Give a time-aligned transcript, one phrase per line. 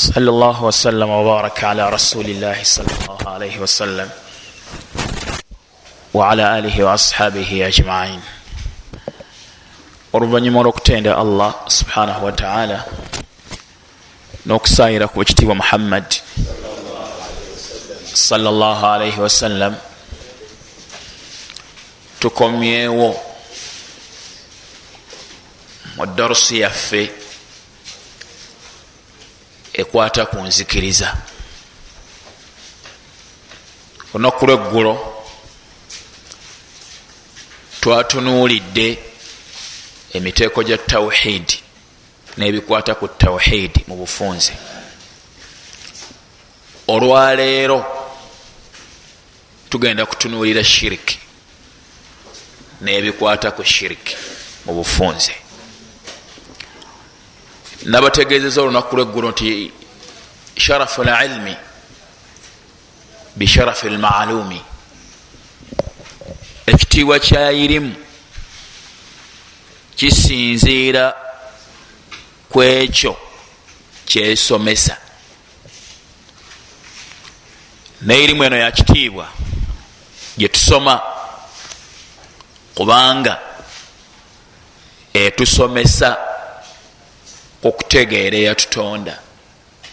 [0.00, 4.08] صلى الله وسلم وبارك على رسول الله صلى الله عليه وسلم
[6.14, 8.20] وعلى آله وأصحابه أجمعين
[10.12, 12.84] oluvannyuma olwokutenda allah subhanahu wataala
[14.46, 16.04] n'okusaayira ku ekitiibwa muhammad
[18.14, 19.76] salllah alaihi wasallam
[22.20, 23.14] tukomyewo
[25.96, 27.12] mu darusi yaffe
[29.80, 31.08] ekwata ku nzikiriza.
[34.14, 34.92] Olunaku lweggulo
[37.80, 38.98] twatunuulidde
[40.16, 41.58] emiteeko gya tawhidi
[42.36, 44.52] n'ebikwata ku tawhidi mu bufunze.
[46.88, 47.78] Olwaleero
[49.70, 51.18] tugenda kutunuulira shiriki
[52.80, 54.16] n'ebikwata ku shiriki
[54.66, 55.34] mu bufunze
[57.82, 59.72] nabategeezeza olunaku lweggulo nti
[60.56, 61.56] sharafu lilmi
[63.36, 64.62] bisharafi lmaalumi
[66.66, 67.94] ekitiibwa kyayirimu
[69.96, 71.14] kisinziira
[72.48, 73.16] ku ekyo
[74.06, 74.96] kyesomesa.
[78.02, 79.28] Neirimu eno yakitiibwa
[80.38, 81.00] gyetusoma
[82.74, 83.38] kubanga
[85.14, 86.29] etusomesa
[87.62, 89.18] okutegeera eyatutonda.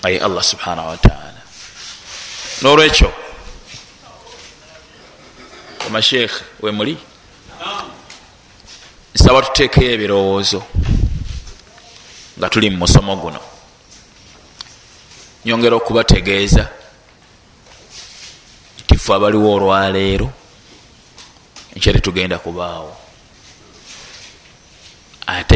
[0.04, 1.42] Aye allah subhanahu wataala
[2.62, 3.14] nolwekyo
[5.88, 6.98] amashekh wemuli
[9.16, 10.64] nsaba tuteekeyo ebirowoozo
[12.38, 13.40] nga tuli mu musomo guno.
[15.46, 16.70] Nyongera okubategeeza
[18.80, 20.30] nti fe abaliwo olwaleero
[21.76, 22.98] nkya tetugenda kubaawo.
[25.28, 25.56] Ate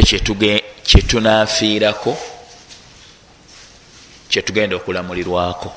[0.92, 2.18] kyetunafiirako
[4.30, 5.74] kyetugenda okulamulirwako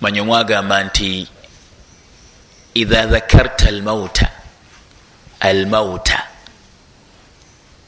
[0.00, 1.28] manye mwagamba nti
[2.74, 4.32] idha dhakarta almauta
[5.40, 6.26] almauta.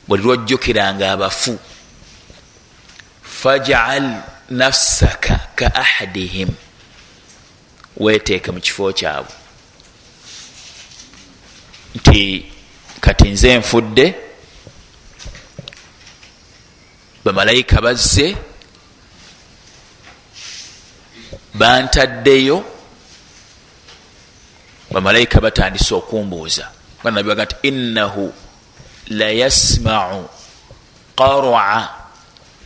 [0.09, 1.59] Buli lwojjukiranga abafu
[3.22, 6.48] fajal nafsaka ka ahadihim
[7.97, 9.34] weteeke mu kifo kyabwe.
[11.94, 12.53] Nti
[13.00, 14.28] kati nze nfudde
[17.24, 18.36] bamalayika bazze
[21.54, 22.64] bantaddeyo
[24.90, 26.70] bamalayika batandise okumbuuza.
[27.04, 28.32] Nabibaga nti innahu
[29.10, 30.28] layasmau
[31.16, 31.80] qaraa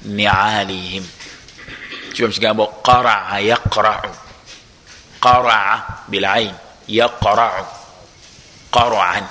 [0.05, 1.05] nialihim.
[2.13, 4.11] Kiba mukigambo qaraa yaqrau
[5.21, 6.55] qaraa bilain
[6.89, 7.65] yaqrau
[8.73, 9.25] qaraan.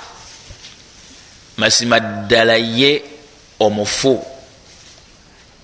[1.58, 3.04] Mazima ddala ye
[3.60, 4.31] omufu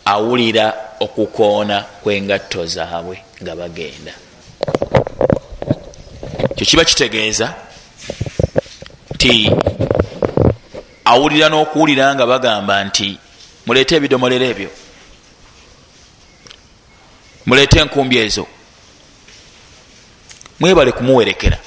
[0.08, 4.14] awulira okukoona kwengatto zaabwe nga bagenda.
[6.56, 7.54] Kyo kiba kitegeeza
[9.16, 9.52] nti
[11.06, 13.18] awulira n'okuwulira nga bagamba nti
[13.66, 14.70] muleete ebidomolero ebyo.
[17.46, 18.48] Muleete enkumbi ezo.
[20.60, 21.58] Mwebale kumuwerekera.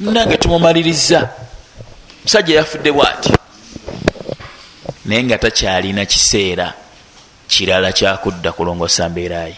[0.00, 1.30] Munange tumumaliriza.
[2.22, 3.32] Musajja yafudde bwati
[5.04, 6.74] naye nga takyalina kiseera
[7.50, 9.56] kirala kyakudda kulongosa mbeerayi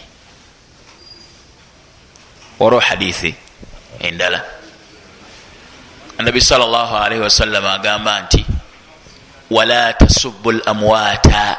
[2.61, 3.35] olwo hadithi
[4.01, 4.41] endala.
[6.19, 8.47] Annabi salllah alaihi wasallama agamba nti
[9.51, 11.57] wala tasubu lamwata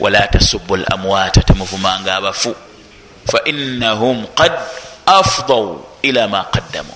[0.00, 2.54] wala tasubu lamwata temuvumanga abafu.
[3.32, 4.52] Fainahum qad
[5.06, 6.92] afdau ila ma qaddamu.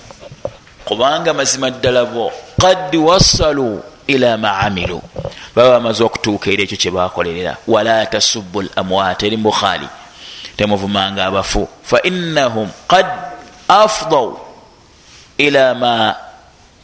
[0.85, 2.31] Kubanga mazima ddala bo
[2.61, 5.01] qad wasalu ila ma amilu.
[5.55, 9.87] Baba bamaze okutuuka eri ekyo kyebakolerera wala tasubu lamwata eri mubukhari
[10.57, 11.67] temuvumanga abafu.
[11.83, 13.05] Fainahum qad
[13.67, 14.39] afdau
[15.37, 16.15] ila ma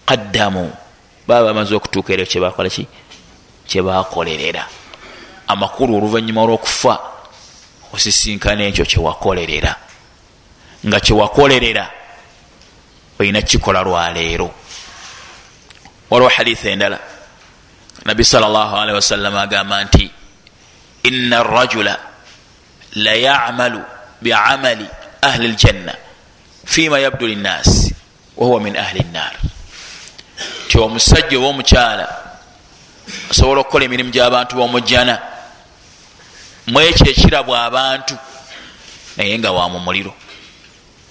[0.05, 0.71] qaddamu.
[1.27, 2.87] Baba bamaze okutuuka kyebakola ki?
[3.67, 4.65] Kyebakolerera
[5.49, 6.99] amakulu oluvanyuma olwokufa
[7.93, 9.75] osisinkana ekyo kyewakolerera
[10.85, 11.89] nga kyewakolerera
[13.19, 14.51] olina kikola lwaleero
[16.09, 16.99] waliwo haditha endala.
[18.05, 20.11] Nabi salllahalihi wasallama agamba nti
[21.03, 21.99] ina arajula
[22.95, 23.83] layamalu
[24.21, 24.85] biamali
[25.21, 25.95] ahli ljanna
[26.65, 27.95] fima yabdu linnasi
[28.37, 29.31] wahuwa min ahli nnar
[30.67, 32.07] ti omusajja oba omukyala
[33.31, 35.19] asobola okukola emirimu gy'abantu b'omujjana
[36.67, 38.15] mu ekyo ekirabwa abantu
[39.17, 40.13] naye nga wa mu muliro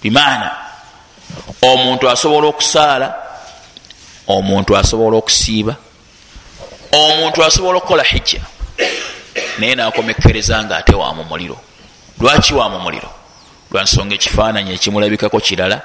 [0.01, 0.51] bimaana
[1.61, 3.28] omuntu asobola okusaala
[4.29, 5.75] omuntu asobola okusiiba
[6.91, 8.41] omuntu asobola okukola hijja
[9.59, 11.57] naye nakomekkereza nga ate wa mu muliro.
[12.19, 13.09] Lwaki wa mu muliro?
[13.71, 15.81] Lwansonga ekifaananyi ekimulabikako kirala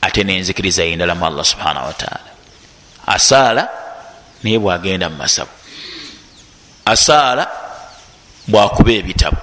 [0.00, 2.30] ate nenzikiriza yindala mu allah subhanahu wataala
[3.06, 3.68] asaala
[4.42, 5.50] naye bwagenda mu masabu.
[6.84, 7.46] Asaala
[8.48, 9.42] bwakuba ebitabo.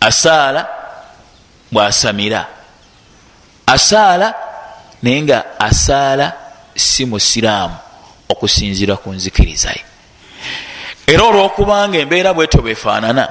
[0.00, 0.68] Asaala
[1.72, 2.46] bwasamira.
[3.66, 4.34] Asaala
[5.02, 6.41] naye nga asaala
[6.74, 7.76] si musiraamu
[8.28, 9.84] okusinzira ku nzikirizaye
[11.06, 13.24] era olwokubanga embeera bwetyo bwefaanana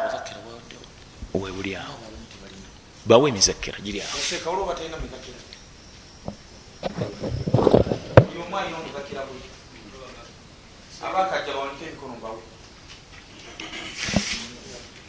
[1.33, 1.97] webuli awo.
[3.05, 4.09] Bawe emizakira giri awo.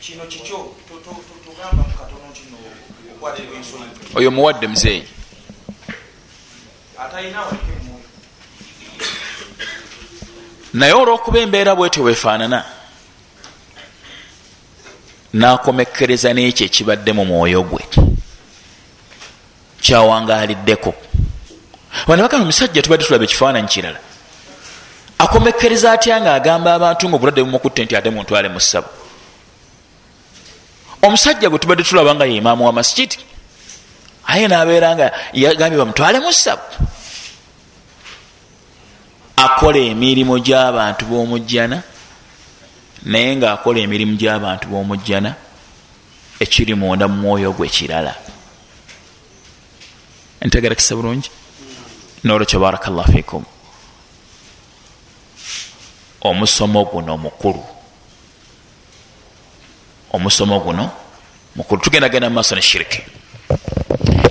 [0.00, 0.74] Kino kikyo
[1.44, 2.56] tugamba mukatono kino
[3.14, 5.08] okwatibwa ensonyi oyo muwadde muzeeyi.
[6.98, 8.01] Atalinawanke mwoyo
[10.74, 12.64] naye olwokuba embeera bwetyo bwefaanana
[15.32, 17.82] nakomekkereza n'ekyo ekibadde mu mwoyo gwe.
[19.80, 20.94] Kyawangaliddeko
[22.06, 24.00] wanebagamba omusajja tubadde tulaba ekifaananyi kirala.
[25.18, 28.88] Akomekkereza atya ngaagamba abantu nga obulwadde bumukutte nti ate muntwale mu ssabo?
[31.02, 33.18] Omusajja gwe tubadde tulaba nga ye imaamu wa masikiti
[34.26, 36.62] aye nabeera nga yagambye bamutwale mu ssabo
[39.36, 41.82] akola emirimu gy'abantu b'omujjana
[43.04, 45.34] naye ngaakola emirimu gy'abantu b'omujjana
[46.40, 48.14] ekiri munda mu mwoyo gwe kirala.
[50.42, 51.30] Ntegerekesa bulungi?
[52.24, 53.44] Nolwekyo barakallah fikum
[56.22, 57.62] omusomo guno mukulu.
[60.12, 60.90] Omusomo guno
[61.56, 61.82] mukulu.
[61.82, 63.02] Tugendagenda mu maaso ne shiriki.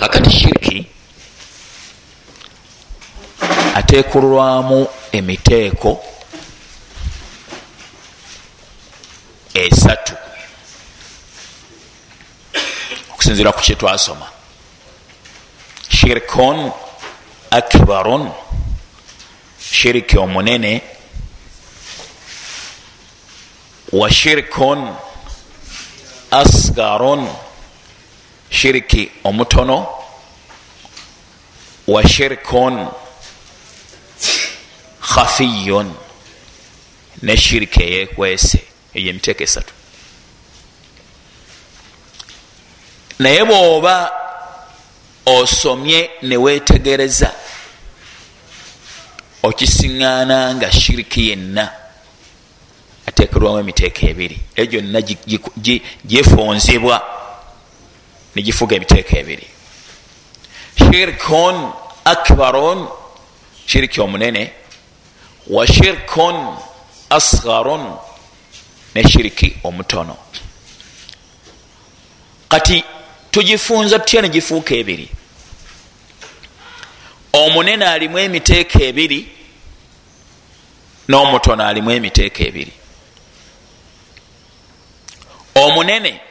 [0.01, 0.87] Akati shiriki
[3.75, 6.03] ateekulwamu emiteeko
[9.53, 10.13] esatu.
[13.13, 14.27] Okusinzira ku kyetwasoma
[15.89, 16.71] shirikun
[17.51, 18.31] akbarun.
[19.59, 20.81] Shiriki omunene.
[23.91, 24.95] Wa shirikun
[26.31, 27.27] asgarun.
[28.49, 29.87] Shiriki omutono.
[31.87, 32.87] Wa shirikun
[35.13, 35.89] khafiyun.
[37.21, 38.59] Ne shiriki eyekwese
[38.95, 39.73] eyo emiteeko esatu
[43.19, 44.11] naye bw'oba
[45.25, 47.29] osomye newetegereza
[49.43, 51.65] okisiŋŋaana nga shiriki yenna
[53.07, 54.37] ateekerwamu emiteeko ebiri.
[54.55, 54.99] Eyo gyonna
[56.09, 56.97] gyefunzibwa
[58.35, 59.47] negifuga emiteeko ebiri.
[60.77, 61.55] Shirkun
[62.05, 62.87] akbarun.
[63.65, 64.60] Shiriki omunene
[65.47, 66.57] wa shirkun
[67.09, 67.97] asgarun
[68.95, 70.17] ne shiriki omutono.
[72.49, 72.83] Kati
[73.31, 75.09] tugifunza tutya negifuuka ebiri?
[77.33, 79.27] Omunene alimu emiteeko ebiri
[81.09, 82.73] n'omutono alimu emiteeko ebiri.
[85.55, 86.21] Omunene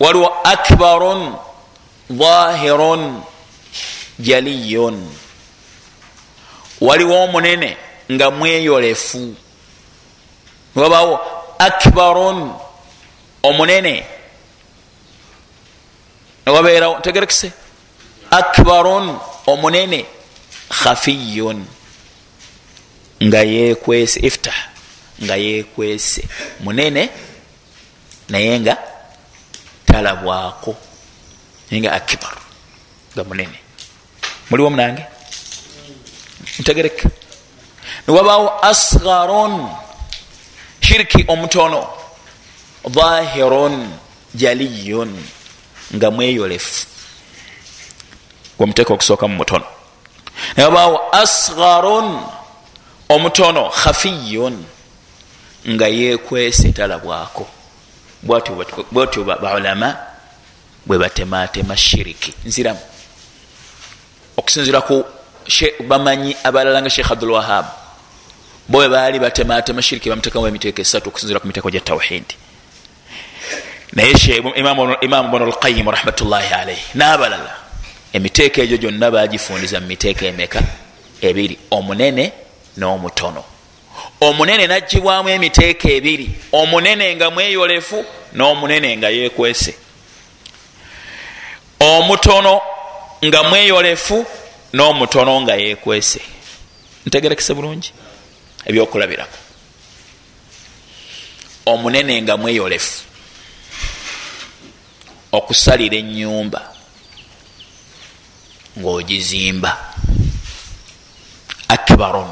[0.00, 1.34] waliwo akbarun
[2.10, 3.22] dhahirun
[4.18, 5.14] jaliyun.
[6.80, 7.76] Waliwo omunene
[8.10, 9.34] nga mweyolefu.
[10.74, 11.20] Wabawo
[11.58, 12.54] akbarun
[13.42, 14.04] omunene.
[16.46, 17.52] Newabeerawo tegerekise
[18.30, 20.06] akbarun omunene.
[20.70, 21.66] Khafiyun
[23.22, 24.70] nga yekwese iftah
[25.22, 26.22] nga yekwese
[26.60, 27.10] munene
[28.28, 28.78] naye nga
[29.86, 30.76] talabwako.
[31.70, 32.38] Naye nga akibar
[33.14, 33.58] nga munene.
[34.50, 35.04] Muliwo munange?
[36.58, 37.10] Ntegereka
[38.06, 39.68] niwabawo asgarun
[40.80, 41.86] shiriki omutono
[42.88, 43.90] dhahirun
[44.34, 45.24] jaliyun
[45.94, 46.86] nga mweyolefu
[48.58, 49.64] gwemuteeka okusooka mu mutono.
[50.56, 52.20] Niwabawo asgarun
[53.08, 54.64] omutono khafiyun
[55.68, 57.48] nga yekwese talabwako
[58.92, 59.96] bwatyo baulama
[60.86, 62.34] bwe batematema shiriki.
[62.44, 62.80] Nziramu.
[64.36, 65.04] Okusinzira ku
[65.88, 67.66] bamanyi abalala nga sheikh abdulwahab
[68.68, 72.34] bo bwe baali batematema shiriki bamutekamu emiteeko esatu okusinzira ku miteeko gya tawhidi
[73.92, 74.14] naye
[75.02, 77.56] imamu bnu lqayimu rahmatullahi alaihi n'abalala
[78.12, 80.62] emiteeko egyo gyonna bagifundiza mu miteeko emeka?
[81.20, 82.32] Ebiri omunene
[82.76, 83.44] n'omutono.
[84.20, 89.74] Omunene nagibwamu emiteeko ebiri omunene nga mweyolefu n'omunene nga yekwese
[91.80, 92.60] omutono
[93.24, 94.26] nga mweyolefu
[94.72, 96.20] n'omutono nga yekwese
[97.06, 97.90] ntegerekese bulungi
[98.64, 99.38] ebyokulabirako.
[101.66, 103.04] Omunene nga mweyolefu.
[105.32, 106.60] Okusalira enyumba
[108.78, 109.70] ngaogizimba
[111.68, 112.30] akbarun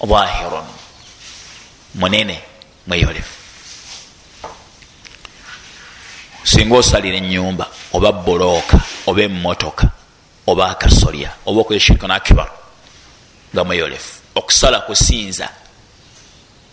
[0.00, 0.68] dhahirun
[1.94, 2.36] munene
[2.86, 3.34] mweyolefu.
[6.44, 9.99] Singa osalira enyumba oba bulooka oba emotoka
[10.50, 12.56] oba akasolya oba okweshirika nakibaru
[13.54, 15.48] nga mweyolefu okusala kusinza.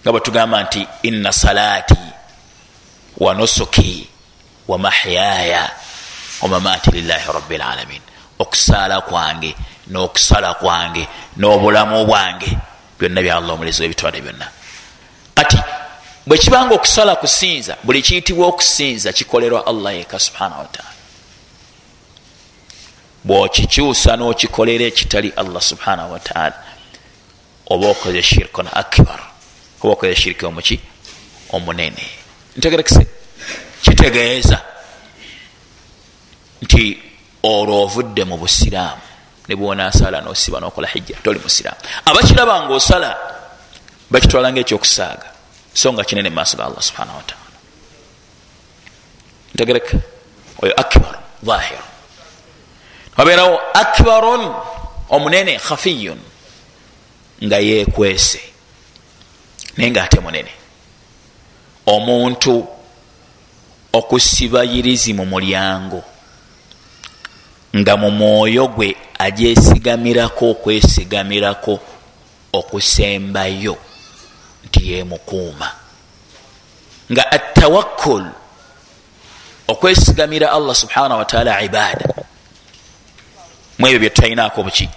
[0.02, 1.98] Nga bwetugamba nti inna salaati
[3.18, 4.10] wa nusuki
[4.68, 5.72] wa mahyaya
[6.42, 8.02] wamamaati lillahi rabi lalamin
[8.40, 9.56] okusaala kwange
[9.92, 11.08] n'okusala kwange
[11.38, 12.58] n'obulamu bwange
[13.00, 14.48] byonna bya allah omulezi webitwale byonna.
[15.36, 15.58] Kati
[16.28, 20.97] bwekibanga okusala kusinza buli kiyitibwa okusinza kikolerwa allah yeka subhanahu wataala
[23.28, 26.58] bwokikyusa n'okikolera ekitali allah subhanahu wataala
[27.70, 29.20] oba okoze shirkon akbar.
[29.82, 30.80] Oba okoze shiriki omuki?
[31.50, 32.06] Omunene.
[32.58, 33.08] Ntegerekese.
[33.82, 34.60] Kitegeeza
[36.62, 36.84] nti
[37.44, 39.02] olwo ovudde mu busiraamu
[39.48, 41.80] ne bwonasala nosiba nokola hijja toli musiraamu.
[42.06, 43.10] Abakiraba nga osala
[44.12, 45.28] bakitwala nga ekyokusaaga
[45.74, 47.48] so nga kinene mumaaso ga allah subhanahu wataala
[49.54, 49.98] ntegereka
[50.64, 51.84] oyo akbar dhahir
[53.18, 54.54] wabeerawo akbarun
[55.10, 56.20] omunene khafiyun.
[57.44, 58.42] Nga yekwese
[59.78, 60.52] naye nga ate munene
[61.86, 62.68] omuntu
[63.94, 66.04] okusiba yirizi mu mulyango.
[67.76, 71.80] Nga mu mwoyo gwe agyesigamirako okwesigamirako
[72.54, 73.78] okusembayo
[74.66, 75.72] nti yemukuuma
[77.12, 78.26] nga atawakkul
[79.68, 82.08] okwesigamira allah subhanahu wataala ibaada
[83.80, 84.90] mu ebyo byetutalinako buki?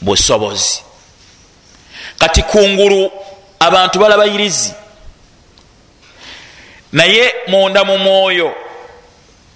[0.00, 0.82] Busobozi.
[2.18, 3.10] Kati kungulu
[3.60, 4.74] abantu balaba yirizi
[6.92, 8.54] naye munda mu mwoyo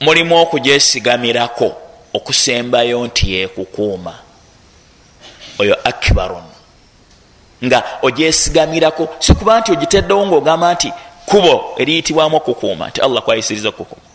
[0.00, 1.76] mulimu okugyesigamirako
[2.14, 4.14] okusembayo nti yekukuuma
[5.58, 6.42] oyo akbarun.
[7.64, 10.92] Nga ogyesigamirako si kuba nti ogiteddewo ngaogamba nti
[11.26, 14.06] kubo eriyitibwamu okukuuma nti allah kwayisiriza okukuuma.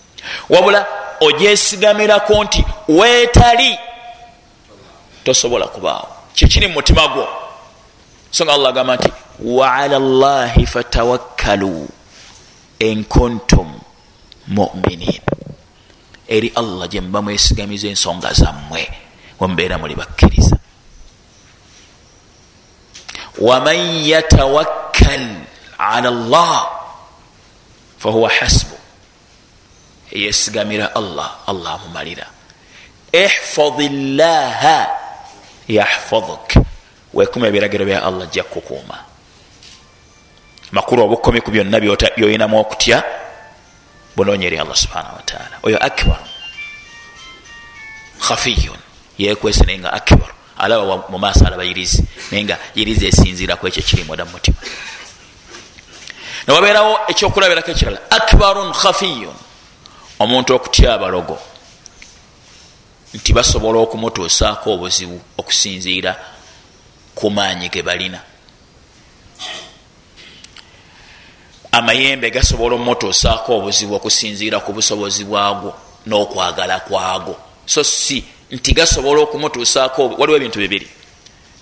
[0.50, 0.86] Wabula
[1.20, 3.79] ogyesigamirako nti weetali
[5.25, 6.08] tosobola kubaawo.
[6.34, 7.27] Kikiri mumutima gwo.
[8.32, 9.10] So nga allah agamba nti
[9.41, 11.88] waala llahi fatawakkaluu
[12.79, 13.79] enkuntum
[14.48, 15.22] muminin.
[16.27, 18.91] Eri allah gyemuba mwesigamiza ensonga zammwe
[19.39, 20.58] wemubeera muli bakkiriza.
[23.41, 25.25] Waman yatawakkal
[25.77, 26.70] ala llah
[27.98, 28.75] fahuwa hasbu.
[30.12, 32.27] Yesigamira allah allah amumalira.
[33.12, 33.79] Ihfad
[34.20, 35.04] llaha
[35.67, 36.53] yahfaduk
[37.13, 38.98] wekuma ebiragiro bya allah jja kukuuma.
[40.72, 43.03] Makulu obukomi ku byonna byoyinamu okutya
[44.15, 46.19] bunonyeri allah subhanahu wataala oyo akbar.
[48.19, 48.79] Khafiyun.
[49.17, 50.34] Yekwese naye nga akbar.
[50.57, 54.57] Alaba mumaaso alaba yirizi naye nga yirizi esinziraku ekyo kiri mweda mumutima
[56.48, 58.00] newabeerawo ekyokulabirako ekirala.
[58.10, 59.36] Akbarun khafiyun.
[60.19, 61.39] Omuntu okutya abalogo
[63.15, 66.15] nti basobola okumutuusaako obuzibu okusinziira
[67.15, 68.19] ku maanyi ge balina.
[71.72, 75.72] Amayembe gasobola omutuusaako obuzibu okusinziira ku busobozi bwagwo
[76.07, 77.36] n'okwagala kwagwo.
[77.65, 80.88] So si nti gasobola okumutuusaako waliwo ebintu bibiri.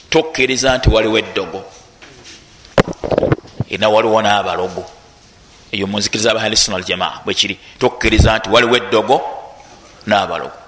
[0.09, 1.61] Tokkiriza nti waliwo eddogo
[3.69, 4.85] era waliwo n'abalogo.
[5.71, 9.21] Eyo munzikiriza abahalisuna aljamaa bwekiri tokkiriza nti waliwo eddogo
[10.07, 10.62] n'abalogo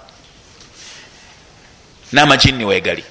[2.14, 3.04] n'amajinni weegali.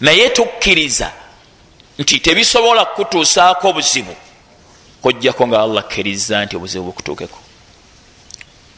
[0.00, 1.12] Naye tukkiriza
[1.98, 4.16] nti tebisobola kutuusaako buzibu
[5.02, 7.38] kojjako nga allah akkiriza nti obuzibu bukutuukeko.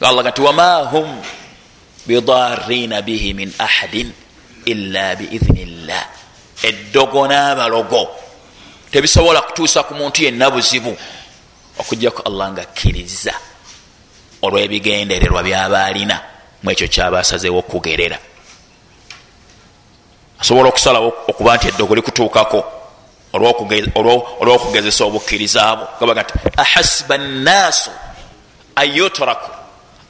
[0.01, 1.21] Allah gati wama hum
[2.07, 4.11] bidarina bihi min ahadin
[4.65, 6.07] illa biidhini llah
[6.63, 8.07] eddogo n'abalogo
[8.91, 10.95] tebisobola kutuusa ku muntu yenna buzibu
[11.79, 13.33] okujjako allah nga akkiriza
[14.43, 16.17] olw'ebigendererwa byaba alina
[16.63, 18.19] mu ekyo kyaba asazeewo okugerera
[20.43, 22.59] asobola okusalawo okuba nti eddogo likutuukako
[24.41, 27.91] olwokugezesa obukkirizaabo gabaga nti ahasiba nnaasu
[28.75, 29.51] an yutraku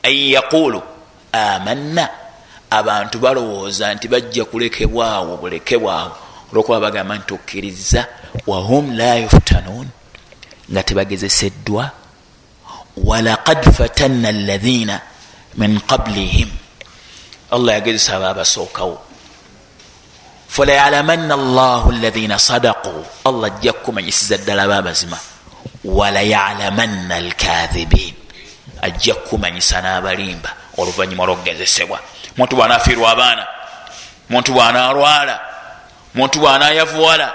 [0.04, 0.82] an yaqulu
[1.32, 2.10] amanna
[2.70, 6.12] abantu balowooza nti bajja kulekebwawo bulekebwawo
[6.50, 8.02] olwokuba bagamba nti okkiriza
[8.48, 9.88] wahum la yuftanuun.
[10.72, 11.92] Nga tebagezeseddwa
[12.98, 15.02] walaqad fatanna alaina
[15.58, 16.50] min qablihim.
[17.52, 19.13] Allah yagezesa aba abasookawo
[20.54, 22.94] falayalamanna llahu alaina sadaqu
[23.26, 25.18] allah ajja kukumanyisiza ddala ba amazima
[25.84, 28.14] walayalamanna alkathibin
[28.82, 32.00] ajja kukumanyisa n'abalimba oluvanyuma lwokugezesebwa
[32.38, 33.48] muntu bwanafiirwa abaana
[34.30, 35.40] muntu bwanalwala
[36.14, 37.34] muntu bwanayavuwala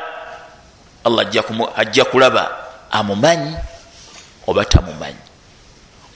[1.04, 1.26] allah
[1.76, 2.44] ajja kulaba
[2.90, 3.56] amumanyi
[4.46, 5.22] oba tamumanyi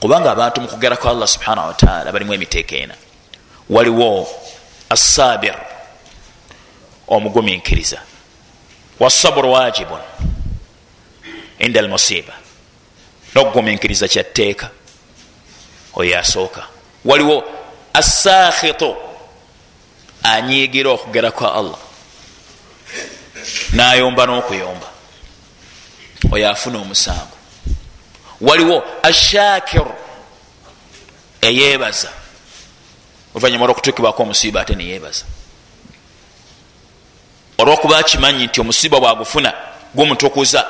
[0.01, 2.95] kubanga abantu mukugerako allah subhanahu wataala balimu emiteeka ena
[3.71, 4.29] waliwo
[4.91, 5.72] assabir
[7.09, 8.03] omuguminkiriza
[9.01, 10.01] wasaburu wajibun
[11.59, 12.35] inda almusiba
[13.35, 14.71] nokuguminkiriza kyatteeka
[15.95, 16.67] oyo asooka
[17.05, 17.45] waliwo
[17.93, 18.97] assakhitu
[20.23, 21.79] anyigira okugera kwa allah.
[23.73, 24.89] Nayomba n'okuyomba.
[26.31, 27.37] Oyo afuna omusango.
[28.41, 29.95] Waliwo ashakiru
[31.41, 32.11] eyebaza
[33.35, 35.25] oluvanyuma lwokutukibwako omusiiba ate neyebaza
[37.63, 39.53] olwokuba akimanyi nti omusiiba bwagufuna
[39.95, 40.67] gumutukuza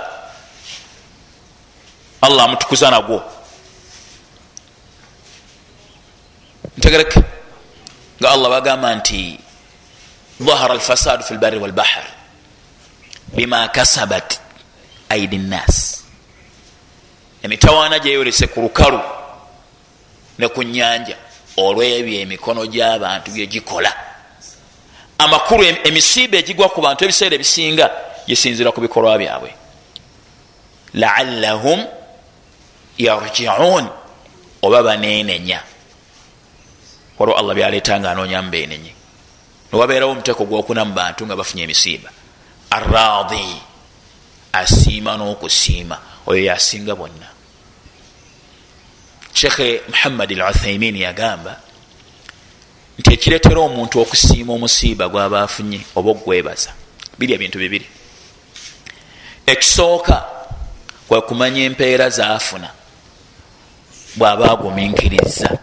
[2.21, 3.23] allah amutukuza nagwo.
[6.79, 7.21] Ntegereka
[8.21, 9.39] nga allah bagamba nti
[10.41, 12.05] dhahara alfasadu fi lbari walbahar
[13.35, 14.41] bima kasabat
[15.09, 16.05] aidi nnas.
[17.43, 19.01] Emitawaana gyeyolese ku lukalu
[20.39, 21.17] ne ku nyanja
[21.57, 24.12] olwebyo emikono gy'abantu byegikola
[25.23, 27.87] amakulu emisiiba egigwa ku bantu ebiseera ebisinga
[28.27, 29.51] gisinzira ku bikolwa byabwe.
[30.95, 31.87] Laallahum
[32.99, 33.87] yarjiun
[34.63, 35.61] oba banenenya
[37.19, 38.93] waliwo allah byaleeta nga anoonya mubenenye
[39.73, 42.11] newabeerawo omuteeko gwokuna mu bantu nga bafunye emisiiba.
[42.71, 43.63] Arradi
[44.53, 47.29] asiima n'okusiima oyo yasinga bonna.
[49.33, 51.72] Shekhe muhammad al uthaimin yagamba
[52.99, 56.71] nti ekiretera omuntu okusiima omusiiba gwaba afunye oba okwebaza
[57.19, 57.87] biri ebintu bibiri.
[59.47, 60.25] Ekisooka
[61.09, 62.71] kwe kumanya empeera zaafuna
[64.17, 65.59] bwaba aguminkiriza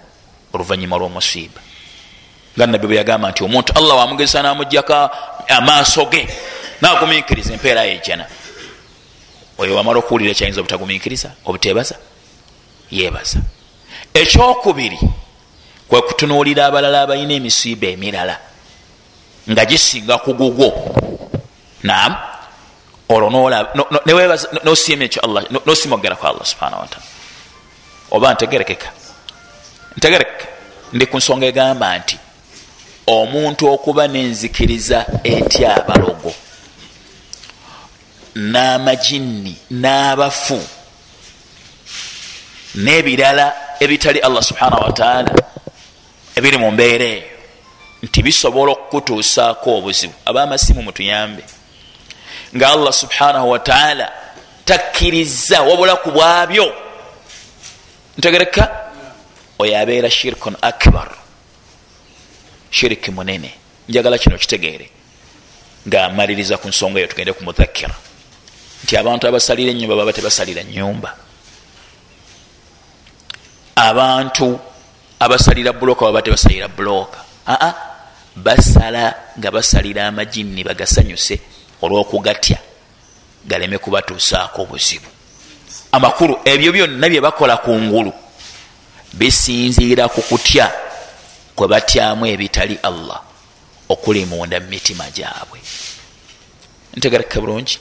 [0.54, 1.62] oluvanyuma lwomusiiba.
[2.56, 5.10] Nga nabbi bwe yagamba nti omuntu allah wamugezesa namugjako
[5.48, 6.28] amaaso ge
[6.82, 8.26] naguminkiriza empeera yejana
[9.58, 11.96] oyo wamala okuwulira ekyayinza obutaguminkiriza obutebaza
[12.92, 13.40] yebaza
[14.14, 15.00] ekyokubiri
[15.90, 18.36] kwe kutunuulira abalala abalina emisiiba emirala
[19.52, 20.68] nga gisinga kugugwo
[21.84, 22.16] nam
[23.10, 23.30] olwo
[24.64, 27.08] nosiima ekyo allah nosiima okugeraku allah subhanahu wataala
[28.12, 28.90] oba ntegerekeka?
[29.98, 30.46] Ntegerekeka.
[30.94, 32.18] Ndi ku nsonga egamba nti
[33.08, 36.34] omuntu okuba nenzikiriza etya abalogo?
[38.36, 40.60] N'amajinni n'abafu
[42.76, 43.46] n'ebirala
[43.80, 45.32] ebitali allah subhanahu wataala
[46.36, 47.28] ebiri mu mbeera eyo
[48.04, 50.14] nti bisobola okukutuusaako obuzibu.
[50.26, 51.44] Abamasimu mutuyambe.
[52.56, 54.12] Nga allah subhanahu wataala
[54.66, 56.74] takkiriza wabula ku bwabyo.
[58.18, 58.64] Ntegereka?
[59.60, 61.10] Oyo abeera shirkun akbar.
[62.72, 63.52] Shiriki munene.
[63.90, 64.90] Njagala kino kitegeere.
[65.88, 67.96] Nga maliriza ku nsonga eyo tugende ku mudhakira
[68.84, 71.16] nti abantu abasalira enyumba baba tebasalira nyumba
[73.76, 74.60] abantu
[75.20, 77.74] abasalira buloka baba tebasalira buloka aa
[78.36, 81.40] basala nga basalira amajinni bagasanyuse
[81.82, 82.58] olwokugatya
[83.46, 85.10] galeme kubatuusaako obuzibu.
[85.92, 88.14] Amakulu ebyo byonna bye bakola ku ngulu
[89.14, 90.72] bisinziira ku kutya
[91.56, 93.22] kwe batyamu ebitali allah
[93.90, 95.60] okuli munda mumitima gyabwe.
[96.96, 97.80] Ntegereka bulungi.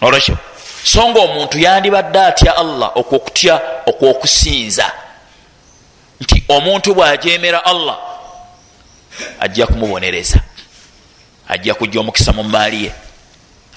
[0.00, 0.36] Nolwekyo
[0.84, 5.03] so nga omuntu yandibadde atya allah okwokutya okwokusinza
[6.24, 7.98] nti omuntu bwajemera allah
[9.40, 10.40] ajja kumubonereza.
[11.48, 12.92] Ajja kujja omukisa mu maali ye.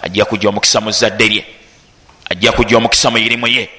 [0.01, 1.45] Ajja kujja omukisa mu zadde lye.
[2.29, 3.69] Ajja kujja omukisa mu irimu ye.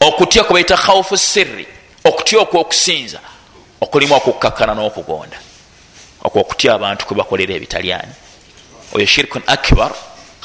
[0.00, 1.66] Okutya kubaita khaufu sirri
[2.04, 3.20] okutya okwokusinza
[3.80, 5.38] okulimu okukkakana n'okugonda
[6.26, 8.14] okwokutya abantu kwebakolera ebitalyani
[8.94, 9.92] oyo shirkun akbar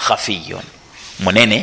[0.05, 0.65] khafiyun
[1.19, 1.59] munene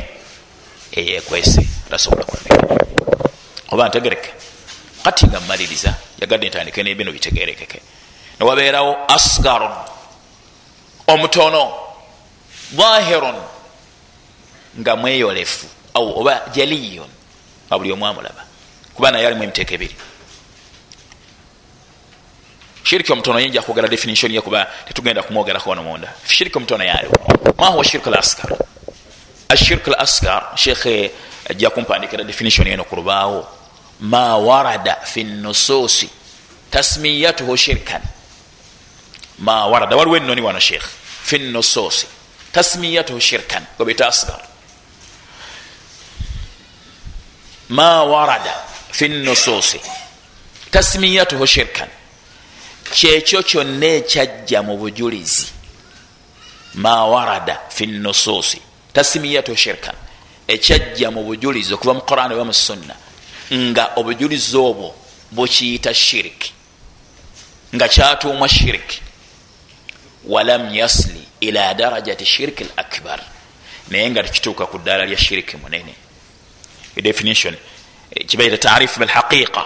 [0.99, 3.30] eyekwese tasobola kulamika
[3.71, 4.33] oba ntegereke
[5.05, 7.81] kati nga mmaliriza yagadde ntandike nebino bitegerekeke.
[8.41, 9.73] Newabeerawo asgarun
[11.07, 11.73] omutono
[12.73, 13.37] dhahirun
[14.81, 17.09] nga mweyolefu oba jaliyun
[17.67, 18.45] nga buli omu amulaba.
[18.95, 19.97] Kuba naye alimu emiteeko ebiri.
[22.83, 26.13] Shiriki omutono yinja kwogera definition ye kuba tetugenda kumwogerako wano munda.
[26.27, 27.17] Shiriki omutono yaliwo
[27.59, 28.57] mahuwa shirk al asgar
[29.49, 31.11] ashirk al asgar shekhe
[31.51, 33.60] ajja kumpandikira definition yeno ku lubaawo
[34.01, 36.11] ma warada fi nususi
[36.71, 38.03] tasmiyatuhu shirkan
[39.39, 40.85] ma warada waliwo enoni wano shekh
[41.25, 42.07] fi nususi
[42.53, 44.43] tasmiyatuhu shirkan gobeta asgar
[47.69, 48.55] ma warada
[48.91, 49.81] fi nusuusi
[50.71, 51.89] tasmiyatuhu shirkan
[52.93, 55.47] kyekyo kyonna ekyajja mu bujulizi
[56.75, 59.95] ma warada fi nusuusi tasmiyatuhu shirkan
[60.49, 62.95] ekyajja mu bujulizi okuva mu quran oba mu sunna
[63.53, 64.95] nga obujulizi obwo
[65.31, 66.53] bukiyita shiriki
[67.75, 69.03] nga kyatuumwa shiriki
[70.25, 73.21] walam yasli ila darajati shiriki l akbar
[73.91, 75.95] naye nga tekituuka ku ddaala lya shiriki munene.
[76.97, 77.57] Definition
[78.27, 79.65] kibaita tarifu bilhaqiqa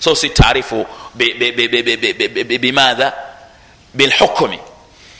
[0.00, 0.86] so si tarifu
[2.60, 3.12] bimatha
[3.94, 4.58] bilhukumi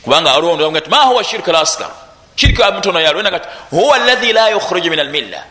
[0.03, 1.91] kubanga aliwo ti ma huwa shiriki laskar
[2.37, 5.45] shiriki mutono yalwena kati huwa alahi la yukhriju min almilla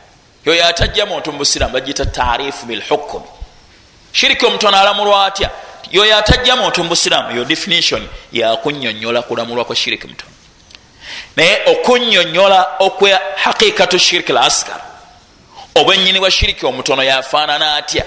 [0.46, 3.26] yoyo atajja muntu mubusiramu bagiyita tarifu bilhukumi
[4.12, 5.50] shiriki omutono alamulwa atya?
[5.92, 10.32] Yoyo atajja muntu mubusiramu yo definition yakunyonyola kulamulwa kwa shiriki mutono
[11.36, 14.82] naye okunyonyola okwe haqiqatu shiriki laskar
[15.76, 18.06] obwenyini bwa shiriki omutono yafaanana atya?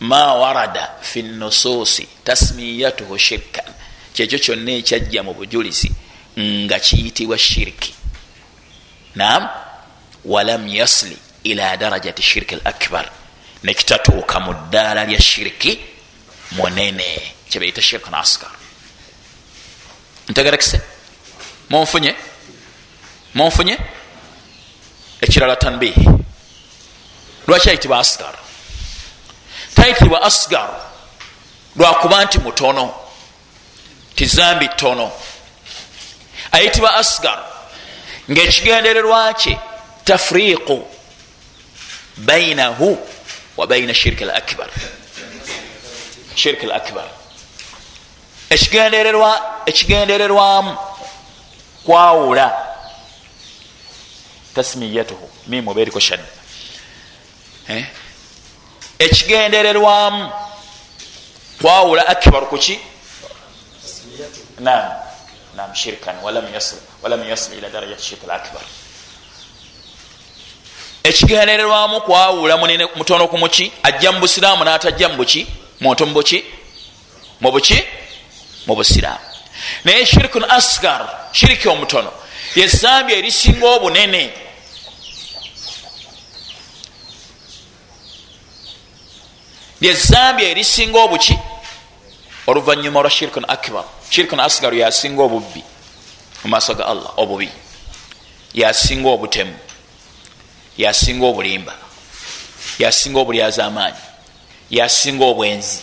[0.00, 3.64] Ma warada fi nusuusi tasmiyatuhu shirkan
[4.14, 5.90] kyekyo kyonna ekyajja mu bujulizi
[6.38, 7.94] nga kiyitibwa shiriki.
[9.14, 9.48] Nam
[10.28, 13.06] walam yasli ila darajati shiriki l akbar
[13.62, 15.72] nekitatuuka mu ddaala lya shiriki
[16.56, 17.08] munene
[17.50, 18.50] kyebaita shirkan askar.
[20.28, 20.80] Ntegerekise
[21.70, 22.14] munfunye
[23.34, 23.78] munfunye
[25.20, 26.04] ekirala tanbihi
[27.46, 28.34] lwaki ayitibwa asgar
[29.74, 30.70] tayitibwa asgar
[31.76, 32.94] lwakuba nti mutono.
[34.14, 35.12] Tizambi tono.
[36.52, 37.38] Ayitibwa asgar
[38.30, 39.58] ngaekigendererwa kye
[40.08, 40.76] tafriqu
[42.16, 42.88] bainahu
[43.56, 44.68] wa baina shirki l akbar
[46.34, 47.08] shirki l akbar
[49.66, 50.72] ekigendererwamu
[51.84, 52.46] kwawula
[54.54, 56.26] tasmiyatuhu mimu beriko shadda
[57.68, 57.84] eh?
[58.98, 60.32] ekigendererwamu
[61.60, 62.80] kwawula akibaru kuki
[64.58, 64.92] nam
[65.56, 68.62] nam shirkan walam yasil ila darajati shirk lakbar
[71.08, 75.46] ekigendererwamu kwawula munene mutono ku muki ajja mu busiraamu natajja mubuki
[75.80, 76.44] muntu mubuki
[77.40, 77.82] mubuki
[78.66, 79.24] mu busiraamu.
[79.84, 82.12] Naye shirkun asgar shiriki omutono.
[82.56, 84.32] Yezambi erisinga obunene.
[89.80, 91.38] Lyezambi erisinga obuki
[92.46, 93.84] oluvanyuma olwa shirkun akbar.
[94.10, 95.64] Shirkun asgar yasinga obubbi
[96.44, 97.48] mumaaso ga allah obubi.
[98.54, 99.67] Yasinga obutemu
[100.78, 101.74] yasinga obulimba
[102.78, 103.98] yasinga obulyaza amaanyi
[104.70, 105.78] yasinga obwenzi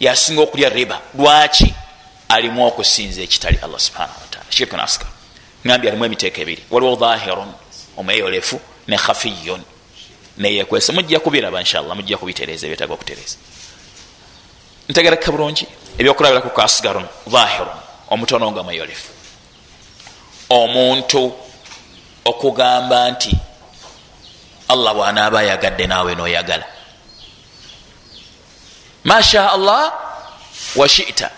[0.00, 1.00] yasinga okulya riba.
[1.18, 1.74] Lwaki
[2.28, 5.08] alimu okusinza ekitali allah subhanahu wataala shirkun asgar
[5.66, 6.62] ngambi alimu emiteeko ebiri.
[6.70, 7.52] Waliwo dhahirun
[7.96, 9.62] omweyolefu ne khafiyun.
[10.38, 13.36] Neyekwesa mujja kubiraba inshallah mujja kubitereeza byetaga okutereeza.
[14.88, 15.66] Ntegereka bulungi
[15.98, 17.78] ebyokulabiraku kasgarun dhahirun
[18.10, 19.08] omutono nga mweyolefu
[20.50, 21.32] omuntu
[22.24, 23.36] okugamba nti
[24.68, 26.64] allah bwanaaba ayagadde naawe noyagala.
[29.04, 29.92] Masha allah
[30.76, 31.30] washita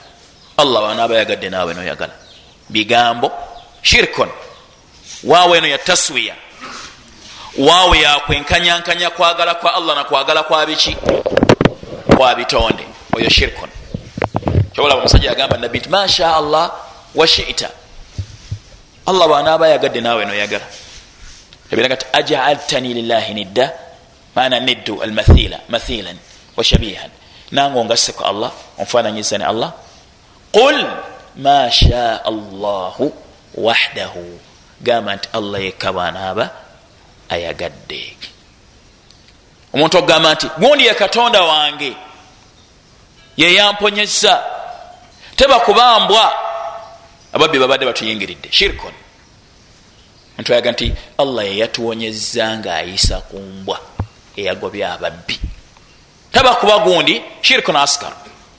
[0.57, 2.13] allah bwanaaba ayagadde naawe noyagala.
[2.69, 3.33] Bigambo
[3.83, 4.29] shirkun.
[5.25, 6.35] Waawe eno ya taswiya.
[7.59, 10.97] Waawe yakwenkanyankanya kwagala kwa allah nakwagala kwa biki?
[12.17, 12.87] Kwa bitonde.
[13.17, 13.69] Oyo shirkun.
[14.75, 16.73] Kyobalaba omusajja yagamba nabbi nti masha allah
[17.15, 17.71] washita
[19.07, 20.65] allah bwanaaba ayagadde naawe noyagala
[21.71, 23.73] ebiraga ti ajaaltani lillahi nidda.
[24.37, 26.17] Maana niddu almathila mathilan
[26.57, 27.11] washabihan
[27.53, 29.73] nange ongasseko allah onfananyizane allah.
[30.53, 30.77] Qul
[31.37, 33.13] ma shaa allahu
[33.57, 34.41] wahdahu
[34.81, 36.51] gamba nti allah yekka bwanaaba
[37.29, 38.17] ayagadde
[39.73, 41.97] omuntu okugamba nti gundi ye katonda wange
[43.37, 44.45] yeyamponyesa
[45.37, 46.33] tebakubambwa
[47.33, 48.93] ababbi babadde batuyingiridde shirkon
[50.37, 53.81] omuntu ayaga nti allah yeyatuwonyeza nga ayisa ku mbwa
[54.37, 55.41] eyagobya ababbi.
[56.33, 58.13] Tabakuba gundi shirkon askar.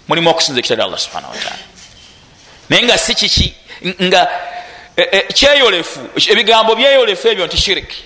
[0.07, 1.63] Mulimu okusinza ekitali allah subhanahu wataala
[2.69, 3.53] naye nga si kiki
[4.01, 4.27] nga
[5.33, 5.99] kyeyolefu
[6.31, 8.03] ebigambo byeyolefu ebyo nti shiriki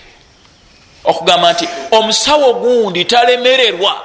[1.03, 4.01] okugamba nti omusawo gundi talemererwa.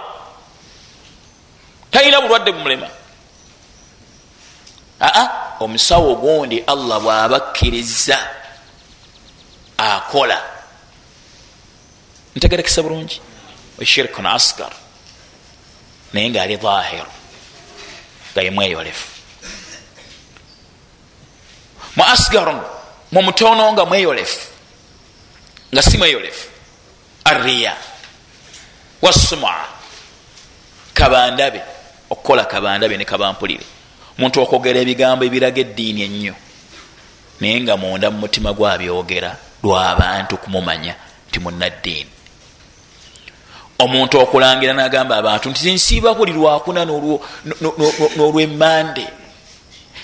[1.91, 2.89] Talina bulwadde bumulema.
[5.01, 5.29] Aa
[5.61, 8.19] omusawo gundi allah bwabakkiriza
[9.77, 10.43] akola
[12.37, 13.21] ntegerekesa bulungi
[13.85, 14.73] shirkun asgar
[16.13, 17.13] naye ngaali dhahiru
[18.33, 19.07] nga yemweyolefu
[21.97, 22.61] mu asgarun
[23.13, 24.41] mu mutono nga mweyolefu
[25.73, 26.49] nga si mweyolefu
[27.25, 27.77] arriya
[29.03, 29.65] wasuma
[30.95, 31.61] kabandabe
[32.11, 33.65] okukola kabandabe ne kabampulire
[34.19, 36.35] muntu okwogera ebigambo ebiraga eddiini ennyo
[37.41, 40.95] naye nga munda mu mutima gwabyogera lwabantu kumumanya
[41.29, 42.11] nti munaddiini.
[43.79, 46.85] Omuntu okulangira nagamba abantu nti nsiiba buli lwakuna
[48.17, 49.07] n'olwemmande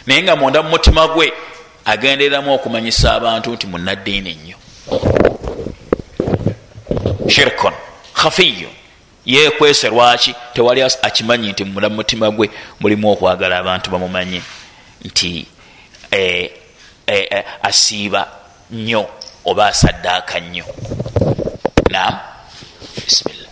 [0.06, 1.32] naye nga munda mu mutima gwe
[1.84, 4.56] agendereramu okumanyisa abantu nti munaddiini ennyo
[7.28, 7.72] shirkon
[8.14, 8.68] khafiyo
[9.26, 14.42] yekwese lwaki tewali akimanyi nti munda mu mutima gwe mulimu okwagala abantu bamumanye
[15.04, 15.46] nti
[16.10, 16.50] eh,
[17.06, 18.28] eh, eh, asiiba
[18.70, 19.08] nnyo
[19.44, 20.64] oba asaddaaka nnyo.
[21.90, 22.14] Nam
[22.94, 23.50] bisimillah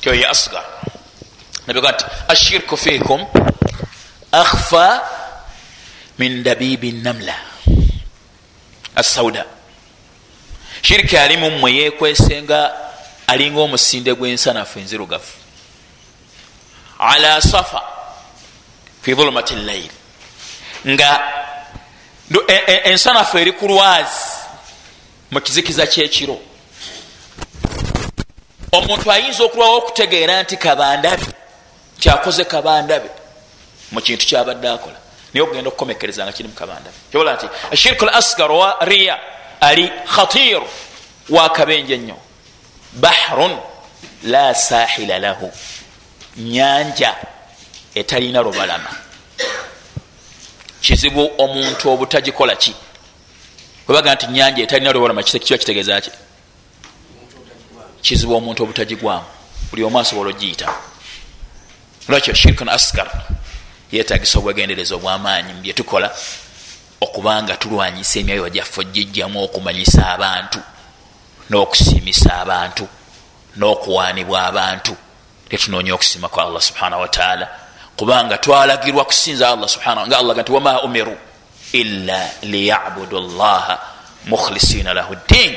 [0.00, 0.64] kyoye asgar.
[1.66, 3.20] Nabiga nti ashirku fikum
[4.32, 5.00] akhfa
[6.18, 7.34] min dabibi namla.
[8.96, 9.44] Asauda
[10.82, 12.72] shiriki alimu mmwe yekwesenga
[13.26, 15.32] alinga omusinde gwensanafu enzirugavu.
[16.98, 17.82] Ala safa
[19.02, 19.90] fi dhulumati llail.
[20.86, 21.22] Nga
[22.48, 24.24] e, e, ensanafu eri ku lwazi
[25.30, 26.38] mu kizikiza kyekiro.
[28.72, 31.26] Omuntu ayinza okulwawo okutegeera nti kabandabe
[32.00, 33.10] kyakoze kabandabe
[33.92, 34.98] mu kintu kyabadde akola.
[35.32, 39.18] Naye okugenda okukomekereza nga kiri mukabandabe kyobola nti ashirku l asgar wa riya
[39.60, 40.68] ali khatiru
[41.28, 42.16] wakabenje nnyo
[42.94, 43.58] bahrun
[44.22, 45.52] la sahila lahu.
[46.36, 47.16] Nyanja
[47.94, 48.90] etalina lubalama.
[50.80, 52.74] Kizibu omuntu obutagikola ki?
[53.88, 56.10] Webaga nti nyanja etalina lubalama kiba kitegeeza ki?
[58.02, 59.24] Kizibu omuntu obutagigwamu.
[59.70, 60.74] Buli omu asobola ogiyita.
[62.08, 63.10] Lwakyo shirkun asgar
[63.92, 66.16] yetagisa obwegendereza obwamaanyi mubyetukola
[67.00, 70.60] okubanga tulwanyisa emyoyo gyaffe ogijjamu okumanyisa abantu
[71.50, 72.88] n'okusiimisa abantu
[73.56, 74.96] n'okuwaanibwa abantu.
[75.48, 77.48] Tetunoonya okusiima kwa allah subhanahu wataala
[77.96, 81.16] kubanga twalagirwa kusinza allah subhana nga allah nti wama umiru
[81.72, 83.78] illa liyabudu llaha
[84.26, 85.56] mukhlisina lahu ddin.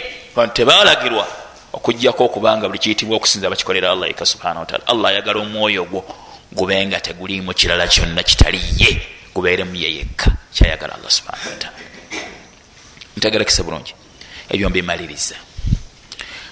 [0.53, 1.27] Tebalagirwa
[1.73, 6.05] okujjako okubanga buli kiyitibwa okusinza bakikolera allah eka subhana wataala allah ayagala omwoyo gwo
[6.51, 9.01] gubenga tegulimu kirala kyonna kitaliye
[9.33, 11.77] gubeeremu yeyekka kyayagala allah subhana wataala
[13.17, 13.93] ntegerekese bulungi.
[14.49, 15.35] Ebyo mbimaliriza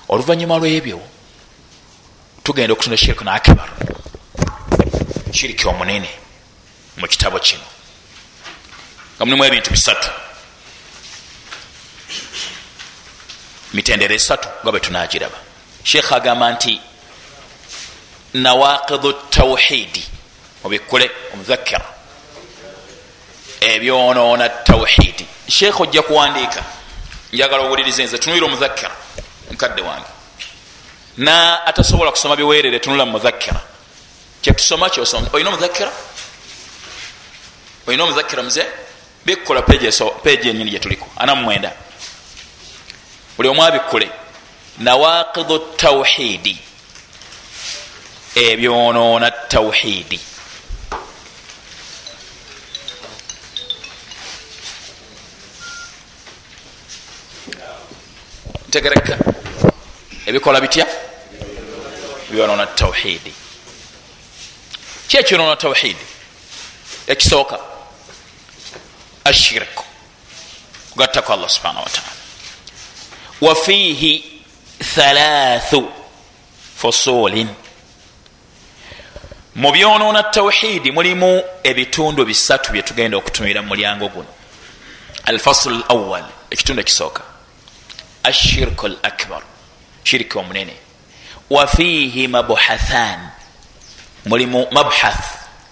[0.10, 1.00] oluvanyuma lwebyo
[2.44, 3.70] tugenda okutunda shirku nakibar
[5.32, 6.10] kiriki omunene
[6.98, 7.66] mu kitabo kino
[9.16, 10.10] nga mulimu ebintu bisatu.
[13.74, 15.38] Mitendero esatu nga bwe tunagiraba
[15.84, 16.82] sheekh agamba nti
[18.34, 20.04] nawakidu tawhidi.
[20.64, 21.86] Obikule omuzakira
[23.62, 25.26] ebyonoona tawhidi.
[25.48, 26.64] Sheekh ojja kuwandiika.
[27.34, 28.92] Njagala owuliriza nze tunulira omuzakira
[29.56, 30.06] mukadde wange.
[31.18, 33.62] Na atasobola kusoma biweerere tunula mumuzakira
[34.42, 35.28] kyetusoma kyosoma.
[35.34, 35.92] Olina omuzakira
[37.88, 38.66] olina omuzakira muze?
[39.26, 41.72] Bikkola peegi enyini gyetuliko ana mumwenda
[43.38, 44.10] buli omu abikkule.
[44.78, 46.58] Nawakidu tawhidi.
[48.36, 50.20] Ebyonoona tawhidi.
[58.68, 59.18] Ntegereka
[60.26, 60.88] ebikola bitya?
[62.32, 63.34] Byonoona tawhidi.
[65.08, 66.06] Kyekyonoona tawhidi?
[67.08, 67.60] Ekisooka
[69.26, 69.84] ashirku
[70.92, 72.12] kugattaku allah subhanahu wataala
[73.42, 74.42] wafiihi
[74.96, 75.92] thalathu
[76.78, 77.50] fusulin
[79.56, 84.28] mu byonoona tawhidi mulimu ebitundu bisatu byetugenda okutumira mu mulyango guno.
[85.26, 87.24] Alfasulu lawal ekitundu ekisooka.
[88.24, 89.42] Ashirku l akbar
[90.06, 90.74] shiriki omunene.
[91.50, 93.30] Wafiihi mabuhathan
[94.26, 95.26] mulimu mabhath.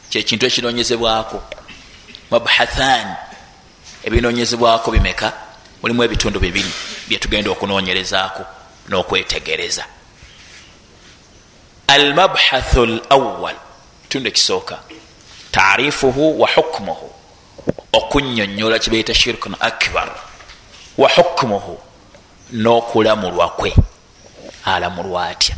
[0.10, 1.44] Kyekintu ekinonyezebwako.
[2.32, 3.16] Mabhathan.
[4.04, 5.34] Ebinonyezebwako bimeka?
[5.82, 6.72] Mulimu ebitundu bibiri
[7.08, 8.44] byetugenda okunonyerezaako
[8.90, 9.86] n'okwetegereza.
[11.88, 13.56] Almabhathu lawal
[14.04, 14.80] kitundu ekisooka.
[15.52, 17.14] Taarifuhu wa hukmuhu.
[17.94, 20.10] Okunyonyola kibaita shirkun akbar.
[20.98, 21.80] Wa hukmuhu.
[22.54, 23.76] N'okulamulwa kwe
[24.66, 25.56] alamulwa atya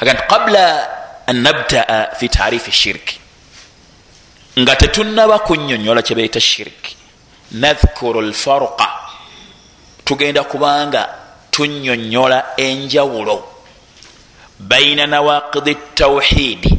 [0.00, 0.88] aga nti qabula
[1.26, 3.18] an nabtaa fi taarifi shirki
[4.58, 6.96] nga tetunaba kunyonyola kyebaita shirki
[7.52, 8.88] nadhkuru lfarqa
[10.04, 11.08] tugenda kubanga
[11.50, 13.44] tunyonyola enjawulo
[14.58, 16.78] baina nawaqidi tawhidi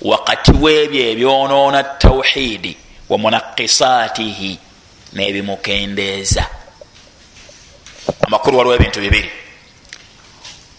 [0.00, 2.76] wakati webyo ebyonoona tawhidi
[3.08, 4.58] wa munakisaatihi
[5.12, 6.46] n'ebimukendeeza.
[8.26, 9.30] Amakulu waliwo ebintu bibiri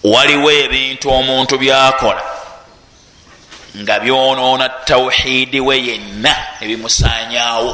[0.04, 2.24] waliwo ebintu omuntu byakola
[3.78, 7.72] nga byonoona tawhidi we yenna ebimusanyaawo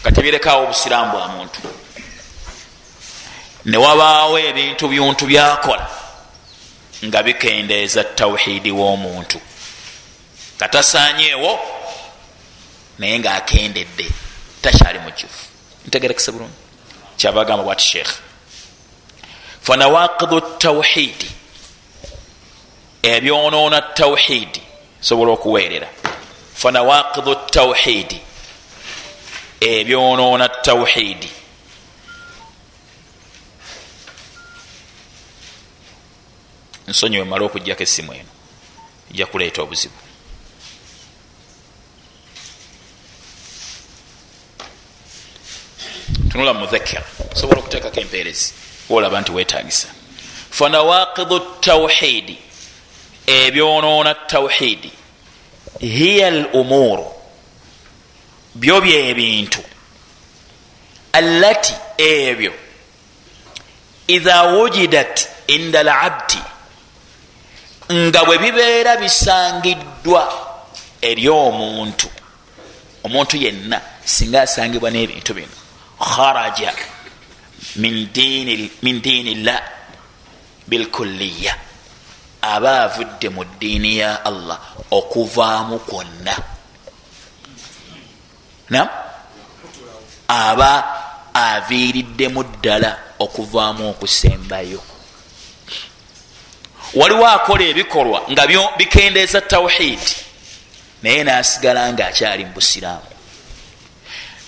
[0.00, 1.60] nga tebirekaawo obusiraamu bwa muntu.
[3.64, 5.86] Newabaawo ebintu byuntu byakola
[7.04, 9.40] nga bikendeeza tawhidi w'omuntu.
[10.58, 11.60] Katasanyeewo
[12.98, 14.06] naye ngaakendedde
[14.62, 15.44] takyali mujufu
[15.86, 16.58] ntegerekesa bulungi.
[17.16, 18.23] Kyabagamba bwati sheekh
[19.64, 21.30] fanawakidu tawhidi
[23.02, 24.62] ebyonoona tawhidi
[25.00, 25.88] sobola okuweerera
[26.54, 28.20] fanawakidu tawhidi
[29.60, 31.30] ebyonoona tawhidi
[36.88, 38.32] nsonyiwe male okujjako essimu eno
[39.10, 40.00] ija kuleeta obuzibu
[46.28, 49.88] tunula mudhakira osobola okuteekako empeerezi olaba nti wetagisa
[50.50, 52.38] fanawakidu tawhidi
[53.26, 54.92] ebyonoona tawhidi
[55.80, 57.14] hiya l umuru
[58.54, 59.62] byo byebintu.
[61.12, 62.52] Allati ebyo.
[64.06, 66.38] Idha wujidat inda labdi
[67.92, 70.32] nga bwe bibeera bisangiddwa
[71.00, 72.08] eri omuntu
[73.04, 75.56] omuntu yenna singa asangibwa n'ebintu bino
[76.00, 76.72] kharaja
[77.76, 79.62] min diini llah
[80.66, 81.54] bilkulliya
[82.42, 84.60] aba avudde mu ddiini ya allah
[84.90, 86.34] okuvaamu kwonna.
[88.70, 88.88] Nam
[90.28, 90.70] aba
[91.34, 94.80] aviiriddemu ddala okuvaamu okusembayo.
[96.94, 100.16] Waliwo akola ebikolwa nga bikendeeza tawhidi
[101.02, 103.10] naye nasigala nga akyali mu busiraamu.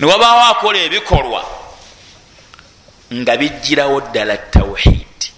[0.00, 1.65] Newabaawo akola ebikolwa
[3.12, 5.28] nga bijjirawo ddala tawhidi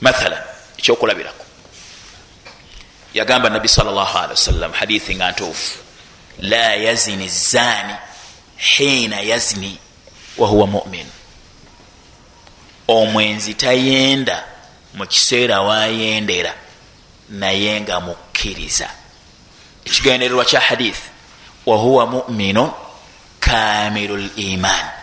[0.00, 0.42] mathalan
[0.78, 1.44] ekyokulabirako.
[3.14, 5.78] Yagamba nabi sawasalam hadithi nga ntuufu.
[6.38, 7.94] La yazini zani
[8.56, 9.78] hiina yazni
[10.38, 11.06] wahuwa mumin.
[12.88, 14.44] Omwenzi tayenda
[14.94, 16.54] mu kiseera wayendera
[17.28, 18.90] naye nga mukkiriza.
[19.84, 21.08] Ekigendererwa kya hadithi
[21.66, 22.70] wahuwa muminun
[23.40, 25.01] kamiru liman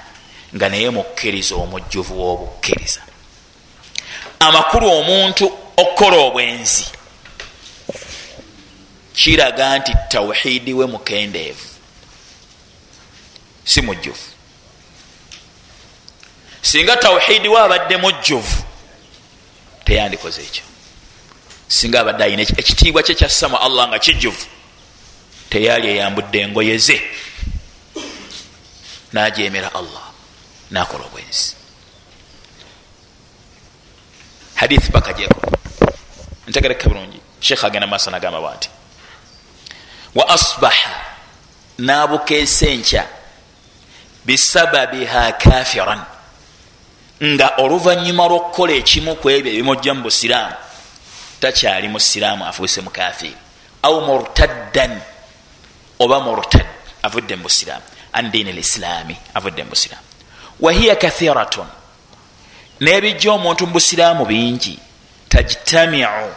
[0.56, 3.02] nga naye mukkiriza omujjuvu w'obukkiriza.
[4.40, 5.46] Amakulu omuntu
[5.78, 6.86] okukola obwenzi
[9.14, 11.68] kiraga nti tawhidi we mukendeevu
[13.64, 14.28] si mujjuvu.
[16.62, 18.64] Singa tawhidi we abadde mujjuvu
[19.86, 20.64] teyandikoze ekyo.
[21.68, 24.46] Singa abadde ayina ekitiibwa kye kyassama allah nga kijjuvu
[25.50, 27.02] teyali eyambudde engoye ze
[29.14, 30.09] najemera allah
[30.72, 31.56] nakola obwenzi.
[34.56, 35.42] Hadithi paka jeko
[36.48, 37.20] ntegereka bulungi.
[37.40, 38.70] Sheekh agenda maaso nagamba bwati.
[40.16, 41.06] Wa asbaha
[41.78, 43.08] nabukeesa enkya
[44.26, 46.02] bisababiha kafiran.
[47.24, 50.56] Nga oluvanyuma lwokukola ekimu ku ebyo ebimujja mu busiraamu
[51.40, 53.36] takyali musiraamu afuuse mukafiri
[53.84, 55.02] au murtaddan
[56.00, 56.68] oba murtad
[57.04, 57.84] avudde mu busiraamu.
[58.14, 60.09] An diini lislaami avudde mu busiraamu
[60.60, 61.68] wahiya kathiratun.
[62.82, 64.80] N'ebijja omuntu mu busiraamu bingi
[65.30, 66.32] tajtamiu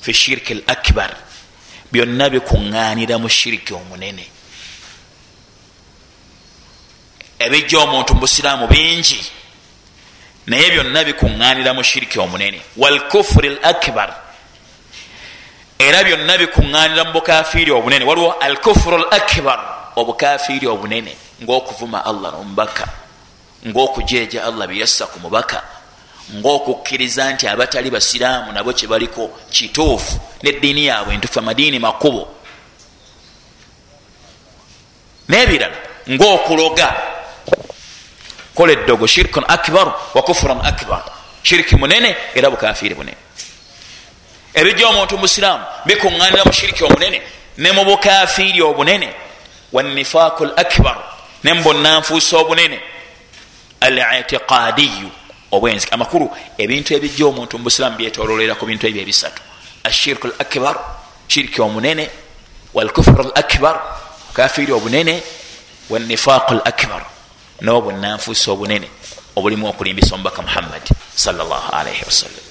[0.00, 1.16] fi shiriki l akbar
[1.92, 4.24] byonna bikuŋŋaanira mu shiriki omunene.
[7.38, 9.20] Ebijja omuntu mu busiraamu bingi
[10.46, 12.60] naye byonna bikuŋŋaanira mu shiriki omunene.
[12.76, 14.14] Walkufuri l akbar
[15.78, 18.04] era byonna bikuŋŋaanira mu bukafiiri obunene.
[18.04, 19.58] Waliwo alkufuru l akbar
[19.96, 23.01] obukafiiri obunene ngaokuvuma allah nomubaka
[23.66, 25.62] ngaokujeja allah biyassa ku mubaka
[26.34, 32.28] ngaokukkiriza nti abatali basiraamu nabo kyebaliko kituufu neddiini yaabwe ntufu amadiini makubo.
[35.28, 35.76] Nebirala
[36.10, 36.96] ngaokuloga
[38.54, 41.02] kola eddogo shirkun akbar wa kufurun akbar.
[41.42, 43.16] Shiriki munene era bukafiiri bunene.
[44.54, 47.22] Ebijja omuntu musiraamu bikuŋŋanira mu shiriki omunene
[47.58, 49.14] ne mu bukafiiri obunene.
[49.72, 50.98] Wanifaku l akbar
[51.44, 52.80] ne mubunanfuusa obunene
[53.82, 55.10] al itiqadiyu
[55.50, 59.42] obwenzi amakulu ebintu ebijja omuntu mu busiraamu byetololera ku bintu ebyo ebisatu.
[59.84, 60.76] Ashirku l akbar
[61.28, 62.10] shiriki omunene
[62.74, 63.76] walkufuru l akbar
[64.28, 65.22] bukafiiri obunene
[65.90, 67.02] wanifaku l akbar
[67.60, 68.88] n'obunanfuusa obunene
[69.36, 72.44] obulimu okulimbisa omubaka muhammadi sallallahu alaihi wasallam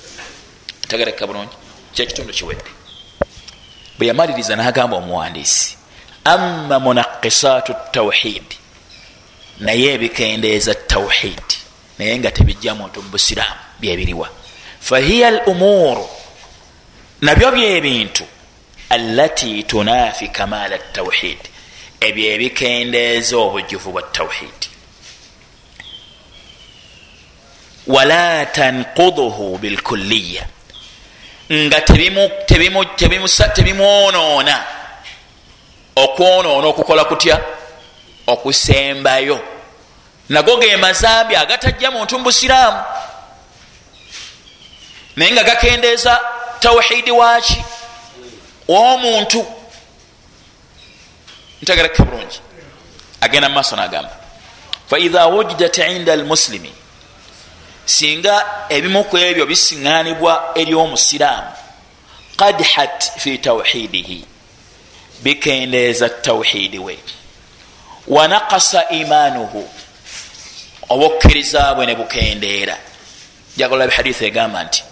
[0.88, 1.56] tegereka bulungi
[1.94, 2.72] kyekitundu kiwedde.
[3.98, 5.78] Bwe yamaliriza n'agamba omuwandiisi
[6.24, 8.61] amma munakisaatu tawhid
[9.62, 11.48] naye ebikendeeza tawhid.
[12.00, 14.30] Naye nga tebijja muntu mubusiraamu byebiriwa
[14.82, 16.10] fahiya al umuru
[17.22, 18.24] nabyo byebintu
[18.90, 21.38] allati tunafi kamaala tawhid.
[22.00, 24.60] Ebyo ebikendeeza obujuvu bwa tawhid.
[27.88, 30.46] Wala tankuduhu bilkulliya.
[31.52, 31.82] Nga
[33.56, 34.64] tebimwonoona
[35.96, 37.42] okwonoona okukola kutya
[38.28, 39.40] okusembayo.
[40.30, 42.84] Nago ge mazambi agatajja muntu mubusiraamu
[45.16, 46.20] naye nga gakendeeza
[46.60, 47.64] tawhidi waki
[48.68, 49.46] omuntu
[51.62, 52.40] ntegereke bulungi.
[53.22, 54.16] Agenda mumaaso nagamba
[54.90, 56.74] faidha wujidat inda almuslimi.
[57.86, 61.52] Singa ebimu ku ebyo bisiŋanibwa eri omusiraamu
[62.38, 64.26] qadhat fi tawhidihi.
[65.24, 67.00] Bikendeeza tawhidi we
[68.08, 69.70] wanakasa imanuhu.
[70.90, 72.78] Obukkiriza bwe ne bukendeera.
[73.58, 74.84] Jagala bihaditha egamba nti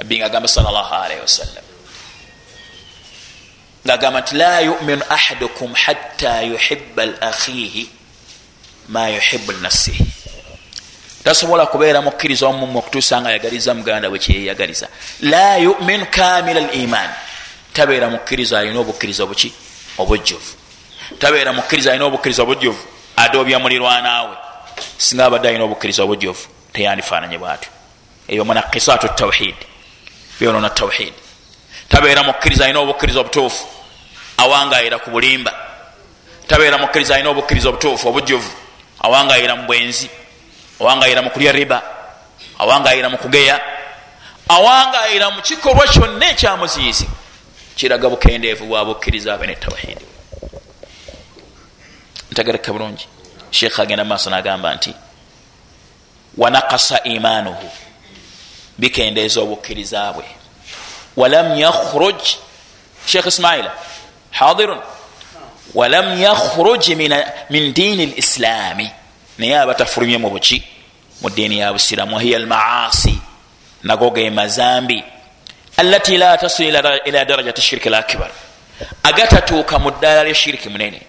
[0.00, 1.64] nabbi nga agamba salllahalaihi wasallam
[3.84, 7.88] ngaagamba nti la yuminu ahadukum hatta yuhiba lakhihi
[8.88, 10.04] ma yuhibu linafsihi
[11.24, 14.88] tasobola kubeera mukkiriza omumwe okutuusa nga ayagaliza muganda we kyeyeyagaliza
[15.20, 17.10] la yuminu kamila liman
[17.72, 19.52] tabeera mukkiriza alina obukkiriza buki
[19.98, 20.59] obujjuvu
[21.18, 22.78] tabeera mukkiriza alina obukkiriza obujjuvu
[23.16, 24.36] adoobya mulirwanaawe
[24.98, 27.70] singa abadde alina obukkiriza obujjuvu teyandifaananye bwatyo.
[28.28, 29.54] Eyo munakisaatu tawhid
[30.40, 31.12] byonona tawhid
[31.88, 33.66] tabeera mukkiriza alina obukkiriza obutuufu?
[34.36, 35.52] Awangayira ku bulimba.
[36.46, 38.50] Tabeera mukkiriza alina obukkiriza obutuufu obujjuvu
[39.00, 40.10] awangayira mu bwenzi.
[40.80, 41.82] Awangayira mu kulya riba.
[42.58, 43.60] Awangayira mu kugeya.
[44.48, 47.06] Awangayira mu kikolwa kyonna ekyamuziizi
[47.76, 50.09] kiraga bukendeevu bwa bukkiriza bwe ne tawhidi
[52.30, 53.06] ntegereka bulungi.
[53.50, 54.94] Sheekh agenda maaso nagamba nti
[56.38, 57.70] wanakasa imanuhu
[58.78, 60.24] bikendeeza obukkiriza bwe
[61.16, 62.20] walam yakhruj
[63.06, 63.72] sheekh ismaila
[64.30, 64.80] hadirun.
[65.74, 66.88] Walam yakhruj
[67.50, 68.90] min diini lislaami.
[69.38, 70.64] Naye aba tafulumye mu buki
[71.22, 73.18] mu diini ya busiramu wahiya almaasi
[73.82, 75.04] nago ge mazambi
[75.76, 76.74] allati la tasil
[77.04, 78.30] ila darajati shiriki l akbar
[79.02, 81.02] agatatuuka mu ddaala lya shiriki munene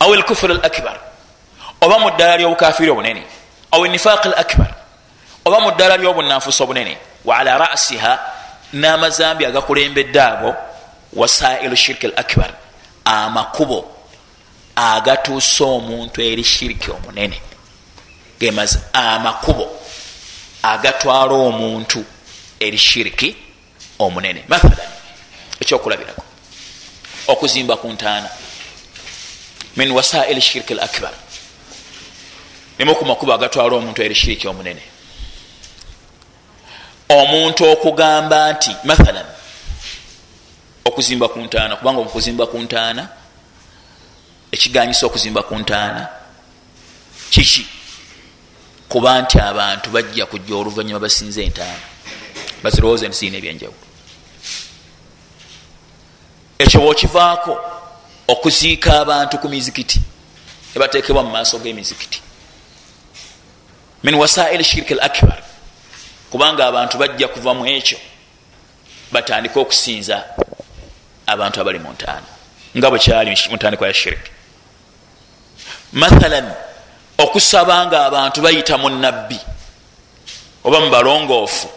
[0.00, 0.96] aw elkufur al akbar
[1.80, 3.22] oba mu ddaala lyobukafiri obunene
[3.72, 4.74] aw enifaq al akbar
[5.44, 8.18] oba mu ddaala lyobunanfusa obunene wa ala rasiha
[8.72, 10.54] n'amazambi agakulembedde ago
[11.12, 12.50] wasailu shiriki al akbar
[13.04, 13.96] amakubo
[14.76, 17.40] agatuusa omuntu eri shiriki omunene
[18.40, 19.68] gemaze amakubo
[20.62, 22.04] agatwala omuntu
[22.60, 23.36] eri shiriki
[23.98, 24.88] omunene mathalan
[25.60, 26.22] ekyokulabirako
[27.28, 28.28] okuzimba ku ntaana
[29.76, 31.12] min wasaili shiriki l akbar
[32.78, 34.82] nimu ku makubo agatwala omuntu eri shiriki omunene.
[37.08, 39.26] Omuntu okugamba nti mathalan
[40.84, 43.08] okuzimba ku ntaana kubanga okuzimba ku ntaana
[44.52, 46.08] ekiganyisa okuzimba ku ntaana
[47.30, 47.66] kiki?
[48.88, 51.84] Kuba nti abantu bajja kujja oluvanyuma basinze entaana
[52.62, 53.86] bazirowooza nti zirina ebyenjawulo.
[56.58, 57.69] Ekyo bwokivaako
[58.32, 60.00] okuziika abantu ku mizikiti
[60.76, 62.20] ebatekebwa mu maaso g'emizikiti.
[64.02, 65.42] Min wasaili shiriki l akbar
[66.30, 67.98] kubanga abantu bajja kuva mu ekyo
[69.12, 70.24] batandike okusinza
[71.26, 72.30] abantu abali mu ntaana
[72.76, 74.30] nga bwe kyali muntandikwa ya shiriki
[75.92, 76.54] mathalan
[77.18, 79.38] okusaba nga abantu bayita mu nabbi
[80.64, 81.68] oba mu balongoofu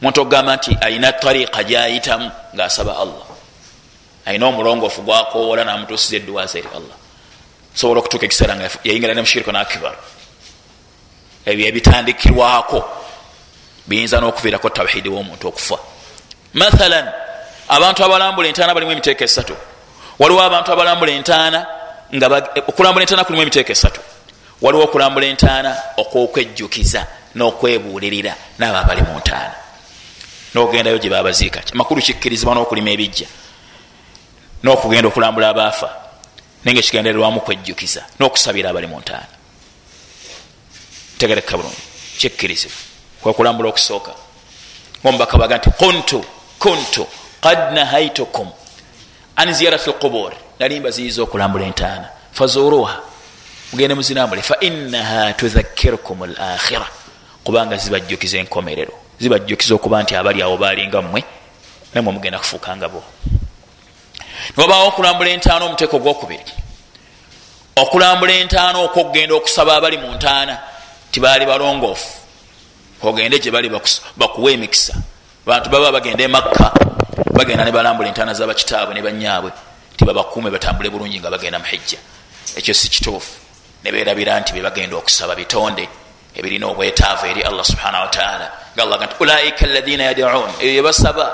[0.00, 3.33] muntu okugamba nti alina tariika gyayitamu ngaasaba allah
[4.26, 6.96] alina omulongoofu gwakoowola namutuusiza edduwaza eri allah.
[7.74, 9.96] Sobola okutuuka ekiseera nga yayingira ne mushiriko nakibar
[11.46, 12.78] ebyo ebitandikirwako
[13.86, 15.78] biyinza n'okuviirako tawhidi w'omuntu okufa.
[16.54, 17.06] Mathalan
[17.68, 19.56] abantu abalambula entaana balimu emiteeka esatu.
[20.18, 21.66] Waliwo abantu abalambula entaana
[22.14, 22.26] nga
[22.68, 24.00] okulambula entaana kulimu emiteeka esatu.
[24.62, 27.06] Waliwo okulambula entaana okwokwejjukiza
[27.36, 29.54] n'okwebuulirira naabo abali mu ntaana.
[30.54, 33.26] Nogendayo gye babaziika makulu kikkirizibwa n'okulima ebijja
[34.64, 35.90] n'okugenda okulambula abaafa
[36.64, 39.34] naye nga ekigendererwamu kwejjukiza n'okusabira abali mu ntaana.
[41.18, 41.82] Tegereka bulungi.
[42.18, 42.76] Kikkirizibwa
[43.22, 44.12] kwekulambula okusooka
[45.00, 46.24] ngaomubaka baga nti kuntu
[46.58, 47.04] kuntu
[47.44, 48.48] qad nahaitukum
[49.36, 52.08] an ziyarati lqubur nali mbaziyiza okulambula entaana.
[52.32, 52.96] Fazuruha
[53.72, 54.42] mugende muzinambule.
[54.42, 56.88] Fainaha tudhakirukum lakhira
[57.44, 58.94] kubanga zibajjukiza enkomerero.
[59.20, 61.24] Zibajjukiza okuba nti abali awo balinga mmwe
[61.94, 63.04] namwe mugenda kufuukanga bo
[64.56, 66.44] niwabaawo okulambula entaana omuteeko gwokubiri
[67.76, 70.58] okulambula entaana okwokugenda okusaba abali mu ntaana
[71.10, 72.18] tibaali balongoofu.
[73.02, 73.68] Ogende gye bali
[74.16, 74.94] bakuwa emikisa.
[75.46, 76.72] Bantu baba bagenda emakka
[77.32, 79.50] bagenda ne balambula entaana zabakitaabwe ne banyaabwe
[79.96, 81.98] tibabakuume batambule bulungi nga bagenda muhijja
[82.56, 83.32] ekyo si kituufu.
[83.84, 85.88] Neberabira nti bebagenda okusaba bitonde
[86.34, 91.32] ebirina obwetaavu eri allah subhanahu wataala nga allah ga nti ulaika alaina yadun ebyo byebasaba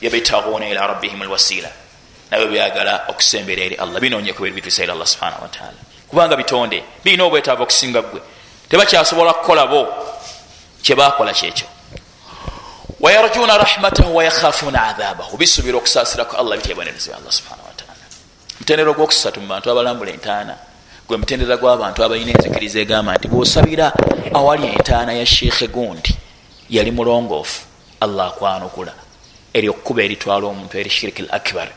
[0.00, 1.68] yabitaguuna ila rabbihim lwasila
[2.32, 4.00] nabyo byagala okusembera eri allah.
[4.00, 5.78] Binonyeku bebitusa eri allah subhanahu wataala
[6.08, 8.20] kubanga bitonde birina obwetaavu okusinga gwe
[8.68, 9.80] tebakyasobola kukolabo
[10.82, 11.66] kyebakola kyekyo.
[13.00, 18.04] Wayarjuna rahmatahu wayakhafuna adhabahu bisubira okusasiraku allah bityebanerezebwa allah subhanahu wataala
[18.60, 20.56] mutendero gwokusatu mu bantu abalambula entaana.
[21.08, 23.92] Gwe mutendera gw'abantu abalina enzikiriza egamba nti bwosabira
[24.34, 26.16] awali entaana ya sheekhe gundi
[26.70, 27.60] yali mulongoofu.
[28.00, 28.92] Allah akwanukula.
[29.54, 31.68] Eryo kkuba eritwala omuntu eri shiriki l akbar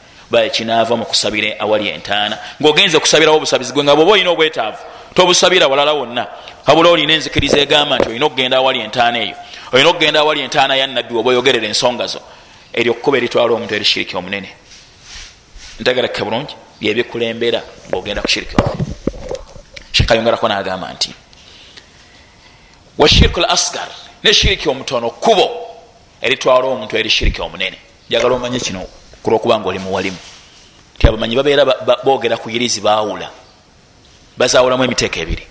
[0.52, 2.38] kinaava mu kusabira awali entaana.
[2.62, 4.78] Ngaogenze okusabirawo obusabizi gwe nga bwoba olina obwetaavu
[5.14, 6.28] tobusabira walala wonna.
[6.66, 9.36] Habula olina enzikiriza egamba nti olina okugenda awali entaana eyo
[9.72, 12.22] olina okugenda awali entaana ya nabbi oba oyogerera ensonga zo.
[12.74, 14.50] Eryo kkuba eritwala omuntu eri shiriki omunene
[15.80, 18.86] ntegereke bulungi byebikulembera ngaogenda ku shiriki omunene.
[19.92, 21.14] Shekayongerako nagamba nti
[22.98, 23.88] washirku l asgar
[24.24, 25.46] ne shiriki omutono kubo
[26.22, 27.78] eritwala omuntu eri shiriki omunene.
[28.10, 28.86] Njagala omanye kino
[29.26, 30.18] kulwokubanga oli muwalimu.
[30.98, 31.66] Ti abamanyi babeera
[32.06, 33.30] boogera ku irizi baawula.
[34.38, 35.46] Bazawulamu emiteeko ebiri.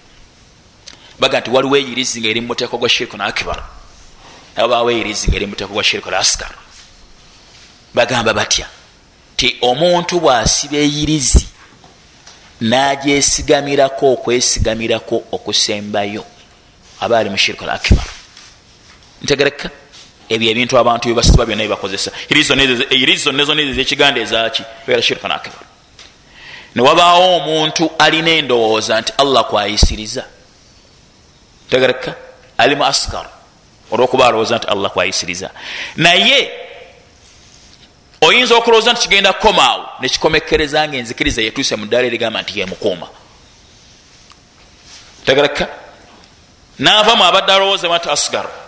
[1.18, 3.62] Baga nti waliwo eyirizi nga eri mumuteeko gwa shirku nakibar
[4.56, 6.54] nababaawo eyirizi nga eri mumuteeko gwa shirku l asgar
[7.94, 8.66] bagamba batya
[9.36, 11.46] ti omuntu bwasiba eyirizi
[12.60, 16.24] nagyesigamirako okwesigamirako okusembayo
[17.00, 18.06] aba ali mushirku al akbar
[19.22, 19.70] ntegereka
[20.28, 25.32] ebyo ebintu abantu byebasiba byonna byebakozesa iri zonna zonna ezo zekiganda ezaki beera shirku al
[25.32, 25.64] akbar.
[26.74, 30.24] Newabaawo omuntu alina endowooza nti allah kwayisiriza.
[31.68, 32.14] Ntegereka
[32.58, 33.26] ali mu askar.
[33.90, 35.50] Olwokuba alowooza nti allah kwayisiriza.
[35.96, 36.50] Naye
[38.20, 43.08] oyinza okulowooza nti kigenda kukomaawo nekikomekereza nga enzikiriza yetuuse mu ddaala erigamba nti yemukuuma.
[45.24, 45.68] Tegereka?
[46.78, 48.63] Naavamu abadde alowooza nti asgar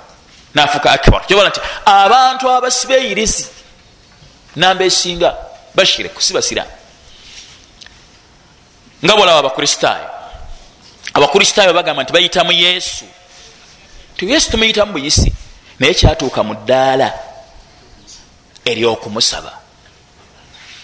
[0.56, 3.44] nafuuka akbar kyobola nti abantu abasiba eyirizi
[4.56, 5.36] namba esinga
[5.76, 6.74] bashiriku si basiraamu
[9.04, 10.08] nga bwolaba abakristaayo
[11.16, 13.04] abakristaayo bagamba nti bayitamu yesu.
[14.16, 15.32] Ti yesu tumuyitamu buyisi
[15.78, 17.12] naye kyatuuka mu ddaala
[18.64, 19.52] eryokumusaba.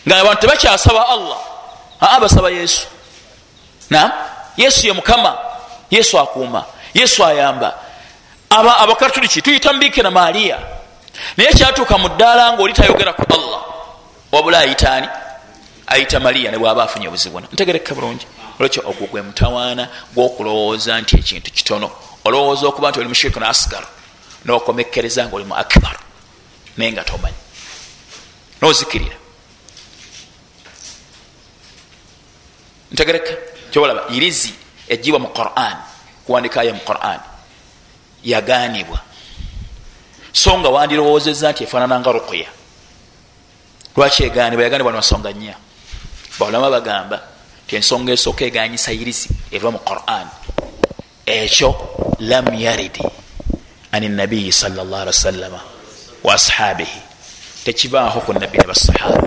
[0.06, 1.40] Nga abantu tebakyasaba allah.
[2.00, 2.86] Aa basaba yesu.
[3.90, 4.12] Nam
[4.56, 5.38] yesu ye mukama.
[5.90, 6.64] Yesu akuuma.
[6.94, 7.74] Yesu ayamba
[8.58, 10.58] abakatuliki tuyita mubikira maaliya.
[11.36, 13.62] Naye kyatuuka mu ddaala nga oli tayogera ku allah.
[14.32, 15.08] Wabula ayitaani
[15.86, 18.26] ayita maliya ne bwaba afunye obuzibuna ntegereka bulungi.
[18.58, 21.90] Olwekyo ogwo gwe mutawaana gwokulowooza nti ekintu kitono.
[22.24, 23.84] Olowooza okuba nti oli mushiriku ne asgar
[24.44, 25.96] nokomekereza nga oli mu akbar.
[26.76, 27.36] Naye nga tomanyi.
[28.60, 29.16] Nozikirira.
[32.92, 33.32] Ntegereka
[33.70, 34.54] kyobalaba irizi
[34.88, 35.76] ejibwa mu quran
[36.26, 37.20] kuwandika aya mu quran
[38.24, 39.00] yaganibwa
[40.32, 42.48] so nga wandirowoozeza nti efaanananga rukuya
[43.96, 45.54] lwaki eganibwa yaganibwa namasonga nnya
[46.38, 47.32] baulama bagamba
[47.66, 50.28] ti ensonga esooka eganyisa irizi eva mu quran.
[51.26, 51.70] Ekyo
[52.20, 53.00] lam yaridi
[53.92, 55.60] ani nabiyi salllah ali wasallama
[56.22, 57.00] wa ashabihi.
[57.64, 59.22] Tekivaaho ku nabbi ne basahaba.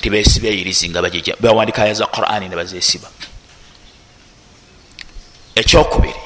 [0.00, 1.02] Tibesiba eyirizi nga
[1.40, 3.08] bawandika aya za qurani ne bazesiba
[5.54, 6.23] ekyokubiri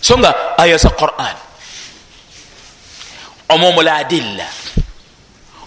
[0.00, 1.36] so nga aya za quran
[3.48, 4.46] omumuladilla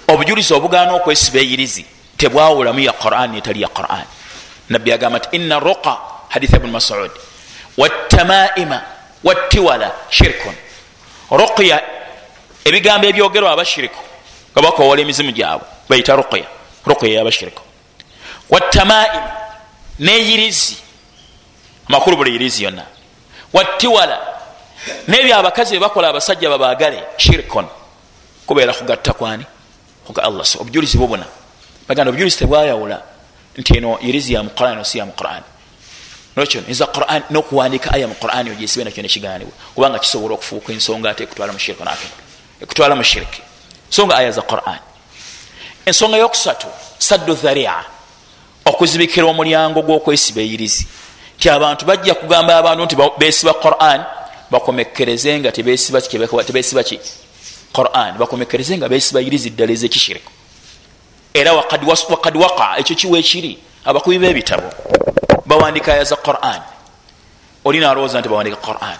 [0.07, 1.85] obujulizi obugaana okwesiba eyirizi
[2.17, 4.05] tebwawulamu ya quran etali ya quran.
[4.69, 5.97] Nabbi agamba nti ina ruqa
[6.29, 7.11] haditha ibuni masud
[7.77, 8.81] watamaima
[9.23, 10.55] wattiwala shirkun.
[11.31, 11.81] Ruqya
[12.65, 14.01] ebigambo ebyogerwa abashiriku
[14.51, 16.45] nga bakowola emizimu gyabwe bayita ruqya
[16.85, 17.61] ruqya yabashiriku
[18.49, 19.31] watamaima
[19.99, 20.77] neyirizi
[21.89, 22.85] amakulu buli yirizi yonna
[23.53, 24.19] wattiwala.
[25.07, 27.65] Nebyo abakazi bebakola abasajja babagale shirkun
[28.45, 29.45] kubeera kugatta kwani?
[30.05, 31.25] Kuga allah obujulizi bubuna
[31.87, 33.01] baganda obujulizi tebwayawula.
[33.57, 35.43] Nti eno irizi ya muquran no si ya muquran.
[36.35, 41.23] Nokyo nza quran nokuwandika aya mu quran ogyesibe nakyo nekiganibwa kubanga kisobola okufuuka ensonga ate
[41.23, 42.11] ekutwala mushiriki nakino
[42.61, 43.41] ekutwala mushiriki
[43.89, 44.79] so nga aya za quran.
[45.85, 47.83] Ensonga yokusatu saddu dharia
[48.65, 50.87] okuzibikira omulyango gwokwesiba eyirizi
[51.41, 54.05] ti abantu bajja kugamba abantu nti besiba quran
[54.51, 56.99] bakomekereze nga tebesiba ki
[57.73, 60.31] quran bakomekereze nga besibayiriza eddala ezekishiriku
[61.33, 64.69] era wakad waqa ekyo kiwa ekiri abakubi b'ebitabo
[65.45, 66.61] bawandika aya za quran.
[67.65, 68.97] Olina alowooza nti bawandika quran.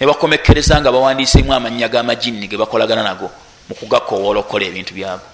[0.00, 3.30] Nebakomekereza nga bawandiisemu amannya g'amajinni ge bakolagana nago
[3.68, 5.26] mukugakowoola okukola ebintu byago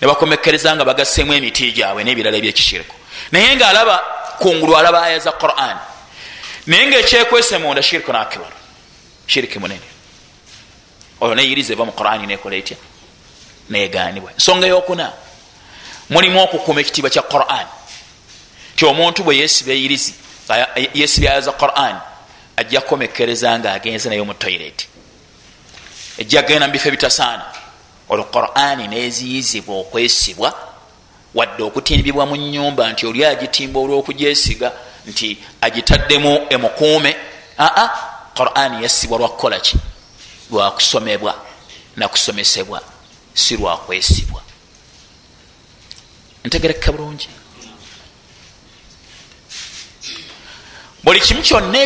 [0.00, 2.94] nebakomekereza nga bagasseemu emiti gyabwe n'ebirala ebyekishiriku
[3.32, 5.76] naye ngaalaba kungulu alaba aya za quran.
[6.66, 8.52] Naye ngaekyekwese munda shirikun akibar
[9.26, 9.80] shiriki munene.
[11.20, 12.76] Oyo neyiriza eva mu qurani nekola etya?
[13.70, 15.12] Neganibwa ensonga yokuna.
[16.10, 17.66] Mulimu okukuma ekitiibwa kya quran.
[18.76, 20.14] Ti omuntu bwe yesiba eyirizi
[20.94, 22.00] yesiba aya za quran
[22.56, 24.86] ajja kukomekereza nga agenze nayo mu toilet.
[26.18, 27.44] Ejja genda mu bifo ebitasaana.
[28.08, 30.71] Olwo qurani neziyizibwa okwesibwa
[31.34, 34.72] wadde okutimbibwa mu nyumba nti oli agitimba olwokujesiga
[35.06, 37.16] nti agitaddemu emukuume.
[37.58, 37.88] Aa
[38.36, 39.76] qurani yasibwa lwakukolaki
[40.50, 41.34] lwakusomebwa
[41.96, 42.82] nakusomesebwa
[43.34, 44.42] si lwakwesibwa
[46.44, 47.28] ntegereka bulungi.
[51.04, 51.78] Buli kimu kyonna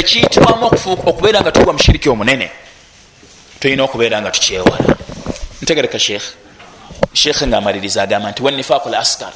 [0.00, 2.50] ekiyitibwamu okubeera nga tugwa mushiriki omunene
[3.60, 4.96] tulina okubeera nga tukyewala.
[5.62, 6.24] Ntegereka sheekh
[7.12, 9.32] sheekhe ngaamaliriza agamba nti wanifaku l askar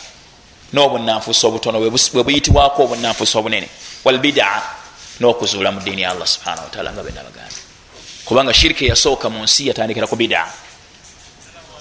[0.73, 3.69] n'obunanfuusa obutono bwe buyitibwako obunanfuusa obunene.
[4.05, 4.62] Walbidaa
[5.21, 7.62] n'okuzuula mu diini ya allah subhana wataala nga bena bagambye
[8.25, 10.49] kubanga shiriki eyasooka mu nsi yatandikira ku bidaa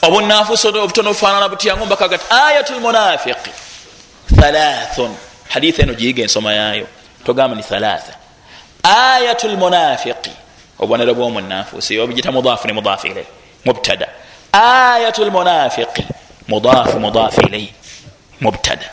[0.02, 3.52] obunanfuusa obutono bufaanana butyangu mbakaga ti ayatu lmunafiqi
[4.36, 5.12] thalathun
[5.50, 6.88] haditha eno giyiga ensoma yaayo.
[7.26, 8.14] Togamba ni thalatha.
[8.84, 10.32] Ayatu lmunafiqi
[10.80, 13.26] obubonero bwomunanfuusi obugita mudaafu ne mudaafu ilai
[13.66, 14.08] mubtada
[14.54, 16.08] ayatu lmunafiqi
[16.47, 17.74] mudaafu mudaafu ilai
[18.41, 18.89] mubtada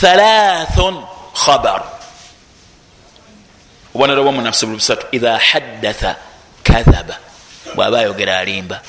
[0.00, 1.04] thalathun
[1.44, 1.82] khabar
[3.94, 6.16] obubonero bwomunanfuusi buli busatu idha haddatha
[6.62, 7.16] kadhaba
[7.74, 8.80] bwaba ayogera alimba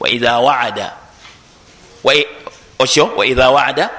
[0.00, 0.92] waidha waada
[2.78, 3.90] okyo waidha waada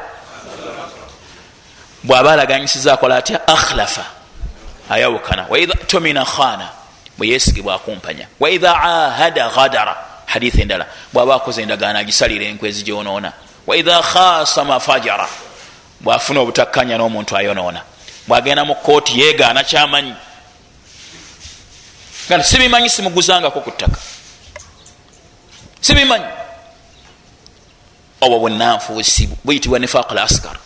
[2.04, 4.06] bwaba alaganyisiza akola atya akhlafa
[4.90, 6.70] ayawukana waidha tumina khana
[7.18, 10.86] bweyesigibwa akumpanya waidha ahada ghadara hadithi endala.
[11.14, 13.34] Bwaba akoze endagaano agisalira enkwezi gyonoona.
[13.68, 15.28] Waidha khasama fajara
[16.02, 17.82] bwafuna obutakkanya n'omuntu ayonoona.
[18.28, 20.14] Bwagenda mu kooti yeegaana kyamanyi.
[22.28, 24.00] Nga sibimanyi simuguzangako ku ttaka.
[25.82, 26.26] Sibimanyi.
[28.22, 30.58] Obwo bunanfuusi buyitibwa nifaq l askar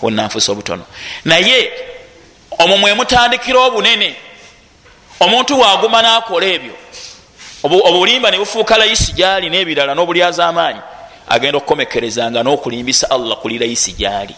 [0.00, 0.84] bunanfuusi obutono.
[1.24, 1.72] Naye
[2.58, 4.16] omwo mwemutandikira obunene
[5.20, 6.83] omuntu waaguma nakola ebyo
[7.64, 10.80] obulimba nebufuuka layisi gyali nebirala n'obulyaza amaanyi
[11.28, 14.34] agenda okukomekerezanga n'okulimbisa allah kuli layisi gyali.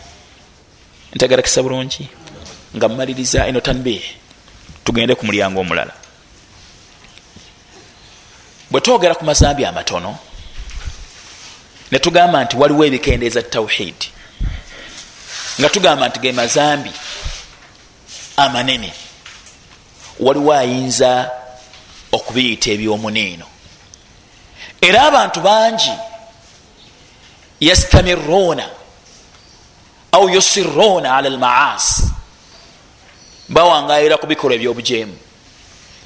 [1.15, 2.09] Ntegerakisa bulungi
[2.77, 4.03] nga mumaliriza eno tanbih
[4.85, 5.95] tugende ku mulyango omulala.
[8.71, 10.19] Bwe twogera ku mazambi amatono
[11.91, 14.09] netugamba nti waliwo ebikendeeza tawhidi
[15.59, 16.93] nga tugamba nti ge mazambi
[18.37, 18.93] amanene.
[20.21, 21.31] Waliwo ayinza
[22.13, 23.47] okubiyita ebyomuniino
[24.81, 25.93] era abantu bangi
[27.61, 28.69] yastamiruuna
[30.13, 32.03] au yusiruuna ala almaasi
[33.49, 35.17] bawangayira ku bikolwa ebyobujeemu.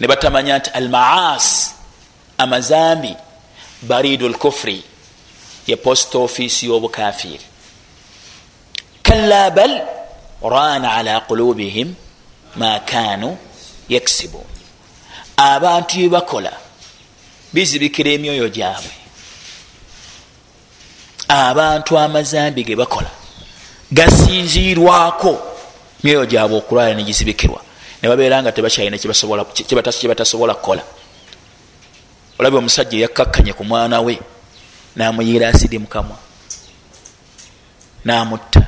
[0.01, 1.71] Ne batamanya nti almaasi
[2.39, 3.17] amazambi
[3.83, 4.83] baridu lkufri
[5.67, 7.47] ye post office y'obukafiri
[9.03, 9.87] kalla bal
[10.43, 11.95] rana ala qulubihim
[12.57, 13.37] ma kanu
[13.89, 14.45] yaksibun
[15.41, 16.53] abantu byebakola
[17.53, 18.93] bizibikira emyoyo gyabwe.
[21.29, 23.11] Abantu amazambi ge bakola
[23.93, 25.33] gasinzirwako
[26.03, 27.61] myoyo gyabwe okulwala negizibikirwa
[28.03, 30.83] nebabeera nga tebakyalina kyebatasobola kukola.
[32.39, 34.19] Olabye omusajja eyakkakkanye ku mwana we
[34.97, 36.17] namuyiira asidi mukamwa
[38.05, 38.67] namutta.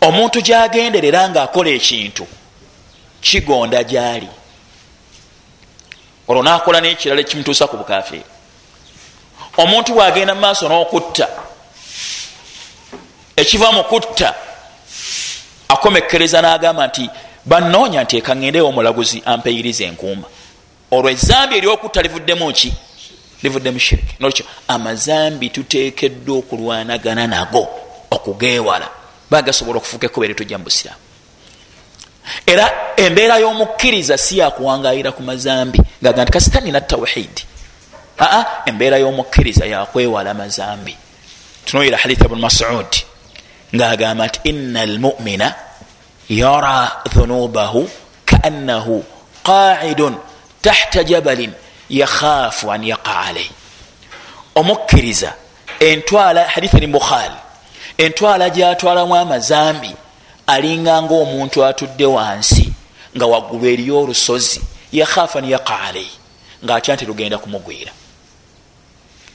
[0.00, 2.26] Omuntu gyagenderera ngaakola ekintu
[3.20, 4.28] kigonda gyali
[6.30, 8.22] olwo nakola nekirala ekimutuusa ku bukafiri
[9.58, 11.26] omuntu bwagenda mu maaso n'okutta
[13.36, 14.30] ekiva mu kutta
[15.68, 17.04] akomekereza n'agamba nti
[17.50, 20.26] banoonya nti ekaŋŋendewo omulaguzi ampeyiriza enkuuma.
[20.90, 22.70] Olwo ezambi eryokutta livuddemu ki?
[23.42, 24.14] Livuddemu shiriki.
[24.20, 27.68] Nolwekyo amazambi tuteekeddwa okulwanagana nago
[28.10, 28.88] okugeewala.
[29.30, 31.09] Bagasobola okufuuka ekkuba eritujja mu busiraamu
[32.46, 35.80] era embeera y'omukkiriza si yakuwangayira ku mazambi.
[36.02, 37.44] Ngaga nti kasitanina tawhidi
[38.20, 40.96] aa embeera y'omukkiriza yakwewala mazambi.
[41.64, 42.90] Tunoyira haditha bnu masud.
[43.74, 45.54] Ngaagamba nti ina almumina
[46.28, 47.90] yara dhunubahu
[48.24, 49.04] kaannahu
[49.42, 50.16] qaidun
[50.62, 51.52] tahta jabalin
[51.90, 53.50] yakhaafu an yaqa alaihi
[54.54, 55.32] omukkiriza
[55.80, 57.34] entwala hadith eri bukhari
[57.98, 59.90] entwala gyatwalamu amazambi
[60.50, 62.72] alinganga omuntu atudde wansi
[63.16, 64.60] nga waggulu eriyo olusozi
[64.92, 66.10] yakhaafu an yaqa alaihi
[66.64, 67.92] ngaatya nti lugenda kumugwira.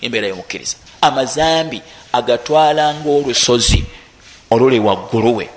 [0.01, 0.75] Embeera yomukkiriza.
[1.01, 1.81] Amazambi
[2.13, 3.83] agatwalanga olusozi
[4.51, 5.49] oluli wagguluwe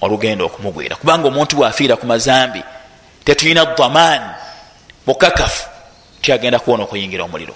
[0.00, 0.96] olugenda okumugwira.
[0.96, 2.62] Kubanga omuntu bwafiira ku mazambi
[3.24, 4.22] tetulina daman
[5.06, 5.68] bukakafu
[6.20, 7.54] tyagenda kuwona okuyingira omuliro.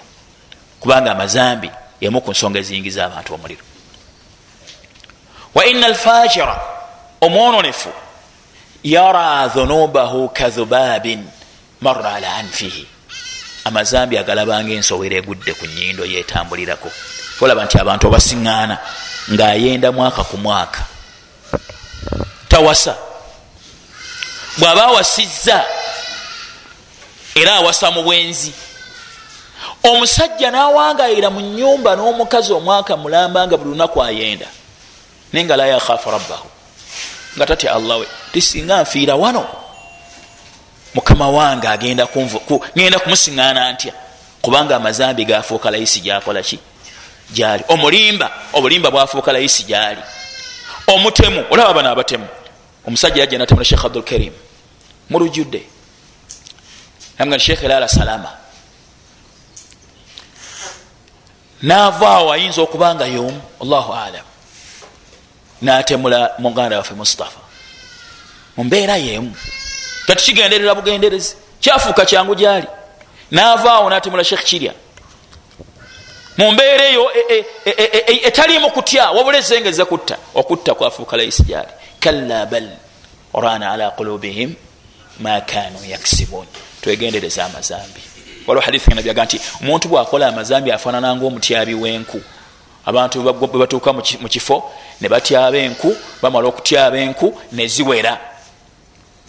[0.79, 1.69] Kubanga amazambi
[2.01, 3.63] emu ku nsonga eziyingiza abantu omuliro.
[5.55, 6.82] Wa ina alfajira
[7.25, 7.89] omwononefu
[8.83, 11.23] yara dhunubahu kadhubabin
[11.81, 12.87] marra ala anfihi.
[13.65, 16.89] Amazambi agalabanga ensowera egudde ku nyindo yetambulirako
[17.41, 18.75] olaba nti abantu obasiŋŋaana
[19.31, 20.83] ng'ayenda mwaka ku mwaka.
[22.47, 22.95] Tawasa.
[24.59, 25.65] Bw'aba awasizza
[27.35, 28.51] era awasa mu bwenzi.
[29.83, 34.47] Omusajja n'awangayira mu nyumba n'omukazi omwaka mulamba nga buli lunaku ayenda.
[35.31, 36.52] Naye nga la yakhaafu rabbahu
[37.37, 39.45] nga tatya allah we tisinga nfiira wano.
[40.93, 42.07] Mukama wange agenda
[42.77, 43.93] ngenda kumusiŋŋaana ntya?
[44.41, 46.59] Kubanga amazambi gafuuka layisi gyakola ki?
[47.33, 47.63] Gyali.
[47.67, 50.01] Omulimba obulimba bwafuuka layisi gyali.
[50.87, 52.27] Omutemu olaba bano abatemu.
[52.87, 54.33] Omusajja yajja natemula shekh abdul karim.
[55.09, 55.63] Mulujjudde
[57.19, 58.29] namga ni shekh elala salama.
[61.61, 63.41] Naavaawo ayinza okubanga yomu.
[63.61, 64.32] Allahu alam
[65.63, 67.39] natemula muganda waffe mustafa.
[68.57, 69.35] Mumbeera yemu.
[70.07, 71.35] Tetukigenderera bugenderezi.
[71.59, 72.67] Kyafuuka kyangu gyali.
[73.31, 74.73] Naavaawo natemula shekh kirya.
[76.37, 77.11] Mumbeera eyo
[78.05, 79.11] etalimu kutya?
[79.11, 80.17] Wabula ezengeze kutta.
[80.35, 81.71] Okutta kwafuuka laisi gyali.
[81.99, 82.69] Kalla bal
[83.33, 84.55] orana ala qulubihim
[85.19, 86.45] ma kanu yaksibun.
[86.81, 88.01] Twegendereza amazambi.
[88.47, 92.21] Waliwo hadithi ganabyaga nti omuntu bwakola amazambi afaanananga omutyabi w'enku
[92.85, 94.71] abantu bwe batuuka mu kifo
[95.01, 98.19] ne batyaba enku bamala okutyaba enku neziwera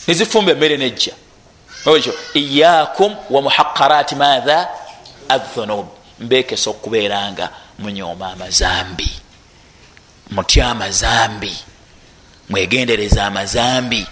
[0.07, 1.15] nezifumba emmere nejja.
[1.87, 4.69] Ekyo iyakum wa muhaqarati matha
[5.29, 5.87] adhunub
[6.21, 9.11] mbekesa okubeeranga munyooma amazambi
[10.31, 11.57] mutya amazambi
[12.49, 14.07] mwegendereza amazambi.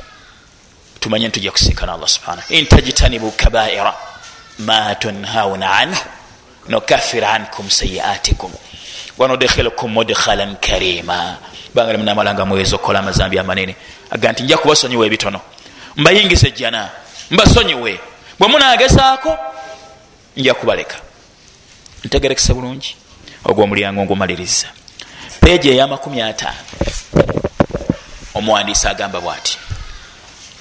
[1.01, 3.95] Tumanye ntujja kusinkana allah subhanah intajtanibu kabaira
[4.59, 6.05] ma tunhauna anhu
[6.69, 8.53] nukafir ankum sayiatikum
[9.19, 11.37] wanudkhilukum mudkhalan karima.
[11.75, 13.77] Banga munamalanga muweza okukola amazambi amanene.
[14.11, 15.41] Aga nti nja kubasonyiwa ebitono.
[15.97, 16.91] Mbayingisa ejjana
[17.31, 18.01] mbasonyiwe.
[18.39, 19.39] Bwe munagezaako
[20.37, 20.97] nja kubaleka.
[22.05, 22.97] Ntegerekese bulungi.
[23.45, 24.67] Ogwo omulyango ngumaliriza.
[25.41, 26.57] Peegi eyamakumi ataano.
[28.35, 29.59] Omuwandiisi agamba bwati.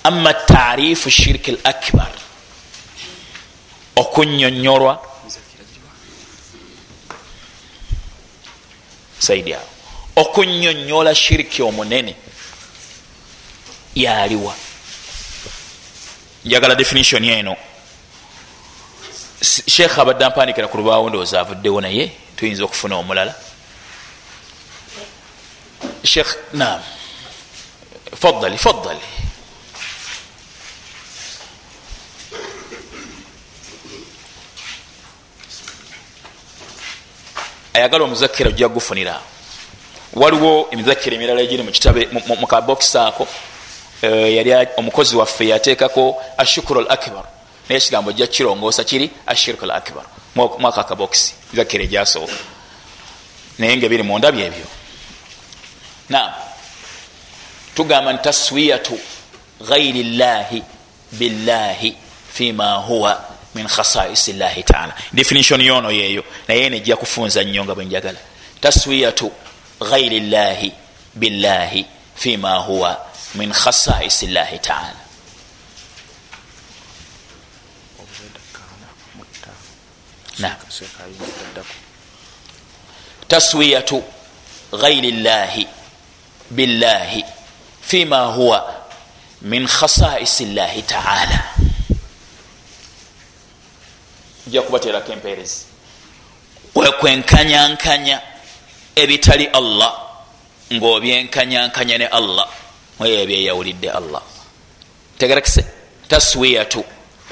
[0.04, 2.08] Ama taarifu shiriki l akbar
[3.95, 5.11] okunyonyolwa
[9.22, 9.68] saidi awo
[10.16, 12.16] okunyonyola shiriki omunene.
[13.96, 14.56] Yaliwa
[16.46, 17.56] njagala definition eno
[19.68, 23.36] sheekh abadde ampandikira ku lubaawo ndowooza avuddewo naye tuyinza okufuna omulala.
[26.04, 26.82] Sheekh nam
[28.22, 29.06] fadali fadali
[37.74, 39.20] ayagala omuzakira ojja gufunira
[40.14, 41.64] waliwo emizakira emirala egiri
[42.40, 43.28] mu kabokisi ako
[44.38, 47.26] yali omukozi waffe yateekako ashukuru al akbar
[47.70, 50.06] naye ekigambo ojja kirongoosa kiri ashirku al akbar
[50.36, 52.34] mwaka akabokisi mizakira egyasooka
[53.60, 54.66] naye nga biri munda byebyo.
[56.10, 56.32] Nam
[57.76, 59.00] tugamba nti taswiyatu
[59.68, 60.64] ghairi llahi
[61.12, 61.96] billahi
[62.34, 64.93] fima huwa min khasaisi llahi taala.
[65.14, 68.20] Definition yono yeeyo naye nejja kufunza nnyo nga bwenjagala.
[68.62, 69.32] Taswiyatu
[69.80, 70.72] ghairi llahi
[71.16, 71.86] billahi
[72.16, 72.97] fima huwa
[73.36, 75.02] min khasaisi llahi taala
[83.28, 84.04] taswiyatu
[84.72, 85.68] ghairi llahi
[86.49, 87.26] billahi
[87.82, 88.74] fima huwa
[89.41, 91.61] min khasaisi llahi taala
[94.52, 95.66] nja kubateerako empeerezi.
[96.74, 98.22] Kwekwenkanyankanya
[98.95, 99.93] ebitali allah
[100.74, 102.47] ngaobyenkanyankanya ne allah
[103.06, 104.22] eyo ebyeyawulidde allah.
[105.18, 105.66] Tegerekise
[106.08, 106.84] taswiyatu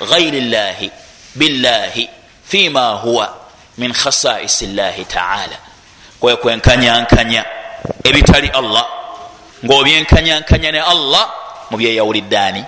[0.10, 0.92] ghairi llahi
[1.36, 2.10] billahi
[2.48, 3.38] fima huwa
[3.78, 5.58] min khasaisi llahi taala
[6.20, 7.46] kwekwenkanyankanya
[8.04, 8.88] ebitali allah
[9.66, 11.34] ngaobyenkanyankanya ne allah
[11.72, 12.64] mubyeyawulidde ani?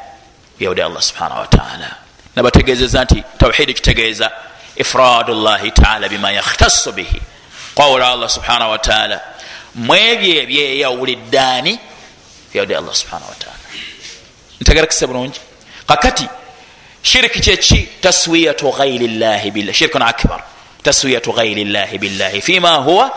[0.57, 2.00] Byeyawulidde allah subhanahu wataala
[2.35, 4.31] nabategezeza nti tawhidi kitegeeza
[4.75, 7.21] ifradu llahi taala bima yakhtasu bihi.
[7.75, 9.21] Qawla allah subhanahu wataala
[9.75, 11.79] mwebyo ebyeyawuliddaani
[12.53, 13.59] yawudde allah subhanahu wataala
[14.61, 15.39] ntegerekese bulungi.
[15.87, 16.27] Kakati
[17.01, 19.73] shiriki kyeki taswiyatu ghairi llahi billah.
[19.73, 20.43] Shirkun akbar.
[20.83, 23.11] Taswiyatu ghairi llahi billahi fima huwa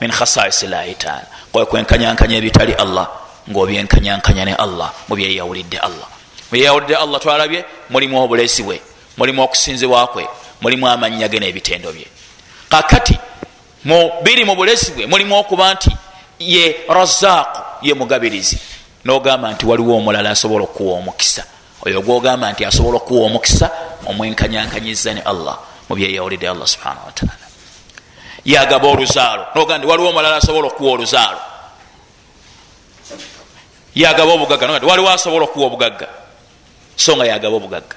[0.00, 3.08] min khasaisi llahi taala kwekwenkanyankanya ebitali allah
[3.50, 6.08] ngaobyenkanyankanya ne allah mubyeyawulidde allah
[6.50, 8.80] mubyeyawulidde allah twalabye mulimu obulesi bwe
[9.16, 10.28] mulimu okusinzibwakwe
[10.60, 12.06] mulimu amanya ge n'ebitendo bye.
[12.68, 13.18] Kakati
[14.22, 15.90] biri mu bulesi bwe mulimu okuba nti
[16.38, 18.58] ye razaaku ye mugabirizi.
[19.04, 21.44] Nogamba nti waliwo omulala asobola okuwa omukisa.
[21.86, 23.70] Oyo gwogamba nti asobola okuwa omukisa
[24.06, 27.46] omwenkanyankanyiza ne allah mubyeyawulidde allah subhanahu wataala
[28.44, 29.46] yagaba oluzaalo.
[29.54, 31.40] Noga nti waliwo omulala asobola okuwa oluzaalo.
[33.94, 34.66] Yagaba obugagga.
[34.66, 36.08] Noga nti waliwo asobola okuwa obugagga
[36.98, 37.96] so nga yagaba obugagga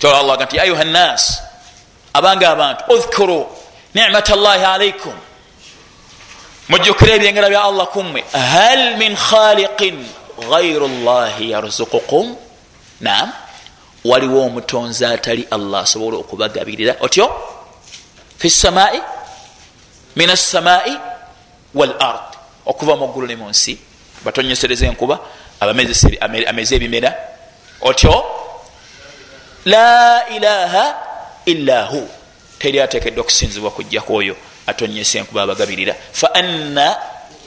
[0.00, 1.22] kyola allah nti ayuha nnas
[2.16, 3.44] abange abantu udhkuru
[3.94, 5.14] nimat llahi alaikum
[6.68, 9.96] mujjukire ebyengera bya allah kummwe hal min khaliqin
[10.50, 12.36] gairu llahi yarzukukum
[13.00, 13.28] nam
[14.04, 17.28] waliwo omutonzi atali allah asobola okubagabirira otyo
[18.40, 19.00] fi samai
[20.16, 20.96] min assamai
[21.74, 22.36] wal ard
[22.66, 23.76] okuva mu ggulu ne mu nsi
[24.24, 25.20] batonyesereza enkuba
[25.60, 27.14] ameze ebimera?
[27.80, 28.24] Otyo?
[29.64, 30.96] La ilaha
[31.46, 32.08] illa hu.
[32.58, 34.36] Teri atekedde okusinzibwa kujjaku oyo
[34.66, 35.94] atonyesa enkuba abagabirira.
[36.12, 36.96] Fa anna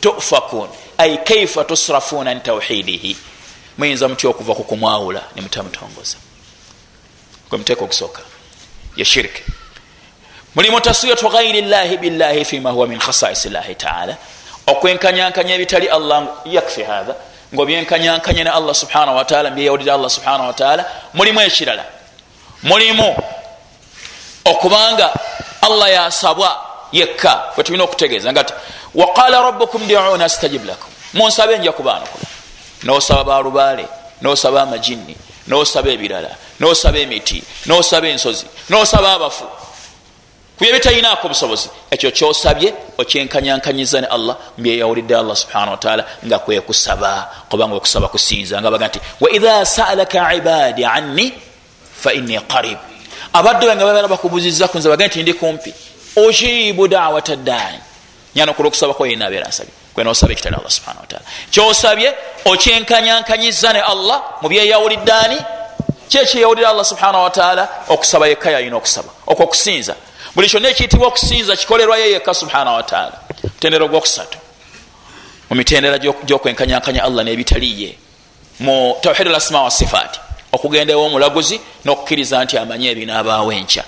[0.01, 0.69] tufakun.
[0.97, 3.15] Ai kaifa tusrafuna an tauhidihi
[3.77, 5.23] muyinza mutya okuva ku kumwawula?
[5.35, 6.17] Nemutamutongoza
[7.49, 8.21] gwemuteeka okusooka.
[8.95, 9.43] Ye shiriki
[10.55, 14.17] mulimu taswiyatu ghairi llahi billahi fima huwa min khasaisi llahi taala.
[14.67, 17.15] Okwenkanyankanya ebitali allah yakfi hatha
[17.53, 21.85] ngaobyenkanyankanya ne allah subhanahu wataala mbyeyawulira allah subhanahu wataala mulimu ekirala.
[22.63, 23.15] Mulimu
[24.45, 25.13] okubanga
[25.61, 27.43] allah yasabwa yekka.
[27.57, 28.53] Wetulina okutegeeza nga ti
[28.95, 30.89] waqala rabukum diuna astajib lakum.
[31.13, 32.29] Munsabe nja kubaanukula
[32.83, 33.85] nosaba balubaale
[34.21, 35.15] nosaba amajinni
[35.47, 36.29] nosaba ebirala
[36.59, 39.45] nosaba emiti nosaba ensozi nosaba abafu
[40.59, 47.75] kubye bitayinaako obusobozi ekyo kyosabye okyenkanyankanyiza ne allah mbyeyawulidde allah subhanahu wataala nga kwekusaba kubanga
[47.75, 48.61] okusaba kusinza.
[48.61, 51.33] Nga baga nti waidha saalaka ibadi anni
[52.01, 52.77] faini qarib.
[53.33, 55.73] Abadde bange babeera bakubuziza kunze bage nti ndi kumpi.
[56.15, 57.79] Ujibu dawata ddani
[58.35, 62.13] nyana okula okusabako yena abeera nsabye kwenosaba ekitali allah subhana wataala kyosabye
[62.45, 65.37] okyenkanyankanyiza ne allah mubyeyawuliddaani
[66.09, 69.09] kyekyeyawulira allah subhana wataala okusaba yekka yalina okusaba.
[69.27, 69.95] Okwo okusinza
[70.35, 74.37] buli kyonna ekiyitibwa okusinza kikolerwayo yekka subhana wataala mutendera ogwokusatu
[75.49, 77.97] mu mitendera gyokwenkanyankanya allah nebitaliye
[78.59, 80.19] mu tawhid lasma wasifaati
[80.51, 83.83] okugenda ewa omulaguzi nokukkiriza nti amanye ebinaabaawo enkya.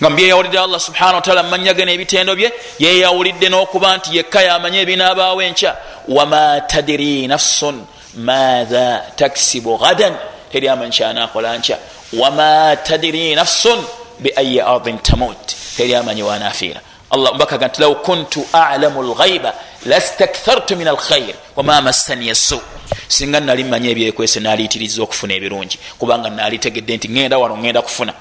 [0.00, 5.42] Nga mubyeyawulidde allah subhana wataala mumanya ge n'ebitendo bye yeyawulidde n'okuba nti yekka yamanye ebinaabaawo
[5.42, 5.76] enkya.
[6.08, 7.84] Wama tadiri nafsun
[8.16, 10.14] matha taksibu gadan
[10.52, 11.78] teri amanyi kyanakola nkya.
[12.12, 13.78] Wama tadiri nafsun
[14.20, 15.46] beayi ardin tamut
[15.76, 19.54] teri amanyi wanafiira allah mbakaga nti law kuntu alamu lghaiba
[19.86, 22.60] lastakthartu min alkhair wama massaniya su
[23.08, 28.12] singa nali mmanyi ebyekwese naliitiriza okufuna ebirungi kubanga nalitegedde nti ŋenda wano ŋenda kufuna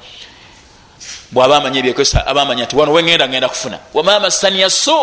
[1.32, 4.98] bwaba amanyi ebyekwese abamanya nti wano weŋenda ŋenda kufuna wama massaniya su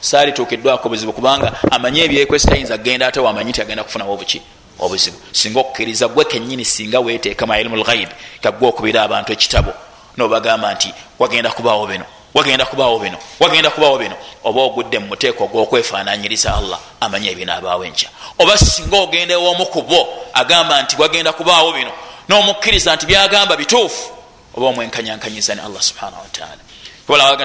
[0.00, 4.40] salituukiddwako buzibu kubanga amanyi ebyekwese tayinza genda ate wamanyi nti agenda kufunawo obuki
[4.78, 9.72] obuzibu singa okukkiriza gwe kenyini singa weteeka mailimu lghaibi kagwe okubira abantu ekitabo
[10.16, 12.04] nobagamba nti wagenda kubaawo bino
[12.34, 14.16] wagenda kubaawo bino wagenda kubaawo bino.
[14.44, 18.08] Oba ogudde mu muteeko ogwokwefaananyiriza allah amanyi ebinaabaawo enkya.
[18.38, 21.92] Oba singa ogenda ew'omu ku bo agamba nti wagenda kubaawo bino
[22.28, 24.12] n'omukkiriza nti byagamba bituufu
[24.56, 26.62] oba omwenkanyankanyiza ne allah subhanahu wataala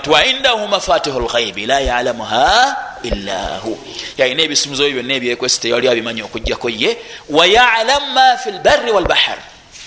[0.07, 3.78] waindahu mafatihu lghaibi la yalamuha illa hu.
[4.17, 6.97] Yalina ebisumuzo byo byonna ebyekwesi teyali abimanyi okugjako ye
[7.30, 9.38] wayalamu ma fi lbarri walbahar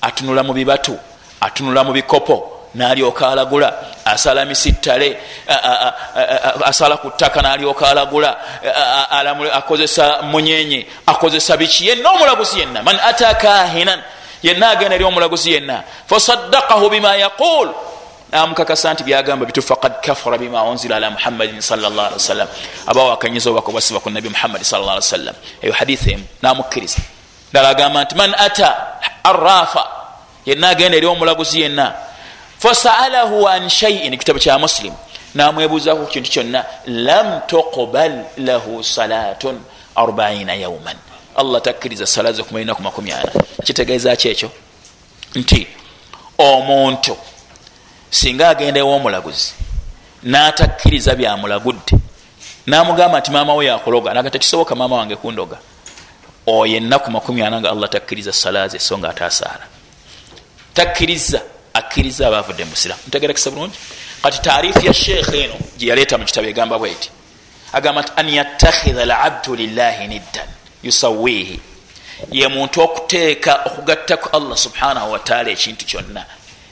[0.00, 0.98] atunula mu bibatu
[1.40, 3.74] atunula mu bikopo nalyoka alagula
[4.04, 5.16] asala misittale
[6.64, 8.36] asala ku ttaka nalyoka alagula
[9.52, 14.02] akozesa munyenye akozesa biki yenna omulaguzi yenna man ata kahinan
[14.42, 17.74] yenna agenda eri omulaguzi yenna fasaddakahu bima yaqul
[18.32, 22.48] namukakasa nti byagamba bitu fakad kafara bima unzila ala muhammadin salllah ali wasallam
[22.86, 27.02] abawakanyiza obaka obasiba ku nabi muhammadi salla ali wasallam eyo hadithi emu namukkiriza
[27.52, 28.76] ddala agamba nti man ata
[29.24, 29.86] arrafa?
[30.46, 31.94] Yenna agenda eri omulaguzi yenna.
[32.58, 34.92] Fasaalahu an shaiin ekitabo kya muslim.
[35.34, 39.60] Namwebuuzaku ku kintu kyonna lam tuqbal lahu salatun
[39.96, 40.96] 40 yauman
[41.36, 43.32] allah takkiriza sala ze kumalina ku makumi ana.
[43.64, 44.50] Kitegeeza ki ekyo?
[45.34, 45.66] Nti
[46.38, 47.16] omuntu
[48.10, 49.52] singa agenda ew'omulaguzi
[50.24, 51.94] n'atakkiriza byamulagudde
[52.66, 55.58] namugamba nti maama we yakuloga naga tekisoboka maama wange kundoga
[56.50, 59.66] oyo ennaku makumi ana nga allah takkiriza sala ze so nga atasaala
[60.74, 61.40] takkiriza
[61.74, 63.78] akkiriza abavudde musiramu ntegerekesa bulungi?
[64.22, 67.10] Kati taarifu ya sheekh eno gyeyaleeta mu kitabo egamba bweti
[67.72, 70.48] agamba nti an yattakhidha labdu lillahi niddan
[70.82, 71.60] yusawihi.
[72.32, 76.24] Ye muntu okuteeka okugattaku allah subhanahu wataala ekintu kyonna.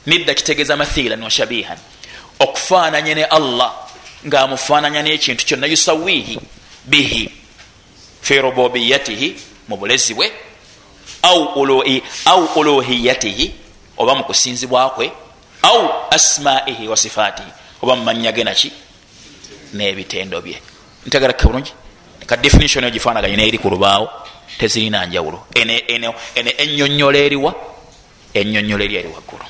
[0.05, 1.77] Nidda kitegeeza mathilan wa shabihan
[2.39, 3.73] okufaananya ne allah
[4.27, 6.39] ngaamufaananya nekintu kyonna yusawihi
[6.85, 7.31] bihi
[8.21, 9.35] fi rububiyatihi
[9.69, 10.31] mu bulezi bwe
[11.21, 13.53] au uluhiyatihi
[13.97, 15.11] oba mu kusinzibwakwe
[15.61, 17.51] au asmaihi wa sifatihi
[17.81, 18.71] oba mumanya ge naki
[19.73, 20.57] n'ebitendo bye.
[21.05, 21.71] Ntegereka bulungi?
[22.25, 24.09] Ka definition yo gifaanaganye neeri ku lubaawo
[24.57, 25.47] tezirina njawulo.
[25.55, 25.83] Ene
[26.57, 27.53] ennyonnyola eriwa
[28.33, 29.45] ennyonnyola eri eri waggulu.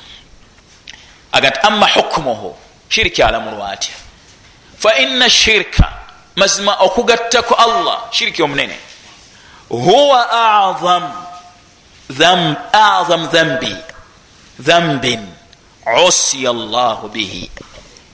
[1.32, 2.56] Agati ama hukumuhu
[2.88, 3.94] shiriki alamulwa atya
[4.78, 5.92] fa ina shirka
[6.36, 8.76] mazima okugattako allah shiriki omunene
[9.70, 10.30] huwa
[12.72, 13.76] azam dhambi
[14.60, 15.26] dhambin
[16.06, 17.50] usiya llahu bihi.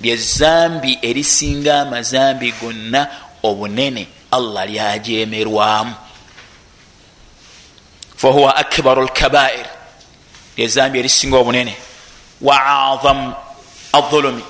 [0.00, 3.08] Lyezambi erisinga amazambi gonna
[3.42, 5.94] obunene allah lyajemerwamu.
[8.16, 9.66] Fahuwa akbaru lkabair
[10.56, 11.76] lyezambi erisinga obunene.
[12.40, 12.56] Wa
[12.92, 13.34] azam
[13.92, 14.44] aulumi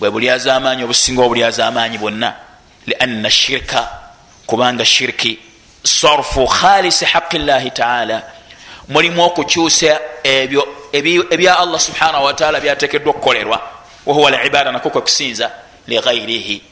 [0.00, 2.34] bwe bulyazamanyi obusinga obulyazamanyi bwonna.
[2.86, 3.88] Lianna shirka
[4.46, 5.38] kubanga shirki
[5.86, 8.22] sarfu khalisi haqi llahi taala.
[8.88, 10.68] Mulimu okukyusa ebyo
[11.30, 13.60] ebya allah subhanahu wataala byatekeddwa okukolerwa.
[14.06, 15.50] Wahuwa libada nako kwekusinza
[15.86, 16.62] lighairihi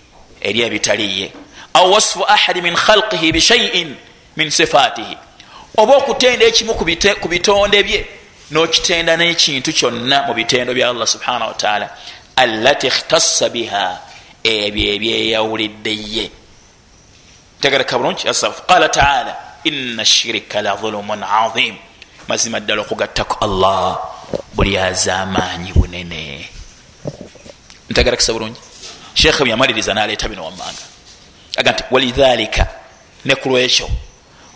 [0.40, 1.32] eri ebitaliye.
[1.74, 3.96] Au wasfu ahadi min khalqihi bishaiin
[4.36, 5.16] min sifatihi.
[5.76, 8.06] Oba okutenda ekimu ku bitonde bye
[8.50, 11.90] nokitenda nekintu kyonna mu bitendo bya allah subhanahu wataala
[12.36, 13.98] allati ikhtassa biha
[14.44, 16.30] ebyo ebyeyawuliddeye
[17.64, 18.28] tegereka bulungi
[18.68, 19.32] qala taala
[19.64, 21.76] ina shirika la dhulumun azim.
[22.28, 23.98] Mazima ddala okugattaku allah
[24.54, 26.48] buli azamaanyi bunene.
[27.88, 28.60] Ntegerekesa bulungi?
[29.14, 30.84] Sheekhe byamaliriza naleeta bino wammanga.
[31.56, 32.66] Aga nti walidhalika
[33.24, 33.88] ne ku lwekyo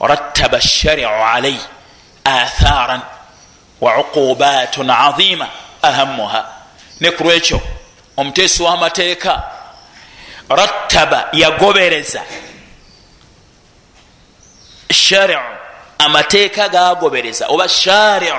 [0.00, 1.56] rattaba shariu alai
[2.24, 3.00] atharan
[3.80, 5.48] wa uqubatun azima
[5.82, 6.40] ahamuha
[7.00, 7.60] ne ku lwekyo
[8.16, 9.32] omuteesi w'amateeka
[10.48, 12.22] rattaba yagobereza
[14.90, 15.38] shariu.
[15.98, 18.34] Amateeka gagobereza oba shariu.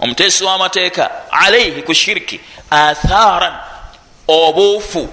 [0.00, 2.40] Omuteesi w'amateeka alaihi ku shiriki
[2.70, 3.54] atharan
[4.28, 5.08] obuufu.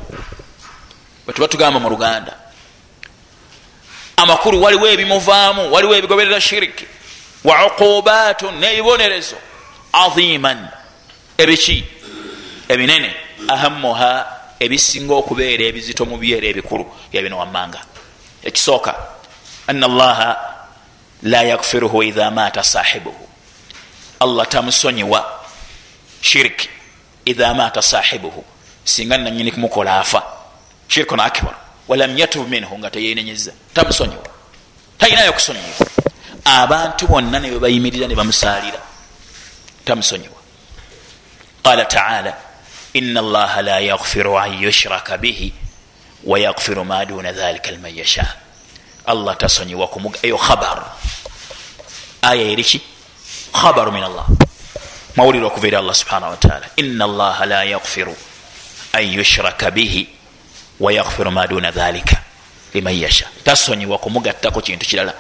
[1.26, 2.42] Bwetuba tugamba mu luganda
[4.22, 6.86] amakulu waliwo ebimuvaamu waliwo ebigoberera shiriki
[7.44, 9.36] wa uqubatun nebibonerezo
[9.94, 10.68] aziman
[11.38, 11.86] ebiki
[12.70, 13.16] ebinene
[13.48, 14.12] ahamuha
[14.60, 17.82] ebisinga okubeera ebizito mu byera ebikulu byabino wammanga.
[18.44, 18.94] Ekisooka
[19.68, 20.30] ana allaha
[21.24, 23.28] la yakfiruhu idha mata sahibuhu
[24.20, 25.40] allah tamusonyiwa
[26.22, 26.70] shiriki
[27.26, 28.44] idha mata sahibuhu
[28.84, 30.24] singa nanyini kumukola afa
[30.88, 31.56] shirikun akbar
[31.88, 34.28] walam yatub minhu nga teyenenyeza tamusonyiwa
[34.98, 35.88] talinayo kusonyiwa
[36.46, 38.80] abantu bonna nebwe bayimirira ne bamusaalira
[39.86, 40.40] tamusonyiwa
[41.64, 42.38] qala taala
[42.94, 45.54] ina allaha la yaghfiru an yushraka bihi
[46.24, 48.36] wayaghfiru ma duna dhalika lman yasha
[49.12, 49.90] allah tasonyiwa
[50.24, 50.84] eyo khabar.
[52.22, 52.82] Aya eriki
[53.54, 54.26] khabaru min allah.
[55.16, 58.16] Mawulire okuva eri allah subhanahu wataala ina allaha la yaghfiru
[58.94, 60.08] an yushraka bihi
[60.80, 62.24] wayaghfiru ma duna dhalika
[62.74, 63.28] liman yasha.
[63.44, 65.14] Tasonyiwa kumugattako kintu kirala.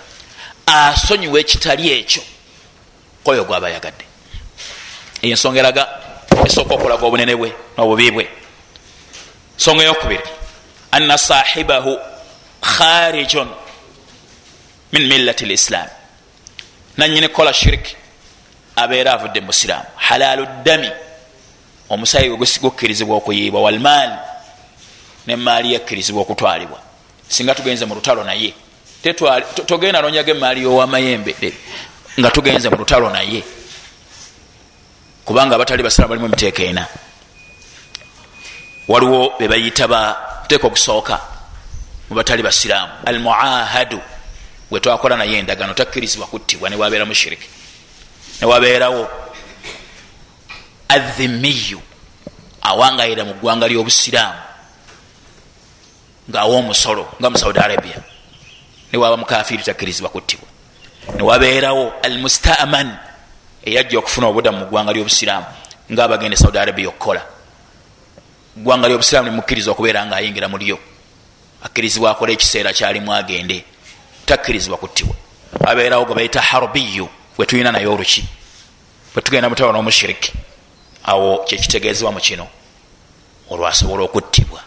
[0.65, 2.23] Asonyiwa ekitali ekyo.
[3.23, 4.05] Koyo gwaba yagadde.
[5.21, 5.87] Eyo ensonga eraga
[6.45, 8.29] esooka okulaga obunene bwe nobubi bwe.
[9.57, 10.23] Nsonga eyokubiri
[10.91, 11.97] anna sahibahu
[12.61, 13.47] kharijun
[14.91, 15.87] min millati lislam.
[16.97, 17.95] Nanyini kukola shiriki
[18.75, 20.91] abeera avudde musiraamu halalu ddami
[21.89, 24.15] omusayi gwe gukkirizibwa okuyiibwa walmaali
[25.27, 26.79] nemaali yekkirizibwa okutwalibwa.
[27.27, 28.53] Singa tugenze mu lutalo naye
[29.65, 31.35] togenda nonyaga emaali yowamayembe
[32.19, 33.43] nga tugenze mu lutalo naye.
[35.25, 36.87] Kubanga abatali basiraamu balimu emiteeka ena.
[38.87, 40.17] Waliwo bebayita ba
[40.47, 41.19] teeka okusooka
[42.09, 43.99] mubatali basiraamu al muahadu
[44.71, 47.47] gwe twakola naye endagano takkirizibwa kuttibwa newabeera mushiriki
[48.39, 49.03] newabeerawo
[50.87, 51.81] adhimiyu
[52.61, 54.39] awangayira mu ggwanga ly'obusiraamu
[56.29, 57.99] ngaawa omusolo nga mu saudi arabia.
[58.93, 60.47] Newaba mukafiri takkirizibwa kuttibwa
[61.17, 62.97] newabeerawo al mustaman
[63.65, 65.45] eyajja okufuna obudamu mu ggwanga ly'obusiraamu
[65.91, 67.21] ngaabagende saudi arabia okukola
[68.57, 70.79] ggwanga lyobusiraamu limukkiriza okubeera nga ayingira mu lyo.
[71.63, 73.65] Akkirizibwa akola ekiseera kyalimu agende
[74.25, 75.15] takkirizibwa kuttibwa
[75.67, 78.23] abeerawo gwe bayita harbiyu wetulina naye oluki.
[79.13, 80.33] Bwetugenda mutaba n'omushiriki
[81.03, 82.47] awo kyekitegeezebwa mu kino
[83.49, 84.61] olwasobola okuttibwa.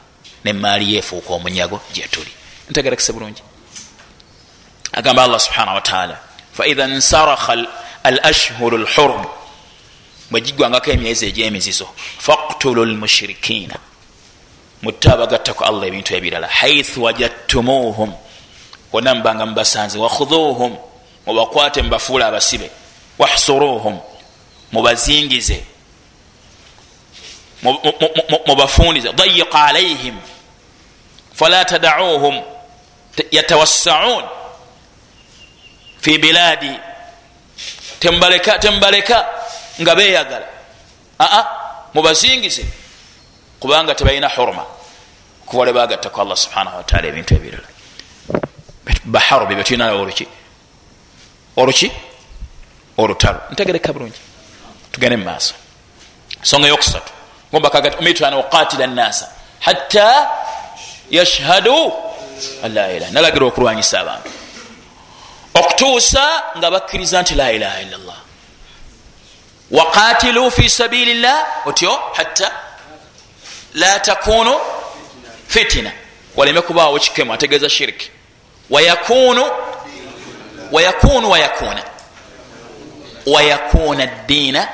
[0.45, 2.33] Nemaali yeefuuka omunyago gyetuli
[2.71, 3.43] ntegerekese bulungi.
[4.93, 6.19] Agamba allah subhanahu wataala
[6.53, 7.53] faidha nsaraha
[8.03, 9.25] al ashhuru lhurum
[10.31, 11.89] bwe gigwangako emyezi egyemizizo
[12.19, 13.77] faktulu lmushirikina
[14.83, 16.49] mutta abagattaku allah ebintu ebirala.
[16.49, 18.13] Haithu wajattumuhum
[18.95, 20.77] wonna mubanga mubasanze wakhudhuhum
[21.27, 22.71] mubakwate mubafuula abasibe.
[23.19, 24.01] Wahsuruhum
[24.73, 25.65] mubazingize.
[28.47, 29.13] Mubafundize.
[29.13, 30.15] Dayiqa alaihim
[31.35, 32.43] fala tadauhum
[33.31, 34.25] yatawassaun
[36.01, 36.79] fi biladi
[38.01, 39.27] tembaleka tembaleka
[39.81, 40.47] nga beyagala
[41.21, 41.45] aa
[41.95, 42.65] mubazingize.
[43.61, 44.65] Kubanga tebalina hurma
[45.47, 47.74] kubale bagattaku allah subhanahu wataala ebintu ebirala
[49.05, 50.27] baharu bye betulinayo oluki
[51.57, 51.93] oluki
[52.99, 54.21] olutalo ntegereka bulungi.
[54.93, 55.55] Tugende mumaaso
[56.41, 57.13] ensonga yokusatu
[58.01, 59.29] umirtana uqatila nasa
[59.61, 60.29] hatta
[61.11, 61.93] yashhadu
[62.75, 64.31] la ilaha nalagira okulwanyisa abantu.
[65.55, 68.21] Okutuusa nga bakkiriza nti la ilaha illa llah
[69.71, 72.53] waqatilu fi sabili llah otyo hatta
[73.75, 74.55] la takunu
[75.49, 75.93] fitina.
[76.37, 78.11] Waleme kubaawo kikemu ategeeza shiriki
[78.71, 79.51] wayakunu
[80.73, 81.83] wayakunu wayakuna
[83.27, 84.69] wayakuna ddiina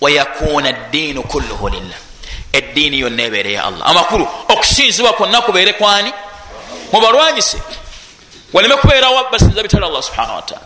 [0.00, 1.98] wayakuna ddiinu kulluhu lillah
[2.52, 6.12] eddiini yonna ebeere ya allah amakulu okusinzibwa kwonna kubeere kwani
[6.92, 7.58] mubalwanyise
[8.52, 10.62] waleme kubeerawo basinza bitala allah subhanahu wataala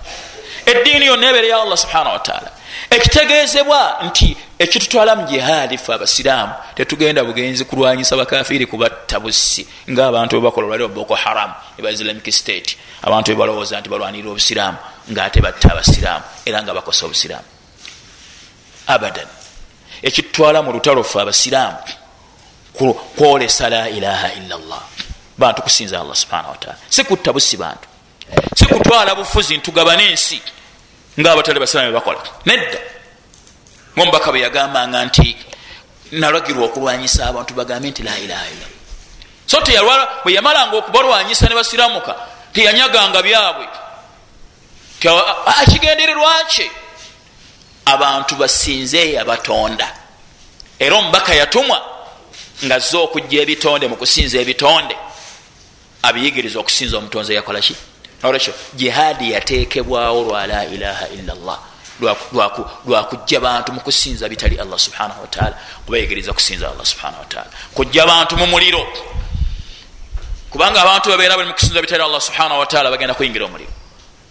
[0.66, 2.50] eddiini yonna ebeere ya allah subhanahu wataala
[2.90, 10.66] ekitegeezebwa nti ekitutwala mu jihaadi fe abasiraamu tetugenda bugenzi kulwanyisa bakafiri kubatta busi ngaabantu bebakola
[10.66, 12.76] olwali boko haram eba islamic state.
[13.02, 14.78] Abantu bebalowooza nti balwanirira obusiraamu
[15.12, 17.48] ngaate batta abasiraamu era nga bakosa obusiraamu.
[18.86, 19.28] Abadan
[20.02, 21.78] ekitutwala mu lutalo fe abasiraamu
[23.16, 24.82] kwolesa la ilaha illa llah
[25.38, 27.86] bantu kusinza allah subhanahu wataala sikutta busi bantu.
[28.54, 30.40] Sikutwala bufuzi ntugabane ensi
[31.20, 32.93] ngaabatale basiraamu bebakola nedda
[33.96, 35.36] ngaomubaka bwe yagambanga nti
[36.12, 38.66] nalagirwa okulwanyisa abantu bagambe nti la ilaha illa.
[39.46, 42.14] So teyalwala bwe yamalanga okubalwanyisa ne basiramuka
[42.52, 43.66] teyanyaganga byabwe.
[45.70, 46.70] Kigendererwakye
[47.84, 49.88] abantu basinze abatonda
[50.78, 51.82] era omubaka yatumwa
[52.64, 54.96] nga ze okujja ebitonde mu kusinza ebitonde.
[56.02, 57.76] Abiyigiriza okusinza omutonzi yakolaki
[58.22, 61.73] olwekyo jihaadi yatekebwawo lwa la ilaha illa llah
[62.86, 65.56] lwakujja bantu mukusinza bitali allah subhanahu wataala
[65.86, 68.86] kubayigiriza kusinza allah subhanahu wataala kujja bantu mu muliro.
[70.50, 73.70] Kubanga abantu babeera bali mukusinza bitali allah subhanahu wataala bagenda kuyingira omuliro.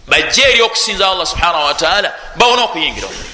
[0.08, 3.30] Bajje eri okusinza allah subhanahu wataala bawona okuyingira omuliro.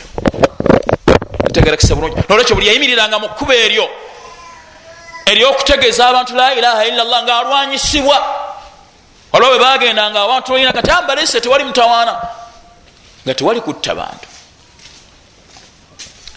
[1.50, 2.22] Ntegerekesa bulungi.
[2.28, 3.90] Nolwekyo buli yayimiriranga mu kkuba eryo
[5.26, 8.18] eryokutegeeza abantu la ilaha illa llah ngaalwanyisibwa
[9.32, 12.20] waliwo bwe bagenda nga abantu balina kati ambalese tewali mutawaana
[13.24, 14.28] nga tewali kutta bantu.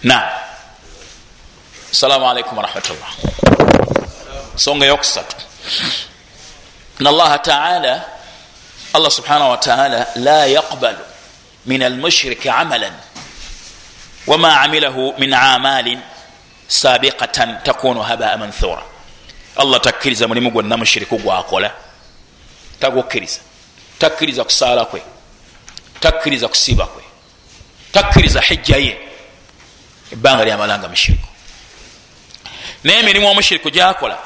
[0.04, 0.30] Na
[1.92, 3.12] assalamu alaikum warahmatullah
[4.56, 5.36] nsonga yokusatu.
[7.00, 8.06] N allaha taala
[8.94, 11.04] allah subhanahu wataala la yaqbalu
[11.66, 12.94] min almushriki amalan
[14.28, 16.00] wama amilahu min amalin
[16.68, 18.84] sabiqatan takunu habaa manthura
[19.56, 21.72] allah takkiriza mulimu gwonna mushiriku gwakola.
[22.80, 23.40] Tagukkiriza.
[24.00, 25.13] Takkiriza kusaala kwe
[26.04, 27.04] takkiriza kusiiba kwe.
[27.92, 28.98] Takkiriza hijja ye.
[30.12, 31.28] Ebbanga lyamalanga mushiriku.
[32.84, 34.18] Naye emirimu omushiriku gyakola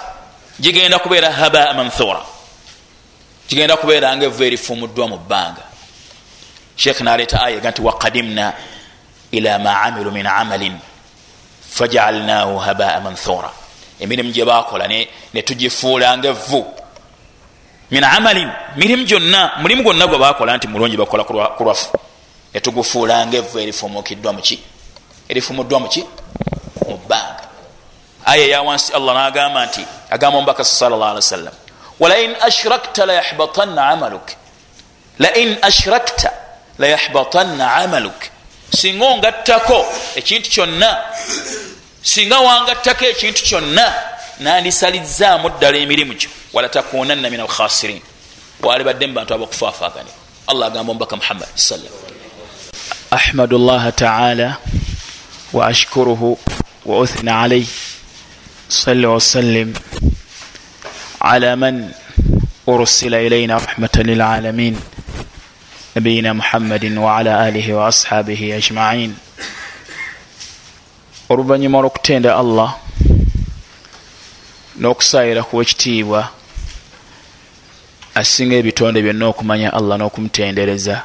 [0.59, 2.21] gigenda kubeera habaa manthura.
[3.49, 5.63] Gigenda kubeera nga evu erifumuddwa mu bbanga.
[6.75, 8.53] Sheekh naleeta aya ga nti waqadimna
[9.31, 10.77] ila ma amilu min amalin
[11.69, 13.51] fajaalnahu habaa manthura.
[13.99, 14.87] Emirimu gye bakola
[15.33, 16.65] netugifuula nga evvu
[17.91, 21.97] min amalin mirimu gyonna mulimu gwonna gwe bakola nti mulungi bakola ku lwafu.
[22.53, 24.59] Netugufuula nga evvu erifumukiddwa muki
[25.29, 26.03] erifumuddwa muki
[26.87, 27.43] mu bbanga
[28.25, 31.53] aya eyawansi allah nagamba nti agamba omubaka salllah ali wasallam
[31.99, 34.27] walain ashrakta layahbatanna amaluk.
[35.19, 36.31] Lain ashrakta
[36.79, 38.19] layahbatanna amaluk.
[38.69, 39.85] Singa ongattako
[40.15, 40.97] ekintu kyonna
[42.01, 43.93] singa wangattako ekintu kyonna
[44.39, 48.01] nandisalizaamu ddala emirimu gyo walatakunanna min alkhasirin.
[48.63, 50.15] Walibadde mu bantu abakufaafaganira
[50.47, 51.93] allah agamba omubaka muhammad sallam.
[53.13, 54.53] أحمد الله تعالى
[55.53, 56.37] وأشكره
[56.85, 57.65] وأثنى عليه
[58.69, 59.73] صلى وسلم
[61.21, 61.91] على من
[62.69, 64.75] أرسل إلينا رحمة للعالمين
[65.97, 69.15] نبينا محمد وعلى آله وأصحابه أجمعين
[71.29, 72.75] oluvannyuma lw'okutenda allah
[74.79, 76.21] n'okusayira kuwa ekitiibwa
[78.15, 80.95] asinga ebitonde byonna okumanya allah n'okumutendereza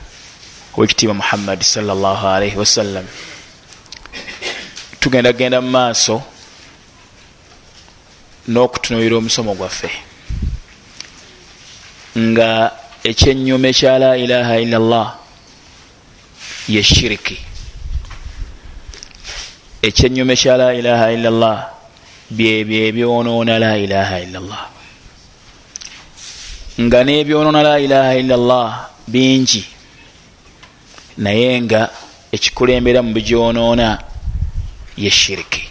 [0.76, 3.06] owekitiibwa muhammadi salllah alaihi wasallam
[5.00, 6.22] tugenda genda mu maaso
[8.48, 9.90] n'okutunuulira omusomo gwaffe.
[12.18, 12.72] Nga
[13.04, 15.08] ekyenyuma ekya la ilaha illa llah
[16.68, 17.38] ye shiriki.
[19.82, 21.58] Ekyenyuma ekya la ilaha illa llah
[22.36, 24.66] byebyo ebyonoona la ilaha illa llah
[26.80, 28.70] nga n'ebyonoona la ilaha illa llah
[29.12, 29.64] bingi
[31.18, 31.80] naye nga
[32.32, 33.88] ekikulembera mu bigyonoona
[34.96, 35.64] ye shiriki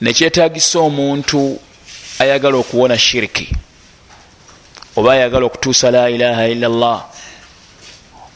[0.00, 1.60] nekyetagisa omuntu
[2.18, 3.46] ayagala okuwona shiriki
[4.96, 7.00] oba ayagala okutuusa la ilaha illa llah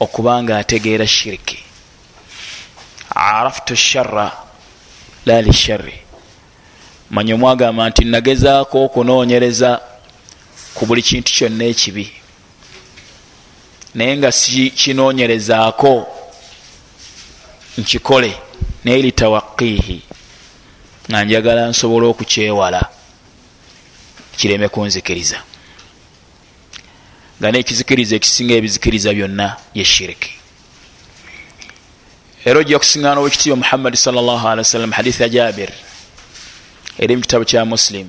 [0.05, 1.59] okubanga ategeera shiriki
[3.15, 4.29] araftu shara
[5.27, 6.02] la lishari
[7.13, 9.71] manya omwagamba nti nagezaako okunoonyereza
[10.75, 12.07] ku buli kintu kyonna ekibi.
[13.95, 14.31] Naye nga
[14.81, 15.93] kinoonyerezaako
[17.79, 18.33] nkikole
[18.85, 19.99] naye litawaqihi
[21.09, 22.81] nga njagala nsobole okukyewala
[24.37, 25.39] kireme kunzikiriza.
[27.39, 30.33] Nga nekizikiriza ekisinga ebizikiriza byonna ye shiriki.
[32.45, 35.73] Era ojja kusiŋana owekitiibwa muhammadi sawasalam hadithi ya jabir
[36.99, 38.09] eri mu kitabu kya muslim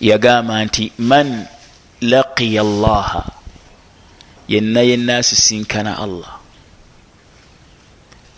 [0.00, 1.46] yagamba nti man
[2.00, 3.22] laqiya llaha
[4.48, 6.38] yenna yenna asisinkana allah.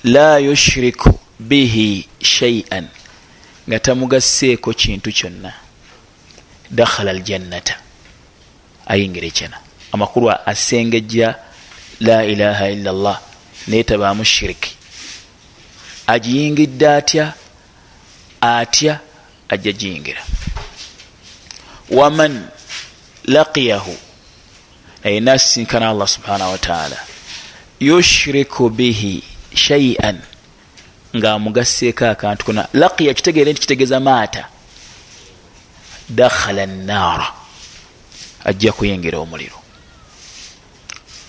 [0.05, 1.11] La yushriku
[1.41, 2.87] bihi shaian
[3.69, 5.53] nga tamugaseeko kintu kyonna.
[6.71, 7.75] Dakhala aljannata
[8.89, 9.57] ayingira ekyana
[9.93, 11.35] amakulu asengejja
[12.01, 13.19] la ilaha illa llah
[13.69, 14.77] naye tabaamu shiriki
[16.07, 17.33] agiyingidde atya
[18.41, 19.01] atya
[19.49, 20.23] ajja giyingira
[21.91, 22.47] waman
[23.25, 23.97] laqiyahu
[25.05, 26.97] naye nasisinkana allah subhanahu wataala
[27.81, 29.23] yushriku bihi
[29.55, 30.21] shaian
[31.17, 32.69] ngaamugaseeko akantu kona.
[32.73, 34.49] Laqiya kitegeere nti kitegeeza maata.
[36.09, 37.33] Dakhala naara
[38.45, 39.59] ajja kuyingira omuliro.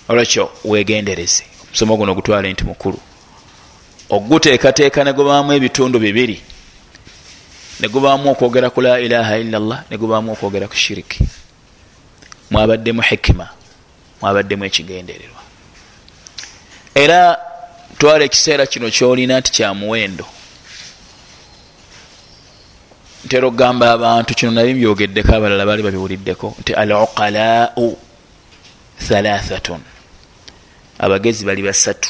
[0.08, 2.98] Olwekyo wegendereze omusomo guno ogutwale nti mukulu.
[4.10, 6.42] Oguteekateeka negubaamu ebitundu bibiri
[7.80, 11.24] negubaamu okwogera ku la ilaha illa llah negubaamu okwogera ku shiriki.
[12.50, 13.48] Mwabaddemu hikima
[14.20, 15.40] mwabaddemu ekigendererwa.
[16.94, 17.38] Era
[17.98, 20.26] twala ekiseera kino kyolina nti kyamuwendo
[23.24, 27.98] ntera okugamba abantu kino nabi mbyogeddeko abalala baali babiwuliddeko nti al uqalau
[29.06, 29.82] thalathatun
[30.98, 32.08] abagezi bali basatu.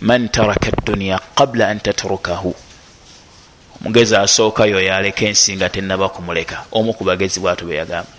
[0.00, 2.54] Man taraka dduniya qabla an tatrukahu
[3.80, 6.64] omugezi asookayo yaleka ensi nga tenaba kumuleka.
[6.72, 8.12] Omu ku bagezi bwatu beyagamba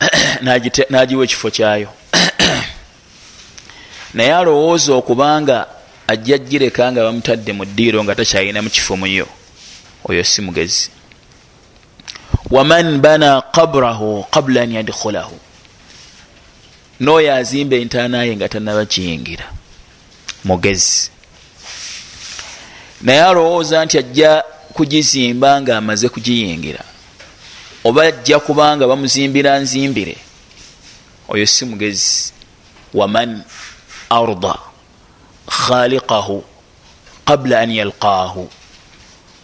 [0.90, 1.88] nagiwa ekifo kyayo.
[4.14, 5.66] Naye alowooza okubanga
[6.06, 9.26] ajja gireka nga bamutadde mu ddiiro nga takyalina mukifo muyo
[10.04, 10.90] oyo si mugezi.
[12.50, 15.38] Waman bana qabrahu qabla an yadkhulahu.
[17.00, 19.44] Nooyo azimba entaanaye nga tanaba kiyingira.
[20.44, 21.10] Mugezi
[23.00, 26.84] naye alowooza nti ajja kugizimba nga amaze kugiyingira.
[27.84, 30.16] Oba ajja kubanga bamuzimbira nzimbire.
[31.28, 32.32] Oyo si mugezi.
[32.94, 33.42] Waman
[34.10, 34.54] arda
[35.46, 36.44] khaliqahu
[37.24, 38.50] qabla an yalqaahu.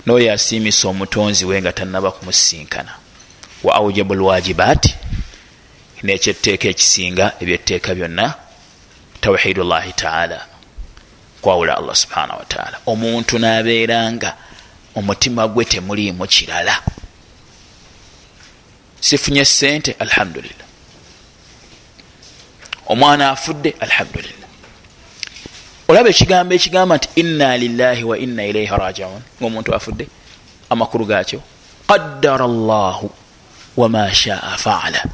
[0.07, 2.93] Noyo asiimisa omutonzi we nga tanaba kumusinkana.
[3.65, 4.95] Wa aujabu lwajibaati
[6.03, 8.35] nekyetteeka ekisinga ebyetteeka byonna
[9.21, 10.47] tawhidu llahi taala
[11.47, 14.35] kwawula allah subhanahu wataala omuntu nabeeranga
[14.95, 16.83] omutima gwe temuliimu kirala.
[19.01, 20.67] Sifunye sente alhamdulillah.
[22.87, 24.49] Omwana afudde alhamdulillah.
[25.89, 30.09] Olaba ekigambo ekigamba nti inna lillahi wa inna ilaihi rajiun ngaomuntu afudde
[30.71, 31.41] amakulu gakyo
[31.87, 33.11] qaddara llahu
[33.77, 35.05] wama shaa faala.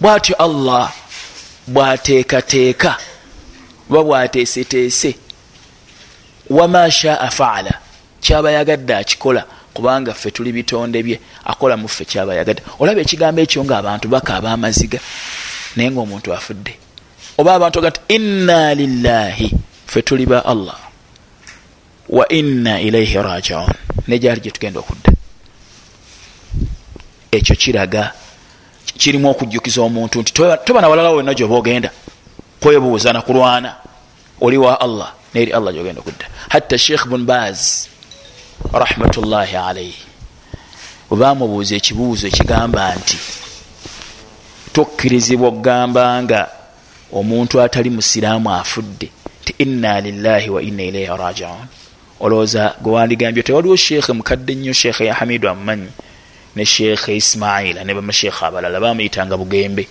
[0.00, 0.92] Bwatyo allah
[1.66, 2.98] bwateekateeka
[3.90, 5.14] oba bwateeseteese.
[6.50, 7.74] Wama shaa faala.
[8.20, 9.44] Kyaba yagadde akikola
[9.74, 11.20] kubanga ffe tuli bitonde bye.
[11.44, 14.98] Akola muffe kyaba yagadde olaba ekigambo ekyo nga abantu bakaaba amaziga
[15.76, 16.76] naye ngaomuntu afudde.
[17.38, 19.52] Oba abantu ga nti inna lillahi
[19.86, 20.78] fe tuli ba allah.
[22.08, 23.74] Wa inna ilaihi rajiun
[24.08, 25.12] nejali gyetugenda okudda.
[27.32, 28.12] Ekyo kiraga
[28.98, 31.90] kirimu okujjukiza omuntu nti toba nawalala wonna gyoba ogenda
[32.64, 33.74] kwebuuza nakulwana
[34.40, 37.86] oli wa allah neri allah gyogenda okudda hatta sheikh bun baz
[38.72, 40.00] rahmatullahi alaihi
[41.10, 43.18] webamubuuza ekibuuzo ekigamba nti
[44.72, 46.40] tokkirizibwa okugamba nga
[47.12, 49.08] omuntu atali musiraamu afudde
[49.44, 51.66] ti inna lillahi wa inna ilaihi rajiun
[52.20, 55.90] olowooza gwewandigambye tewaliwo sheekhe mukadde nnyo sheekhe ya hamidu amumanyi
[56.56, 59.84] ne sheekhe ismaila ne bamasheekhe abalala bamuyitanga bugembe.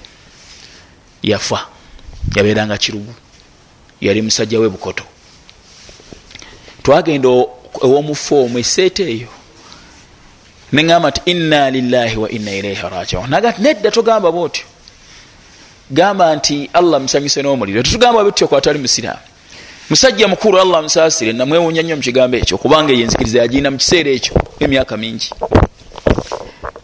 [1.24, 1.60] Yafa
[2.36, 3.14] yabeeranga kirubu
[4.02, 5.04] yali musajja we bukoto.
[6.84, 7.30] Twagenda
[7.84, 9.28] ewomufu omwo eseeta eyo.
[10.74, 14.66] Neŋamba nti inna lillahi wa inna ilaihi rajiun naga ti nedda togamba bwotyo.
[15.92, 17.84] Gamba nti allah musanyuse n'omuliro.
[17.84, 19.20] Tetugamba bwetyo kwatali musiraamu.
[19.90, 24.98] Musajja mukulu allah musaasire namwewunya nnyo mukigambo ekyo kubanga eyenzikiriza yagirina mu kiseera ekyo emyaka
[24.98, 25.30] mingi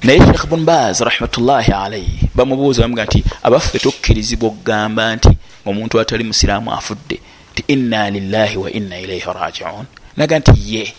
[0.04, 5.30] naye shekh bun baz rahmatullahi alaihi bamubuuza bamuga nti abaffe tukkirizibwa okugamba nti
[5.66, 7.20] omuntu atali musiraamu afudde
[7.56, 9.86] ti inna lillahi wa inna ilaihi rajiun
[10.18, 10.94] naga nti ye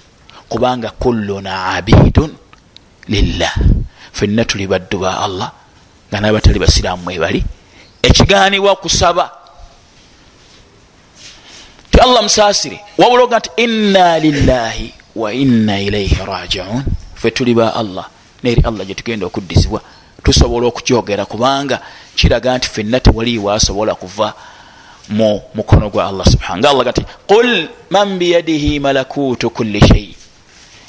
[0.48, 2.31] kubanga kulluna abidun
[3.09, 3.55] lillah
[4.12, 5.48] fenna tuli baddu ba allah
[6.09, 7.44] nga nabatali basiraamu mwebali
[8.02, 9.31] ekiganibwa kusaba?
[11.90, 18.06] Ti allah musaasire wabuloga nti inna lillahi wa inna ilaihi rajiun fe tuli ba allah
[18.43, 19.81] neri allah gyetugenda okuddizibwa.
[20.23, 21.81] Tusobola okujogera kubanga
[22.15, 24.35] kiraga nti fenna tewaliiwo asobola kuva
[25.09, 30.17] mu mukono gwa allah subhana nga allah gati qul man biyadihi malakutu kulli shei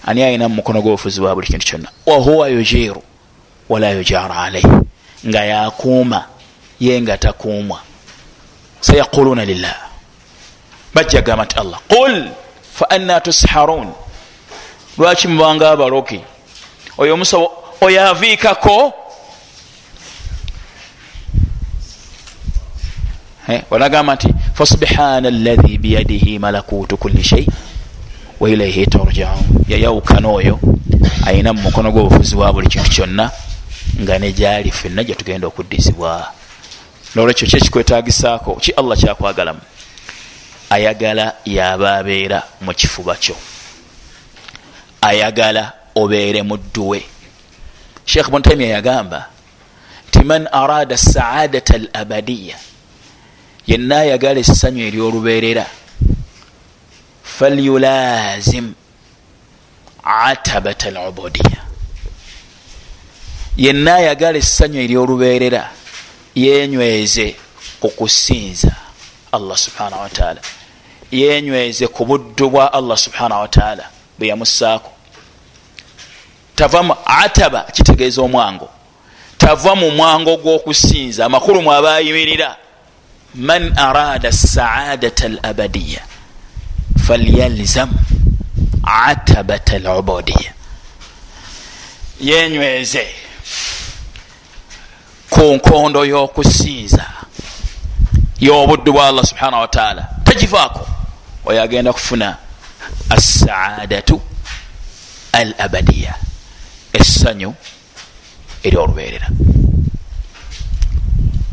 [0.05, 1.89] ani ayina mu mukono gwobufuzi bwa buli kintu kyonna?
[2.05, 3.03] Wahuwa yujiru
[3.69, 4.67] wala yujaru alaihi
[5.27, 6.25] nga yakuuma
[6.79, 7.79] ye nga takuumwa.
[8.81, 9.77] Sayaquluna lillah.
[10.93, 12.29] Bajja gamba nti allah qul
[12.73, 13.93] fa anna tusharun.
[14.97, 16.19] Lwaki mubanga abaloki
[17.01, 17.51] oyo omusawo
[17.81, 18.93] oyo aviikako.
[23.69, 27.47] Wanagamba nti fasubhana allahi biyadihi malakutu kulli shei
[28.39, 29.65] wailaihi turjaun.
[29.67, 30.59] Yayawukana oyo
[31.25, 33.31] ayina mu mukono gw'obufuzi bwa buli kintu kyonna
[34.01, 36.31] nga nejali fenna gyetugenda okuddizibwa.
[37.15, 39.61] Nolwekyo kyekikwetagisaako ki allah kyakwagalamu?
[40.69, 43.35] Ayagala yaba abeera mu kifuba kyo.
[45.01, 47.05] Ayagala obeere mudduwe
[48.05, 49.29] sheekh buntamia yagamba
[50.07, 52.57] nti man arada saadata al abadiya
[53.67, 55.65] yenna ayagala essanyu eryolubeerera.
[57.23, 58.73] Falyulazim
[60.03, 61.61] atabat al ubudiya
[63.57, 65.69] yenna ayagala essanyu eryolubeerera
[66.35, 67.35] yenyweze
[67.79, 68.75] ku kusinza
[69.31, 70.41] allah subhanahu wataala
[71.11, 73.89] yenyweze ku buddu bwa allah subhanahu wataala
[74.19, 74.91] bwe yamussaako
[76.55, 78.69] tava ataba kitegeeza omwango.
[79.37, 81.25] Tava mu mwango gw'okusinza.
[81.25, 82.55] Amakulu mwaba ayimirira
[83.35, 86.01] man arada saadata al abadiya
[87.07, 87.89] falyalzam
[88.83, 90.53] atabat al ubudiya
[92.21, 93.07] yenyweze
[95.29, 97.05] ku nkondo y'okusinza
[98.39, 100.87] y'obuddu bwa allah subhanahu wataala tagivaako.
[101.45, 102.37] Oyo agenda kufuna
[103.09, 104.21] assaadatu
[105.33, 106.15] al abadiya
[106.93, 107.53] essanyu
[108.63, 109.27] eryolubeerera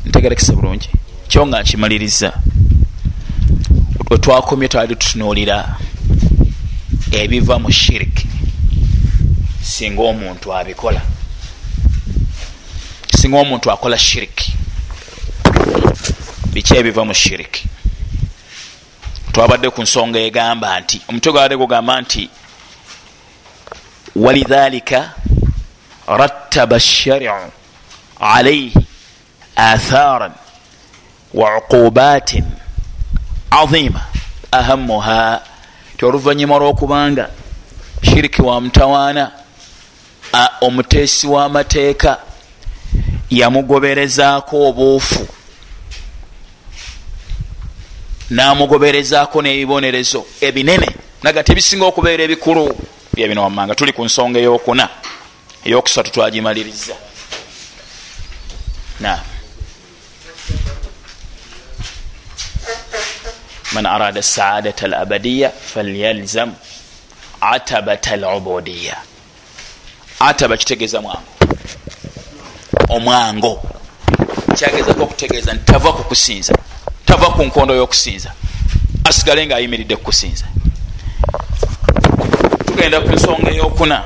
[0.06, 0.88] ntegerekesa bulungi.
[1.28, 2.32] Kyo nga nkimaliriza
[4.10, 5.76] wetwakomye twali tutunuulira
[7.12, 8.26] ebiva mu shiriki
[9.62, 11.00] singa omuntu abikola.
[13.18, 14.52] Singa omuntu akola shiriki
[16.52, 17.68] biki ebiva mu shiriki
[19.32, 22.22] twabadde ku nsonga egamba nti omutwe gwabadde gugamba nti
[24.16, 25.12] walidhalika
[26.06, 27.32] rattaba shariu
[28.20, 28.74] alaihi
[29.56, 30.32] atharan
[31.34, 32.44] wa uqubatin
[33.50, 34.00] azima
[34.50, 35.42] ahamuha
[35.96, 37.30] ti oluvanyuma lwokubanga
[38.02, 39.30] shiriki wa mutawaana
[40.60, 42.18] omuteesi w'amateeka
[43.30, 45.28] yamugoberezaako obuufu
[48.30, 50.88] namugoberezaako n'ebibonerezo ebinene
[51.22, 52.64] naga nti ebisinga okubeera ebikulu
[53.18, 53.74] byebino wammanga.
[53.74, 54.88] Tuli ku nsonga eyokuna
[55.64, 56.94] eyokusatu twagimaliriza.
[59.00, 59.20] Na.
[63.72, 66.54] Man arada saadat al abadiya falyalzam
[67.40, 68.96] atabat al ubudiya
[70.20, 71.22] ataba kitegeeza mwango.
[72.88, 73.62] Omwango.
[74.56, 76.54] Kyagezako okutegeeza nti tava kukusinza
[77.06, 78.32] tava ku nkondo y'okusinza.
[79.04, 80.44] Asigale nga ayimiridde kukusinza
[82.78, 84.04] tugenda ku nsonga eyokuna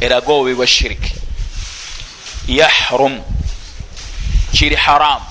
[0.00, 1.12] eraga obubi bwa shiriki
[2.48, 3.20] yahrum
[4.52, 5.24] kiri haramu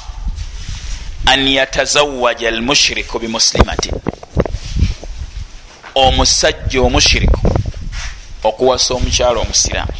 [1.26, 3.94] an yatazawaja almushiriku bimuslimatin
[5.96, 7.40] omusajja omushiriku
[8.44, 9.94] okuwasa omukyalo omusiraamu.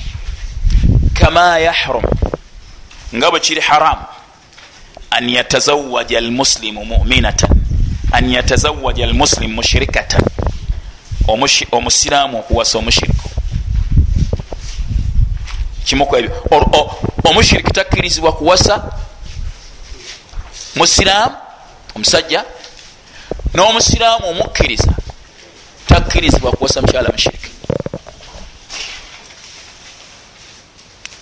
[1.14, 2.06] Kama yahrum
[3.16, 4.06] nga bwe kiri haramu
[5.10, 7.50] an yatazawaja almuslimu muminatan.
[8.12, 10.22] An yatazawaja almuslimu mushirikatan
[11.72, 13.30] omusiraamu okuwasa omushiriku
[15.86, 16.32] kimuku ebyo.
[17.24, 18.92] Omushiriki takkirizibwa kuwasa
[20.76, 21.36] musiraamu
[21.96, 22.46] omusajja
[23.54, 24.94] n'omusiraamu omukkiriza
[25.88, 27.52] takkirizibwa kuwasa mukyala mushiriki.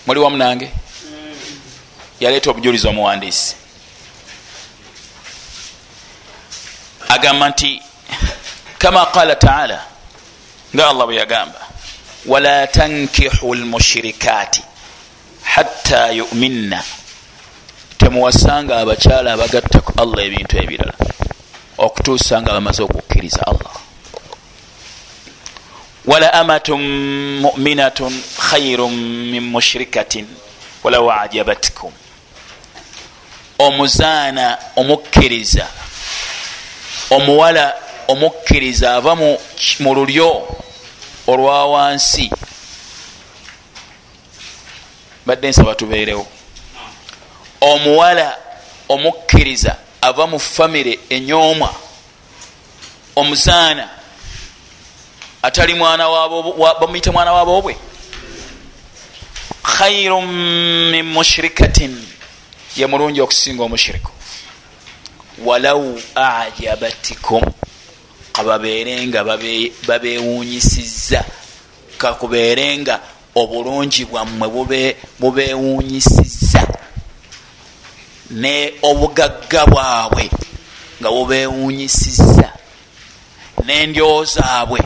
[0.06, 0.70] Muli wamu nange?
[2.20, 3.56] Yaleeta obujulizi omuwandiisi.
[7.08, 7.82] Agamba nti
[8.78, 9.89] kama qala taala
[10.74, 11.60] nga allah bwe yagamba
[12.26, 14.62] wala tankihu lmushirikaati
[15.42, 16.82] hatta yuminna.
[17.98, 20.94] Temuwasanga abakyala abagatta ku allah ebintu ebirala
[21.78, 23.74] okutuusa nga bamaze okukkiriza allah.
[26.06, 26.80] Wala amatun
[27.40, 28.94] muminatun khairun
[29.30, 30.26] min mushirikatin
[30.84, 31.92] walaw ajabatkum.
[33.58, 35.66] Omuzaana omukkiriza
[37.10, 37.74] omuwala
[38.10, 40.30] omukkiriza ava mu lulyo
[41.26, 42.30] olwa wansi.
[45.26, 46.26] Badde nsaba tubeerewo.
[47.60, 48.36] Omuwala
[48.88, 51.74] omukkiriza ava mu famire enyoomwa.
[53.16, 53.88] Omuzaana
[55.42, 56.08] atali mwana
[56.80, 57.76] bamuyite mwana waboobwe
[59.62, 62.06] khairu min mushirikatin
[62.76, 64.10] ye mulungi okusinga omushiriku
[65.44, 67.42] walau ajabatikum
[68.40, 69.24] kababeere nga
[69.86, 71.24] babewunyisiza
[71.98, 73.00] kakubeere nga
[73.34, 74.48] obulungi bwammwe
[75.20, 76.62] bubewunyisiza
[78.30, 80.24] ne obugagga bwabwe
[81.00, 82.48] nga bubewunyisiza
[83.64, 84.80] n'endyo zaabwe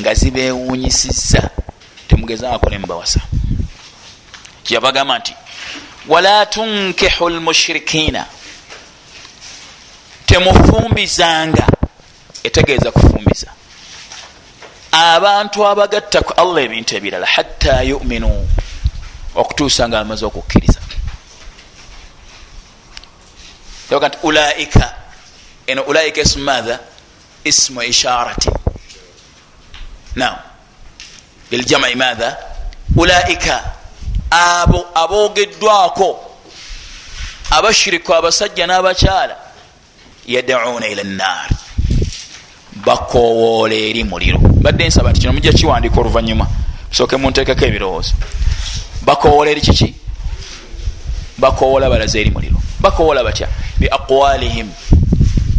[0.00, 1.50] nga zibewunyisiza
[2.08, 3.20] temugezaako nemubawasa
[4.64, 5.34] kyeyabagamba nti
[6.08, 8.24] wala tunkihu lmushirikiina
[10.26, 11.66] temufumbizanga
[12.42, 13.50] etegeeza kufumbiza
[14.92, 18.28] abantu abagatta ku allah ebintu ebirala hatta yuminu
[19.34, 20.80] okutuusa nga bamaze okukkiriza.
[23.90, 24.94] Yaga nti ulaika
[25.66, 26.78] eno ulaika ismu matha
[27.44, 28.50] ismu isharati
[30.14, 30.36] nam
[31.50, 32.36] liljamai matha
[32.96, 33.64] ulaika
[34.30, 36.08] abo abogeddwako
[37.50, 39.36] abashiriku abasajja n'abakyala
[40.26, 41.48] yadauna ila nar
[42.84, 44.38] bakowoola eri muliro.
[44.38, 46.46] Badde nsaba nti kino mujja kiwandiika oluvanyuma
[46.90, 48.14] soke muntekeko ebirowoozo.
[49.04, 49.94] Bakowoola eri kiki?
[51.38, 52.56] Bakowoola balaze eri muliro.
[52.80, 53.48] Bakowoola batya?
[53.78, 54.68] Biaqwalihim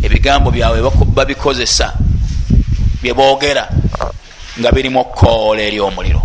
[0.01, 1.93] ebigambo byabwe babikozesa
[3.01, 3.67] byeboogera
[4.59, 6.21] nga birimu okukowoola eri omuliro.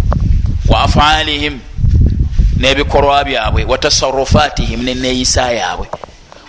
[0.69, 1.61] Wa afalihim
[2.57, 3.65] n'ebikolwa byabwe.
[3.65, 5.87] Watasarufatihim neneeyisa yaabwe.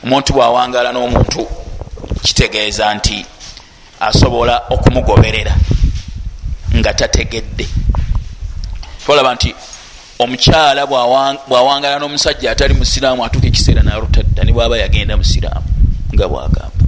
[0.04, 1.48] Omuntu bwawangala n'omuntu
[2.24, 3.26] kitegeeza nti
[4.00, 5.56] asobola okumugoberera
[6.76, 7.68] nga tategedde.
[9.06, 9.56] Tolaba nti
[10.20, 15.68] omukyala bwawangala n'omusajja atali musiraamu atuuka ekiseera narutadda ne bwaba yagenda musiraamu
[16.14, 16.84] nga bwagamba.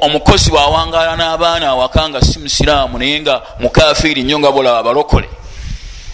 [0.00, 5.28] Omukozi bwawangala n'abaana awaka nga si musiraamu naye nga mukafiiri nnyo nga bolaba abalokole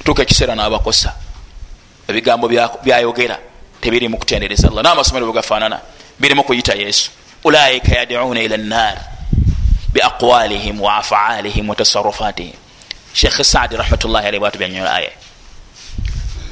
[0.05, 1.13] tuuka ekiseera n'abakosa.
[2.09, 2.49] Ebigambo
[2.85, 3.39] byayogera
[3.81, 4.69] tebiri mu kutendereza.
[4.69, 5.81] Allah n'amasomero bwegafaanana
[6.21, 7.11] birimu kuyita yesu
[7.47, 8.99] ulaika yaduna ila nnar
[9.93, 12.59] biaqwalihim wa afalihim watasarufatihim
[13.13, 15.11] shekh saadi rahmatullahi alaihi bwatu byanyola aya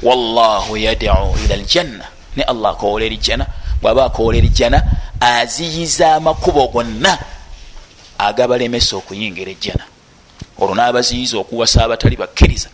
[0.03, 2.05] wallahu yadcu ila ljanna
[2.35, 3.45] ne allah akowola erijjana
[3.81, 4.83] bwaba akowola erijjana
[5.19, 7.17] aziyiza amakubo gonna
[8.17, 9.83] agabalemesa okuyingira ejjana
[10.59, 12.69] olwo n'abaziyiza okuwasa abatali bakkiriza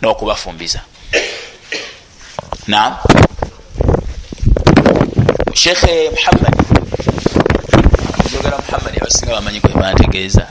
[0.00, 0.80] n'okubafumbiza
[2.66, 2.96] nam
[5.54, 6.75] shekhe muhammadi
[8.46, 10.46] njogera muhammadi abasinga bamanyi kwe bantegeeza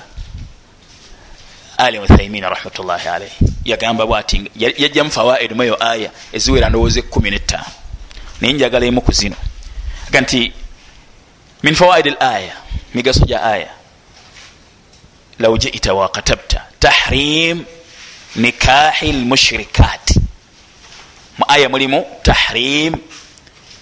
[1.78, 3.36] ali uthaimin rahmatullahi alaihi
[3.66, 7.66] yagamba bwati yajjamu fawaidu mweyo aya eziwera ndowooza ekumi netaano
[8.42, 9.36] naye njagala emu ku zino.
[10.08, 10.54] Aga nti
[11.64, 12.56] min fawaid l aya
[12.94, 13.70] migaso gya aya
[15.40, 17.66] law jita wakatabta tahrim
[18.36, 20.20] nikahi lmushrikati
[21.38, 22.96] mu aya mulimu tahrim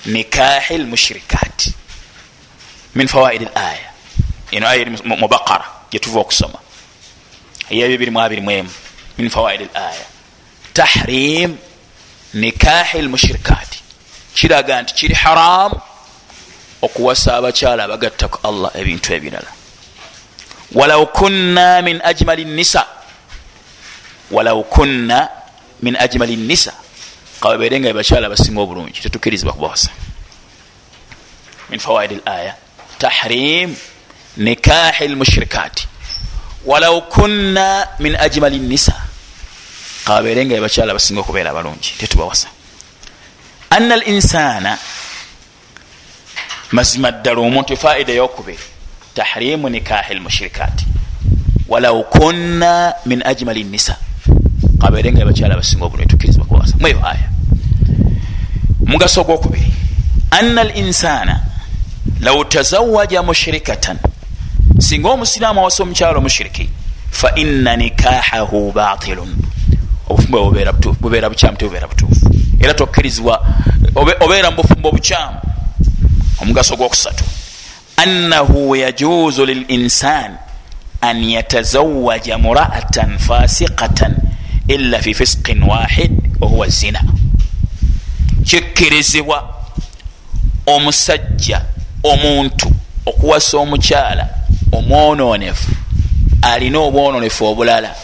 [0.06, 1.74] nikahi lmushrikati
[2.96, 3.93] min fawaid l aya
[4.58, 6.60] eno aya eri mu baqara gyetuva okusoma.
[7.70, 8.70] Eya bibiri mu abiri muemu
[9.18, 10.06] min fawaid l aya.
[10.74, 11.58] Tahrim
[12.34, 13.80] nikahi lmushrikati
[14.36, 15.82] kiraga nti kiri haramu
[16.82, 19.52] okuwasa abakyala abagattaku allah ebintu ebirala.
[20.74, 22.86] Walau kunna min ajmali nisa.
[24.32, 25.30] Walau kunna
[25.82, 26.74] min ajmali nisa.
[27.40, 29.92] Kababeere nga bakyala basinga obulungi tetukirizibwa kubawasa
[31.70, 32.56] min fawaid l aya.
[33.00, 33.76] Tahrim
[34.38, 35.88] nikahi lmushrikati.
[36.66, 38.94] Walau kunna min ajmali nisa.
[40.06, 42.48] Kababeere nga bakyala basinga okubeera abalungi tetubawasa
[43.70, 44.78] anna al insana
[46.72, 48.64] mazima ddala omuntu efaida eyokubiri
[49.16, 50.86] tahrimu nikahi lmushrikati.
[51.68, 53.98] Walau kunna min ajmali nisa.
[54.82, 57.30] Kabeere nga bakyala basinga obulungi tukirizibwa kuwasa mweyo aya
[58.86, 59.74] mugaso ogwokubiri
[60.32, 61.42] anna al insana
[62.20, 63.98] law tazawaja mushrikatan
[64.80, 66.70] singa omusiraamu awasa omukyalo omushiriki
[67.12, 69.36] fa inna nikahahu batilun
[70.10, 70.52] obufumbo
[71.02, 72.30] bubeera bukyamu tebubeera butuufu.
[72.60, 73.46] Era tokkirizibwa
[73.96, 75.38] obeera mu bufumbo bukyamu
[76.42, 77.24] omugaso gwokusatu.
[77.98, 80.38] Annahu yajuzu lilinsan
[81.02, 84.16] an yatazawaja muraatan fasiqatan
[84.68, 87.04] illa fi fisqin wahid wahuwa zina.
[88.46, 89.54] Kikkirizibwa
[90.66, 91.62] omusajja
[92.04, 92.72] omuntu
[93.06, 94.30] okuwasa omukyala
[94.78, 95.72] omwononefu
[96.42, 97.96] alina obwononefu obulala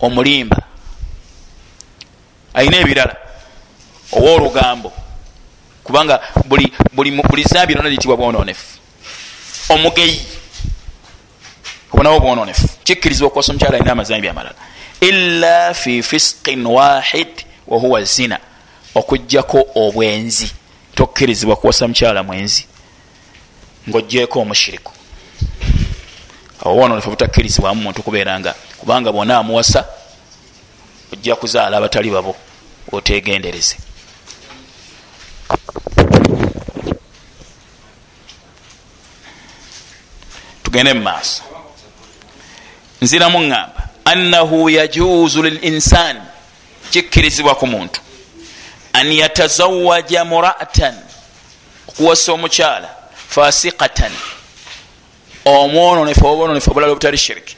[0.00, 0.58] omulimba
[2.54, 3.16] alina ebirala
[4.12, 4.92] owoolugambo
[5.84, 8.78] kubanga buli, zambi lona litibwa bwononefu.
[9.68, 10.26] Omugeyi
[11.92, 14.54] obonawo bwononefu kikkirizibwa okuwasa omukyala alina amazambi amalala.
[15.00, 17.28] Illa fi fisqin wahid
[17.66, 18.38] wahuwa zina
[18.94, 20.52] okugjako obwenzi
[20.94, 22.66] tokkirizibwa kuwasa mukyala mwenzi
[23.88, 24.92] ngaogyeko omushiriku
[26.64, 29.84] obwononefu butakkirizibwamu muntu kubeeranga kubanga bwona amuwasa
[31.12, 32.36] ojja kuzaala abatali babo
[32.92, 33.76] otegendereze.
[40.62, 41.42] Tugende mumaaso
[43.02, 43.82] nziramu ŋŋamba.
[44.04, 46.22] Annahu yajuzu lilinsan
[46.90, 48.00] kikkirizibwa ku muntu.
[48.92, 50.94] An yatazawaja mura'atan.
[51.88, 52.88] Okuwasa omukyala
[53.28, 54.12] fasiqatan
[55.44, 57.56] omwononefu obwononefu obulala obutali shiriki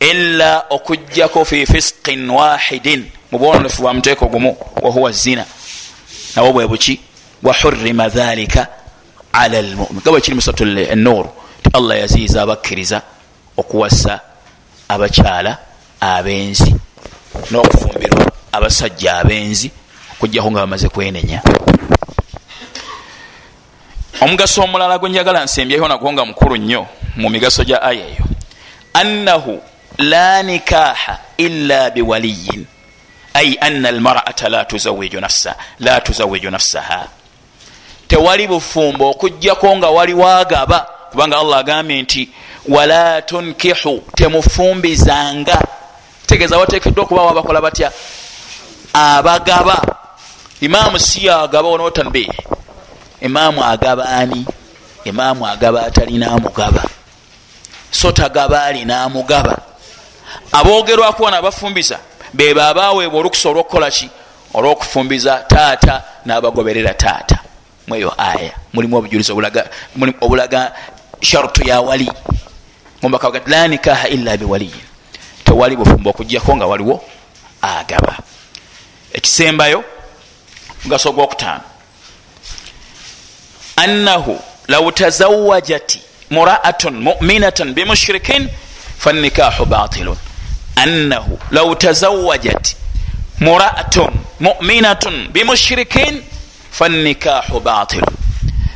[0.00, 5.44] illa okugjako fi fisqin wahidin mu bwononefu bwa muteeko gumu wahuwa zina
[6.36, 7.00] nabwo bwe buki?
[7.42, 8.68] Wahurima dhalika
[9.32, 11.30] ala lmumin gabwe kiri musatu enuru
[11.62, 13.02] ti allah yaziiza abakkiriza
[13.56, 14.20] okuwasa
[14.88, 15.58] abakyala
[16.00, 16.74] abenzi
[17.50, 19.70] n'okufumbirwa abasajja abenzi
[20.12, 21.42] okujjako nga bamaze kwenenya
[24.20, 26.86] omugaso omulala gwe njagala nsembyeho nagwo nga mukulu nnyo
[27.16, 28.24] mu migaso gya aya eyo.
[28.92, 29.62] Annahu
[29.98, 32.66] la nikaha illa biwaliyin.
[33.34, 37.08] Ai anna almarata la tuzawiju nafsaha.
[38.08, 42.28] Tewali bufumbo okugjako nga wali wagaba kubanga allah agambye nti
[42.68, 45.62] wala tunkihu temufumbizanga
[46.26, 47.92] tegeeza watekeddwa okubawo abakola batya?
[48.92, 49.96] Abagaba.
[50.60, 52.28] Imaamu si agaba onotanbe
[53.20, 54.46] imaamu agaba ani?
[55.04, 56.84] Imaamu agaba atalina amugaba.
[57.90, 59.58] So tagaba alina amugaba
[60.52, 61.98] aboogerwako wano abafumbiza
[62.34, 64.10] bebe abaweebwa olukusa olwokukolaki
[64.54, 67.38] olwokufumbiza taata n'abagoberera taata.
[67.86, 69.32] Mweyo aya mulimu obujulizi
[70.20, 70.72] obulaga
[71.20, 72.12] sharutu ya wali.
[73.02, 74.84] Mumbakaga la nikaha illa biwaliyin
[75.44, 77.04] tewali bufumba okugjako nga waliwo
[77.62, 78.18] agaba.
[79.12, 79.84] Ekisembayo
[80.84, 81.75] mugaso gwokutaano
[83.76, 85.98] annahu law tazawajat
[86.30, 88.48] muraatun muminatan bimushrikin
[88.98, 90.16] fannikahu batilun
[90.76, 92.76] annahu law tazawajat
[93.40, 96.22] muraatun muminatun bimushrikin
[96.70, 98.14] fannikahu batilun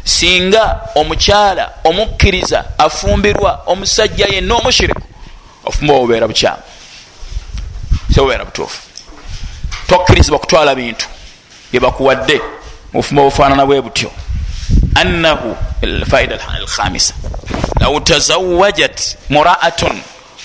[0.04, 5.02] singa omukyala omukkiriza afumbirwa omusajja yenna omushiriku
[5.64, 6.62] ofumba obubeera bukyamu
[8.14, 8.82] sebubeera butuufu
[9.88, 11.06] tokkirizibwa kutwala bintu
[11.72, 12.40] byebakuwadde
[12.94, 14.10] obufumbo bufaanana bwe butyo
[14.94, 15.56] annahu
[16.10, 17.14] faida alkhamisa
[17.80, 20.00] law tazawajat muraatun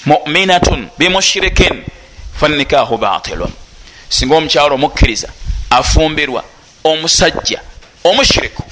[0.06, 1.84] muminatun bimushirikin
[2.39, 3.52] fanikahu batilun
[4.10, 5.27] singa omukyalo omukkiriza
[5.69, 6.43] afumbirwa
[6.84, 7.60] omusajja
[8.03, 8.64] omushiriku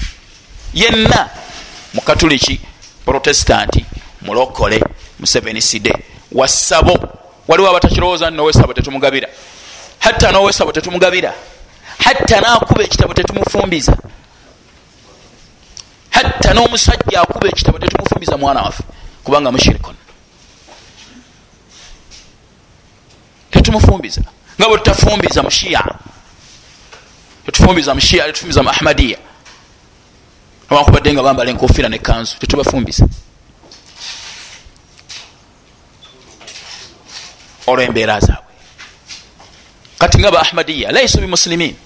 [0.74, 1.28] yenna
[1.94, 2.60] mukatuliki
[3.06, 3.84] protesitanti
[4.22, 4.80] mulokole
[5.18, 5.92] museveniside
[6.32, 7.08] wasabo
[7.48, 9.28] waliwo abatakirowooza nowesabo tetumugabira
[9.98, 11.34] hatta nowesabo tetumugabira
[11.98, 13.96] hatta nakuba ekitabo tetumufumbiza
[16.16, 18.82] hatta n'omusajja akuba ekitabo tetumufumbiza mwana waffe
[19.24, 19.96] kubanga mushirikon
[23.50, 24.22] tetumufumbiza
[24.56, 25.82] nga bwe tutafumbiza mushiya
[27.44, 29.18] tetufumbiza mushiya tetufumbiza mu ahmadiya
[30.70, 33.06] awankubadde nga bambala enkofiira nekanzu tetubafumbiza
[37.66, 38.54] olwembeera zaabwe.
[39.98, 41.76] Kati nga ba ahmadiya laisu bimusilimin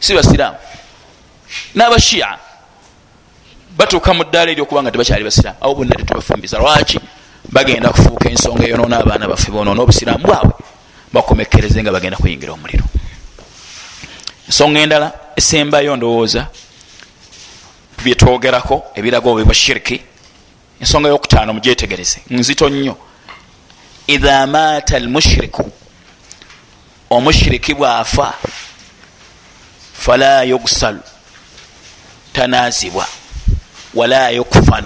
[0.00, 0.58] si basiraamu
[1.74, 2.38] n'abashiya
[3.80, 5.58] batuuka mu ddaala eri okuba nga tebakyali basiraamu.
[5.60, 7.00] Abo bonna tetubafumbiza lwaki?
[7.48, 10.52] Bagenda kufuuka ensonga eyonoona abaana baffe bonoona obusiraamu bwabwe.
[11.12, 12.84] Bakomekereze nga bagenda kuyingira omuliro.
[14.46, 16.46] Ensonga endala esembayo ndowooza
[18.04, 20.00] byetwogerako ebiraga obwe bwa shiriki.
[20.80, 22.96] Ensonga yokutaano mugyetegereze nzito nnyo.
[24.06, 25.72] Idha maata almushiriku
[27.10, 28.34] omushiriki bwafa
[29.92, 31.00] fala yugsalu
[32.32, 33.06] tanazibwa
[33.94, 34.84] wala yukfan.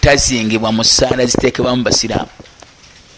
[0.00, 2.28] Tazingibwa mu ssaala zitekebwamu basiraamu.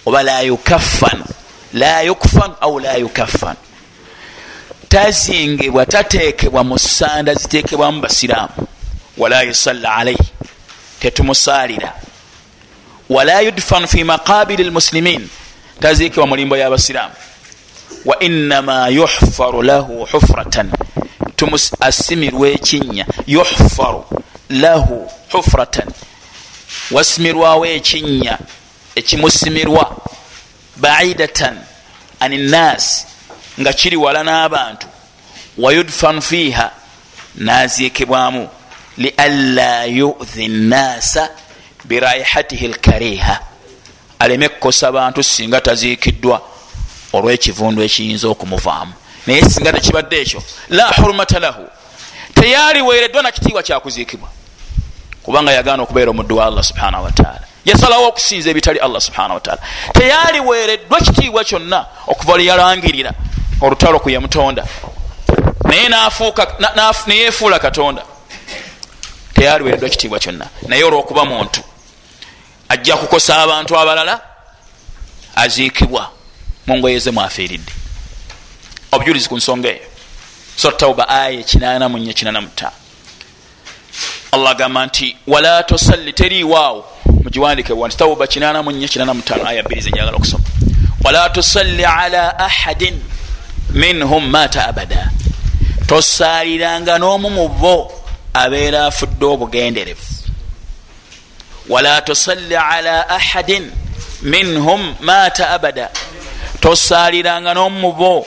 [0.07, 1.24] Oba la yukaffan.
[1.73, 3.57] La yukfan au la yukaffan.
[4.89, 8.66] Tazingibwa tatekebwa mu sanda zitekebwamu basiraamu.
[9.16, 10.33] Wala yusalla alaihi
[11.01, 11.95] tetumusalira.
[13.09, 15.29] Wala yudfan fi maqabiri lmuslimin
[15.81, 17.15] tazikibwa mu limbo y'abasiraamu
[18.05, 20.70] wa inama yuhfaru lahu hufratan
[21.81, 24.05] asimirwa ekinya yuhfaru
[24.48, 25.89] lahu hufratan.
[26.90, 28.39] Wasimirwawo ekinya
[28.94, 29.97] ekimusimirwa.
[30.77, 31.59] Baidatan
[32.20, 33.06] an nnaasi
[33.60, 34.86] nga kiri wala n'abantu.
[35.59, 36.70] Wayudfan fiiha
[37.35, 38.48] naziikibwamu.
[38.98, 41.31] Lianla yuhi nnaasa
[41.85, 43.40] biraihatihi lkariha
[44.19, 46.43] aleme kukosa bantu singa taziikiddwa
[47.12, 48.93] olw'ekivundu ekiyinza okumuvaamu
[49.27, 50.43] naye singa tekibadde ekyo.
[50.69, 51.69] La hurumata lahu.
[52.35, 54.28] Teyaliweereddwa nakitiibwa kyakuziikibwa
[55.23, 59.62] kubanga yagaana okubeera omuddu wa allah subhanahu wataala yasalawo okusinza ebitali allah subhanahu wataala
[59.93, 63.12] teyaliweereddwa kitiibwa kyonna okuva lyalangirira
[63.61, 64.66] olutalo ku yamutonda
[65.65, 65.89] naye
[67.07, 68.03] neyefuula katonda.
[69.35, 70.47] Teyaliweereddwa kitiibwa kyonna.
[70.69, 71.61] Naye olwokuba muntu
[72.69, 74.20] ajja kukosa abantu abalala
[75.36, 76.11] aziikibwa
[76.66, 77.73] mungoye ze mwafiiridde
[78.93, 79.86] obujulizi ku nsonga eyo.
[80.56, 82.82] Sotauba aya ekinana mu nya kinana mutaano
[84.32, 86.85] allah agamba nti wala tosalli teriiwaawo
[87.24, 90.44] mugiwandike wanti tauba kinana mu nya kinana mutaano aya bbiri zenjagala okusoma.
[91.05, 93.01] Wala tosalli ala ahadin
[93.74, 95.10] minhum mata abada.
[95.86, 97.93] Tosaaliranga n'omu mu bo
[98.35, 100.06] abeera afudde obugenderevu.
[101.69, 103.70] Wala tosalli ala ahadin
[104.23, 105.90] minhum mata abada.
[106.60, 108.27] Tosaaliranga n'omu mu bo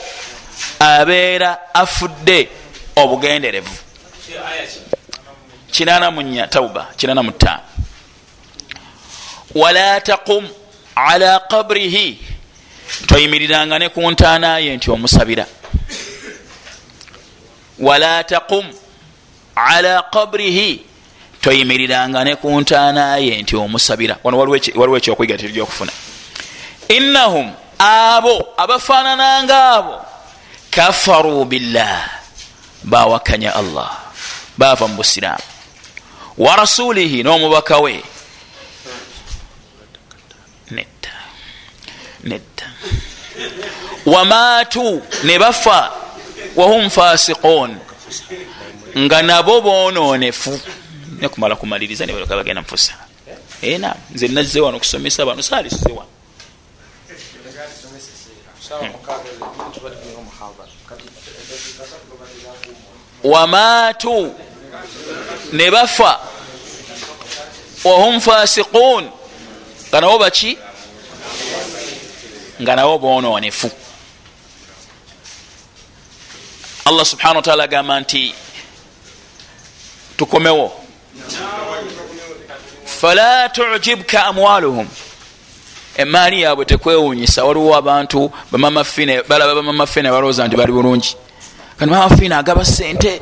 [0.78, 2.48] abeera afudde
[2.96, 3.76] obugenderevu.
[5.70, 7.62] Kinana munya tauba kinana mutaano
[9.54, 10.48] wala taqum
[10.96, 12.18] ala qabrihi.
[13.06, 15.46] Toyimiriranga ne ku ntaanaye nti omusabira.
[17.78, 18.64] Wala taqum
[19.56, 20.80] ala qabrihi.
[21.40, 24.16] Toyimiriranga ne ku ntaanaye nti omusabira.
[24.24, 25.92] Wano waliwo ekyokuyiga tiri gyokufuna.
[26.88, 29.94] Innahum abo abafaanananga abo
[30.76, 32.04] kafaru billah.
[32.84, 34.12] Bawakanya allah.
[34.58, 35.42] Bava mu busiraamu
[36.36, 38.04] wa rasulihi n'omubaka we.
[40.70, 41.14] Nedda
[42.24, 42.66] nedda
[44.06, 45.92] wamaatu ne bafa
[46.56, 47.80] wahum fasiqun.
[48.96, 50.60] Nga nabo bononefu.
[51.20, 53.06] Nekumala kumaliriza nebaleka bagenda mufusa
[53.62, 56.10] ena nze nazze wano okusomesa bano saalisize wano
[63.30, 64.34] wamaatu
[65.52, 66.20] ne bafa
[67.84, 69.10] wahum fasiqun.
[69.88, 70.58] Nga nabo baki?
[72.62, 73.70] Nga nabo bononefu
[76.86, 78.34] allah subhanahu wataala agamba nti
[80.16, 80.72] tukomewo.
[83.00, 84.88] Fala tujibka amwaluhum.
[85.96, 88.32] Emaali yaabwe tekwewunyisa waliwo abantu
[89.28, 91.16] balaba bamamaffe ne balowooza nti bali bulungi
[91.78, 93.20] kati mamafiina agaba sente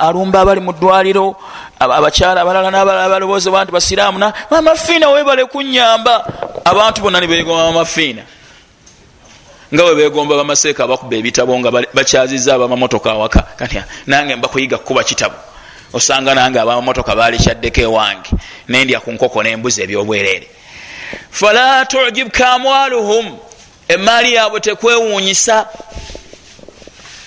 [0.00, 1.36] alumba abali mu ddwaliro
[1.78, 4.18] abakyala abalala nabalala balowooza nti basiraamu
[4.50, 6.24] mamafiina webale kunyamba
[6.64, 8.22] abantu bonna nibegomba mamafiina
[9.74, 13.44] nga we begomba bamaseeka abakuba ebitabo nga bakyaziza abamamotoka awaka.
[14.06, 15.34] Nange mbakuyiga kukuba kitabo.
[15.92, 18.30] Osanga nange abamamotoka balikyaddeko ewange.
[18.68, 20.48] Nendya ku nkoko nembuzi ebyobwereere.
[21.30, 23.36] Fala tujibka amwaluhum.
[23.88, 25.66] Emaali yaabwe tekwewuunyisa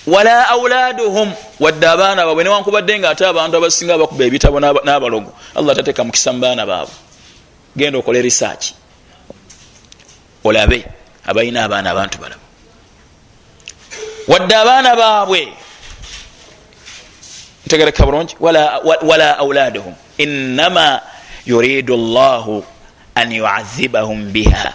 [0.06, 5.30] wala auladuhum wadde abaana baabwe newankubadde nga ate abantu abasinga bakuba ebitabo n'abalogo.
[5.54, 6.94] Allah tateeka mukisa mu baana baabwe.
[7.76, 8.74] Genda okole risaaki
[10.44, 10.84] olabe
[11.24, 12.42] abalina abaana abantu balaba
[14.28, 15.48] wadde abaana baabwe
[17.66, 21.00] ntegereka bulungi wala auladuhum innama
[21.46, 22.64] yuridu llahu
[23.14, 24.74] an yuadhibahum biha.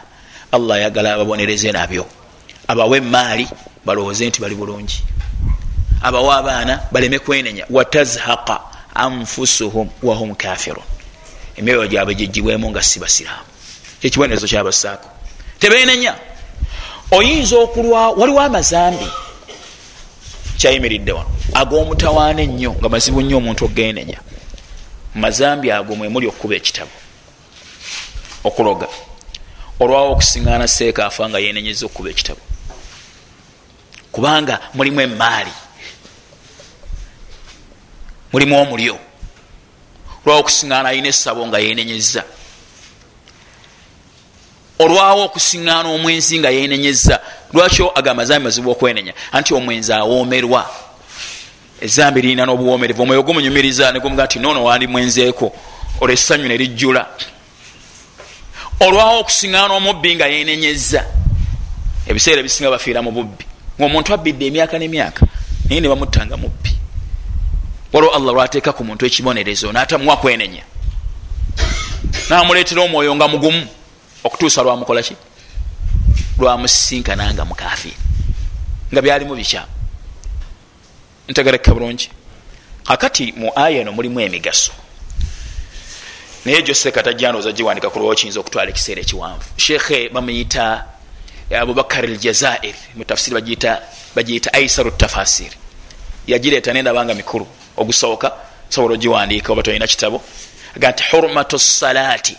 [0.52, 2.08] Allah ayagala ababonereze nabyo.
[2.68, 3.48] Abawe emaali
[3.86, 5.04] balowooze nti bali bulungi
[6.02, 8.62] abawa abaana baleme kwenenya watazhaqa
[8.96, 10.84] anfusuhum wahum kafirun
[11.56, 13.50] emyoyo gyabwe gigibwemu nga si basiraamu.
[14.02, 15.10] Kyekibonerezo kyabasaako
[15.60, 16.16] tebenenya
[17.12, 19.08] oyinza okulwa waliwo amazambi?
[20.58, 21.30] Kyayimiridde wano.
[21.54, 24.20] Ag'omutawaana ennyo nga mazibu nnyo omuntu ogenenya
[25.16, 26.92] mazambi ago mwemuli okukuba ekitabo.
[28.44, 28.88] Okuloga.
[29.80, 32.42] Olwawo okusiŋgaana seeka afa nga yenenyeza okukuba ekitabo.
[34.12, 35.52] Kubanga mulimu emaali
[38.34, 39.00] mulimu omulyo.
[40.26, 42.24] Olwawo okusiŋgaana alina essabo nga yenenyeza
[44.80, 47.20] olwawo okusiŋgaana omwenzi nga yenenyeza
[47.54, 49.14] lwakyo agambazambi mazibu okwenenya?
[49.32, 50.70] Anti omwenzi awoomerwa.
[51.82, 55.54] Ezambi lirina n'obuwomerevu omwoyo gumunyumiriza negumuga nti nono wandi mwenzeeko
[56.02, 57.06] olwo essanyu ne lijjula.
[58.80, 61.06] Olwawo okusiŋgaana omubbi nga yenenyeza
[62.08, 63.46] ebiseera ebisinga bafiira mu bubbi.
[63.80, 65.26] Ngaomuntu abbidde emyaka nemyaka
[65.70, 66.72] naye ne bamuttanga mubbi
[67.94, 70.64] waliwo allah lwateeka ku muntu ekibonerezo natamuwa kwenenya.
[72.30, 73.68] Namuleetera omwoyo nga mugumu.
[74.24, 75.16] Okutuusa lwamukolaki
[76.40, 77.96] lwamusinkana nga mukafiri
[78.92, 79.72] nga byalimu bikyamu
[81.28, 82.10] ntegereka bulungi.
[82.84, 84.72] Kakati mu aya eno mulimu emigaso.
[86.46, 89.46] Naye joseka tajjandoza giwandika kulwawo kiyinza okutwala ekiseera ekiwanvu.
[89.58, 90.86] Shekhe bamuyita
[91.52, 93.36] abubakar aljazair mutafsiri
[94.16, 95.52] bagiyita aisaru tafasir.
[96.28, 97.48] Yagireeta nendabanga mikulu
[97.78, 98.32] ogusooka
[98.70, 100.24] sobola ogiwandiika oba tolina kitabo
[100.76, 102.38] aga nti hurmatu salati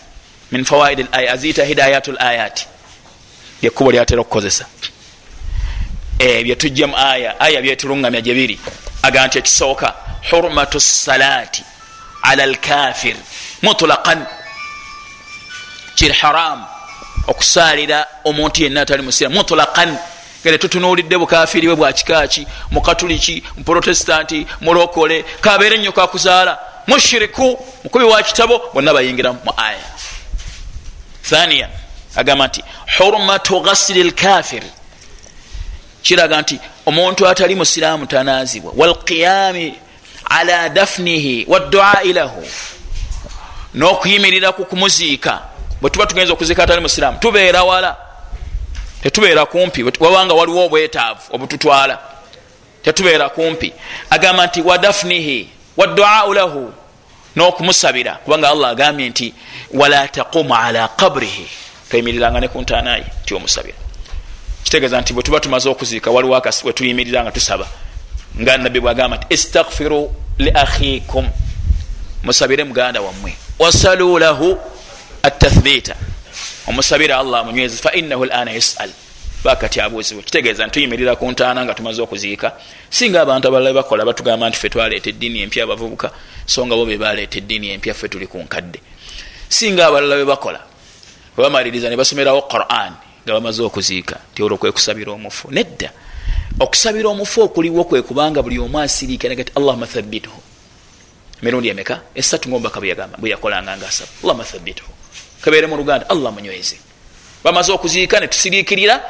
[0.51, 2.65] min fawaid laya aziyita hidayatu layati
[3.61, 4.65] lyekkubo lyatera okukozesa.
[6.19, 8.59] Byetujja mu aya aya byetulungamya gyebiri
[9.01, 9.93] aga nti ekisooka
[10.31, 11.63] hurmatu salati
[12.21, 13.15] ala lkafir
[13.61, 14.25] mutlaqan
[15.95, 16.65] kiri haramu
[17.27, 19.97] okusaalira omuntu yenna atali musiramu mutlaqan
[20.41, 26.57] nga tetutunuulidde bukafiri bwe bwakikaki mukatuliki muprotestanti mulokole kabeere nnyo kakuzaala
[26.87, 29.83] mushiriku mukubi wa kitabo bonna bayingira mu aya.
[31.29, 31.69] Thaniya
[32.15, 32.63] agamba nti
[32.97, 34.63] hurmatu ghasili lkafir.
[36.01, 38.73] Kiraga nti omuntu atali musiraamu tanaazibwa.
[38.75, 39.73] Walqiyami
[40.29, 42.47] ala dafnihi wadduai lahu.
[43.75, 45.41] N'okuyimirira ku kumuziika.
[45.81, 48.08] Bwe tuba tugenza okuziika atali musiraamu tubeera wala
[49.03, 51.99] tetubeera kumpi wabanga waliwo obwetaavu obututwala.
[52.83, 53.73] Tetubeera kumpi.
[54.09, 56.73] Agamba nti wadafnihi wadduau lahu
[57.35, 59.33] n'okumusabira kubanga allah agambye nti
[59.73, 61.47] wala taqumu ala qabrihi.
[61.91, 63.77] Toyimiriranga ne ku ntaanaye ti omusabira.
[64.63, 67.67] Kitegeeza nti bwe tuba tumaze okuziika waliwo akasi we tuyimirira nga tusaba.
[68.41, 71.29] Nga nabbi bwagamba nti istakfiru li akhikum
[72.23, 73.33] musabire muganda wammwe.
[73.59, 74.59] Wasalu lahu
[75.23, 75.95] atathbita
[76.67, 78.89] omusabire allah amunywezi fainahu lana yasal.
[79.43, 82.51] Bakati abuuzibwa kitegeeza nti tuyimirira ku ntaana nga tumaze okuziika.
[82.89, 86.11] Singa abantu abalala bakola batugamba nti fe twaleeta eddiini empya abavubuka
[86.45, 88.79] so nga bo be baleeta eddiini empya ffe tuli ku nkadde.
[89.49, 90.59] Singa abalala be bakola
[91.37, 95.47] webamaliriza ne basomerawo quran nga bamaze okuziika nti olwo kwekusabira omufu.
[95.51, 95.91] Nedda
[96.59, 100.41] okusabira omufu okuliwo kwe kubanga buli omu asiriikanaga ti allahuma thabituhu
[101.41, 102.01] emirundi emeka?
[102.15, 104.11] Esatu ngaomubaka bwe yakolanga nga asaba.
[104.19, 104.98] Allahuma thabituhu
[105.41, 106.77] kabeere mu luganda allah munyweze
[107.43, 109.01] bamaze okuziika netusiriikirira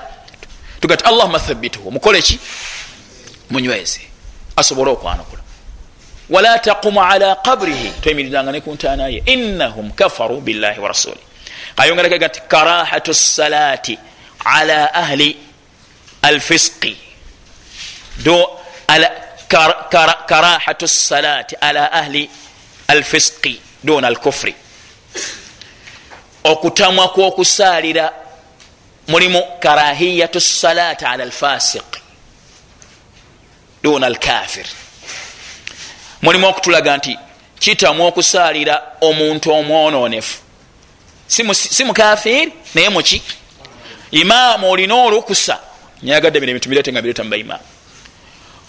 [0.81, 2.39] tugati allahuma thabituhu mukoleki
[3.49, 4.01] munyweze.
[4.55, 5.41] Asobole okwanukula.
[6.29, 7.91] Wala taqumu ala qabrihi.
[8.01, 11.19] Twemiriranga ne ku ntaanaye innahum kafaru billahi wa rasuli.
[11.77, 13.97] Ayongereko gati karahatu salati
[14.45, 15.37] ala ahli
[16.21, 16.97] alfisqi.
[18.23, 19.09] Do ala
[20.27, 22.29] karahatu salati ala ahli
[22.87, 23.61] alfisqi.
[23.83, 24.55] Duna alkufri
[26.43, 28.13] okutamwa kwokusaalira
[29.07, 31.97] mulimu karahiyatu salati ala alfasiq
[33.83, 34.65] duna alkafir
[36.21, 37.19] mulimu okutulaga nti
[37.59, 40.37] kitamu okusaalira omuntu omwononefu
[41.53, 43.21] si mukafiri naye muki
[44.11, 45.59] imaamu olina olukusa
[46.03, 47.63] nyagadde bino ebintu birete nga bireta mubaimaamu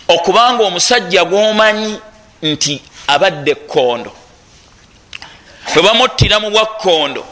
[0.08, 1.98] okubanga omusajja gwomanyi
[2.42, 4.12] nti abadde ekkondo
[5.72, 7.22] bwe bamuttira mu bwakkondo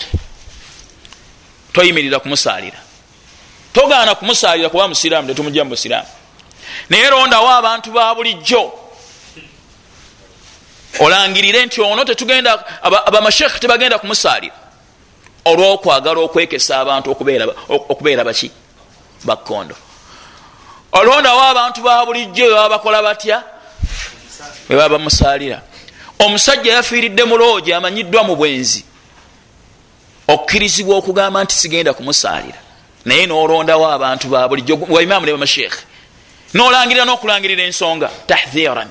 [1.78, 2.78] toyimirira kumusaalira
[3.72, 6.09] togaana kumusaalira kuba musiraamu tetumujja mu busiraamu.
[6.90, 8.72] Naye rondawo abantu ba bulijjo.
[11.00, 14.55] Olangirire nti ono tetugenda abamashekh tebagenda kumusaalira
[15.44, 17.10] olwokwagala okwekesa abantu
[17.88, 18.50] okubeera baki?
[19.24, 19.76] Bakkondo
[20.92, 23.42] olondawo abantu ba bulijjo bebaba bakola batya?
[24.68, 25.62] Bebaba bamusaalira
[26.18, 28.88] omusajja yafiiridde muloogi amanyiddwa mu bwenzi
[30.28, 32.59] okkirizibwa okugamba nti sigenda kumusaalira
[33.05, 35.82] naye nolondawo abantu ba bulijjo waimaamu ne bamashekhe
[36.55, 38.88] nolangirira nokulangirira ensonga tahdhiran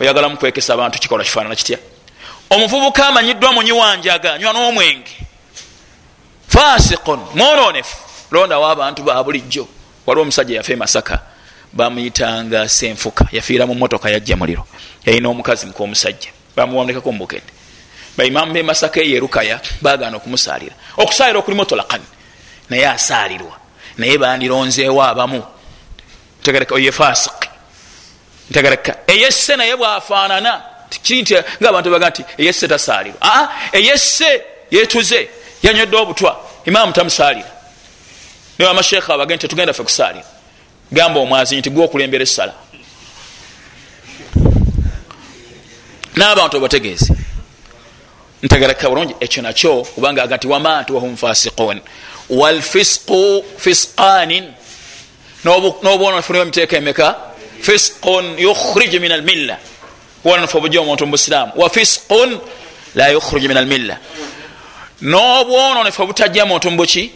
[0.00, 1.78] oyagala mukwekesa abantu kikola kifaanana kitya?
[2.50, 5.12] Omuvubuka amanyiddwa munyiwanjaga nywa n'omwenge.
[6.48, 7.96] Fasiqun mwononefu
[8.30, 9.68] londawo abantu ba bulijjo.
[10.06, 11.20] Waliwo omusajja yafe masaka
[11.72, 14.66] bamuyitanga senfuka yafiira mu motoka yajja muliro.
[15.06, 17.52] Yalina omukazi mukomusajja bamuwondekako mubukede
[18.16, 22.02] baimamu bemasaka eyerukaya bagana okumusaalira okusaalira okuli motolakan
[22.70, 23.56] naye asaalirwa.
[23.98, 25.44] Naye bandironzeewo abamu.
[26.40, 27.48] Ntegereka oye fasik
[28.50, 30.62] ntegereka eyesse naye bwafaanana.
[31.02, 33.18] Kiri nti nga abantu baga nti eyesse tasaalirwa.
[33.22, 35.28] Aa eyesse yetuze
[35.62, 36.40] yanywedde obutwa.
[36.64, 37.50] Imaamu tamusaalira
[38.58, 40.26] niwe amashekha abage nti tetugenda fe kusaalira
[40.92, 42.54] gamba omwazi nti gwe okulembera essala.
[46.16, 47.14] N'abantu obategeeze
[48.42, 51.80] ntegereka bulungi ekyo nakyo kubanga aga nti wamantu wahum fasiqun.
[52.30, 54.44] Walfisqu fisqanin.
[55.44, 57.16] N'obwonofu niwo emiteeka emeka?
[57.62, 59.58] Fisqun yukhriju min almilla
[60.24, 62.38] bwonofu obujja omuntu mubusiramu wa fisqun
[62.94, 63.96] la yukhriju min almilla
[65.02, 67.10] n'obwononefu obutajja muntu mubuki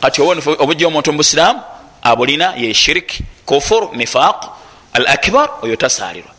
[0.00, 0.22] kati
[0.58, 1.60] obujja omuntu mubusiramu
[2.02, 4.44] abulina ye shirik kufur nifaq
[4.92, 6.32] al akbar oyo tasaalirwa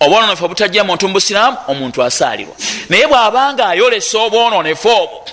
[0.00, 2.54] obwononefu obutajja muntu mubusiramu omuntu asaalirwa.
[2.88, 5.28] Naye bwabanga ayolesa obwononefu obwo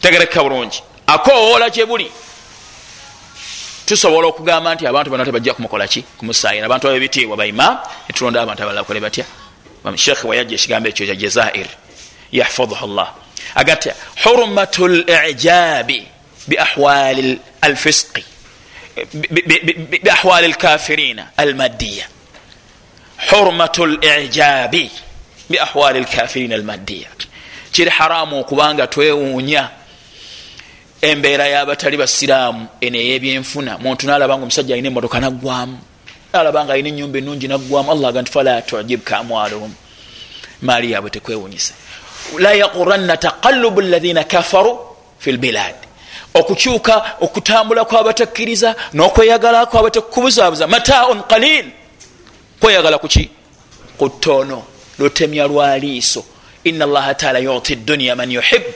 [0.00, 0.82] tegereka bulungi.
[1.06, 2.10] Akowoola gyebuli
[3.86, 8.82] tusobola okugamba nti abantu bano tebajja kumukolaki kumusayira abantu abo ebitiibwa baima netulonda abantu abalala
[8.82, 9.24] bakole batya?
[9.96, 11.68] Shekhe wayajja ekigambo ekyo kya jazair
[12.32, 13.12] yahfadhu llah
[13.54, 13.90] agati
[14.24, 16.08] hurmatu lijabi
[16.46, 18.24] biahwali alfisqi
[20.02, 22.06] biahwali lkafirina almaddiya
[23.30, 24.90] hurmatu lijabi
[25.50, 27.08] biahwali lkafirina almaddiya
[27.72, 29.68] kiri haramu okubanga twewuunya
[31.02, 33.78] embeera y'abatali basiraamu eno eyebyenfuna.
[33.78, 35.78] Muntu nalaba nga omusajja alina emotoka naggwamu
[36.32, 39.72] nalaba nga alina enyumba enungi naggwamu allah aga nti fala tujibka amwaluhum
[40.62, 41.74] maali yaabwe tekwewunyisa.
[42.38, 44.78] La yaquranna taqalubu lathina kafaru
[45.18, 45.74] fi lbilad
[46.34, 51.66] okukyuka okutambula kwabatakkiriza n'okweyagala kwabatekubuzaabuza mataun qalil
[52.64, 53.28] kweyagala kuki
[53.98, 54.62] ku ttono
[54.98, 56.24] lutemya lwaliiso
[56.64, 58.72] ina allaha taala yuti dunya man yuhibu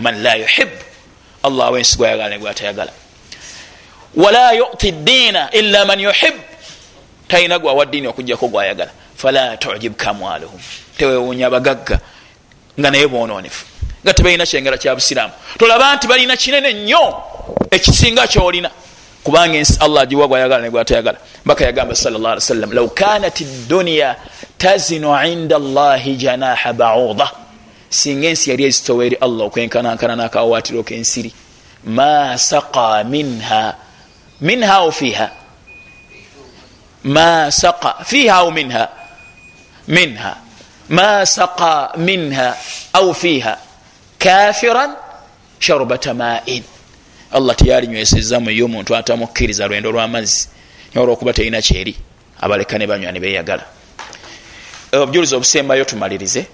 [0.00, 0.76] man la yuhibu
[1.42, 2.92] allah awensi gwayagala negwatayagala
[4.14, 6.34] wala yuti diina ila man yuhib.
[7.28, 8.90] Talina gwawa diini okujjako gwayagala.
[9.16, 10.60] Fala tujibka amwaluhum
[10.98, 12.00] tewewunya abagagga
[12.80, 13.66] nga naye bononefu
[14.04, 15.32] nga tebalina kyengera kya busiraamu.
[15.58, 17.22] Tolaba nti balina kinene nnyo
[17.70, 18.70] ekisinga kyolina
[19.24, 24.16] kubanga ensi allah giwa gwayagala negwatayagala mbaka yagamba salllah ali wasallam lau kanat dunya
[24.58, 27.30] tazinu inda allahi janaha bauda.
[27.90, 31.32] Singa ensi yali ezitowa eri allah okwenkanankana nakawatiro kensiri
[31.84, 33.76] ma saqa minha.
[34.40, 35.28] Minha au fiha?
[37.04, 38.88] Ma saqa fiha au minha?
[39.88, 40.32] Minha.
[40.88, 42.56] Ma saqa minha
[42.94, 43.58] au fiha?
[44.18, 44.96] Kafiran
[45.58, 46.64] sharbata main
[47.32, 50.48] allah teyalinywesezzamu yo omuntu atamukkiriza lwendo lwamazzi
[50.96, 51.96] olwokuba terina kyeri
[52.40, 53.64] abaleka ne banywa ne beyagala
[54.98, 56.46] obujulizi obusembayo tumalirize.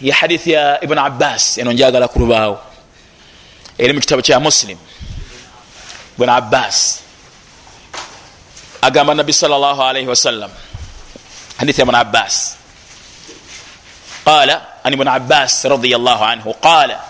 [0.00, 2.60] Ya hadithi ya ibuni abbas eno njagala kulubaawo
[3.78, 4.78] eri mu kitabo kya muslim.
[6.16, 7.00] Ibuni abbas.
[8.82, 10.50] Agamba nabi salllah alaihi wasallam
[11.56, 12.56] hadithi ya ibuni abbas.
[14.24, 17.00] Qala an ibuni abbas radiallah anhu qala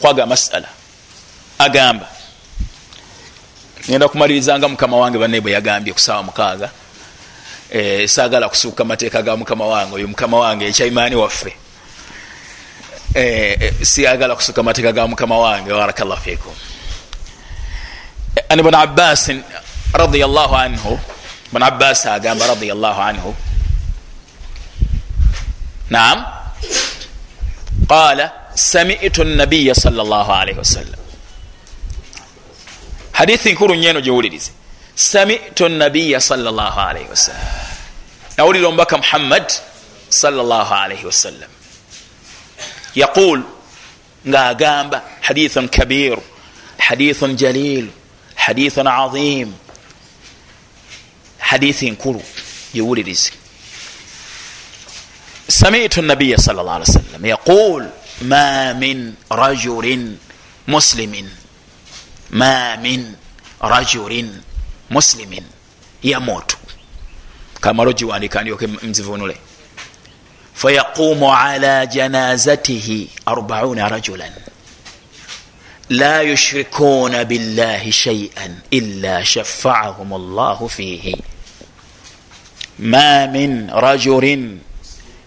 [0.00, 0.68] kwaga masala
[1.58, 2.08] agamba.
[3.88, 6.70] Ngenda kumalirizanga mukama wange banne bwe yagambye kusaawa mukaaga.
[7.70, 11.56] E, saagala kusuuka mateeka ga mukama wange oyo mukama wange ekyaimaani waffe.
[13.82, 16.52] Siyagala kusuka mateeka ga mukama wange barakallah fikum
[18.48, 19.30] an ibn abbas
[19.92, 20.98] radiallahu anhu
[21.52, 23.34] bn abbas agamba radiallahu anhu.
[25.90, 26.24] Naam.
[27.88, 31.07] Qala samitu nabiya sal llah alaihi wasallam
[33.18, 34.50] hadithi nkuru nyeno giwulirize
[34.94, 37.46] samitu nabiya sal llah alaihi wasallam
[38.36, 39.52] nawulira omubaka muhammad
[40.08, 41.50] sal llah alaihi wasallam
[42.94, 43.42] yaqul
[44.28, 46.22] ngaagamba hadithun kabiru
[46.78, 47.90] hadithun jalilu
[48.34, 49.52] hadithun azim.
[51.38, 52.22] Hadithi nkulu
[52.74, 53.32] giwulirize
[55.48, 57.82] samitu nabiya sal llah alih wasallam yaqul
[58.22, 60.18] ma min rajulin
[60.66, 61.37] muslimin
[62.30, 63.14] ma min
[63.60, 64.42] rajulin
[64.90, 65.44] muslimin.
[66.02, 66.56] Yamutu
[67.60, 69.36] kamalo giwandika ndyoke nzivunule
[70.54, 74.32] fayaqumu ala janazatihi arbauna rajulan.
[75.90, 81.16] La yushrikuna billahi shaian illa shafaahum llahu fihi.
[82.78, 84.60] Ma min rajulin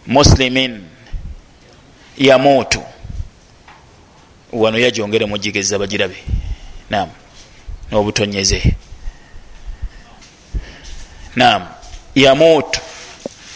[0.07, 0.83] muslimin.
[2.17, 2.83] Yamutu
[4.53, 6.23] wano yajongere mujigeza bagirabe
[6.91, 7.09] nam
[7.91, 8.59] nobutonyeze
[11.35, 11.61] nam
[12.15, 12.80] yamutu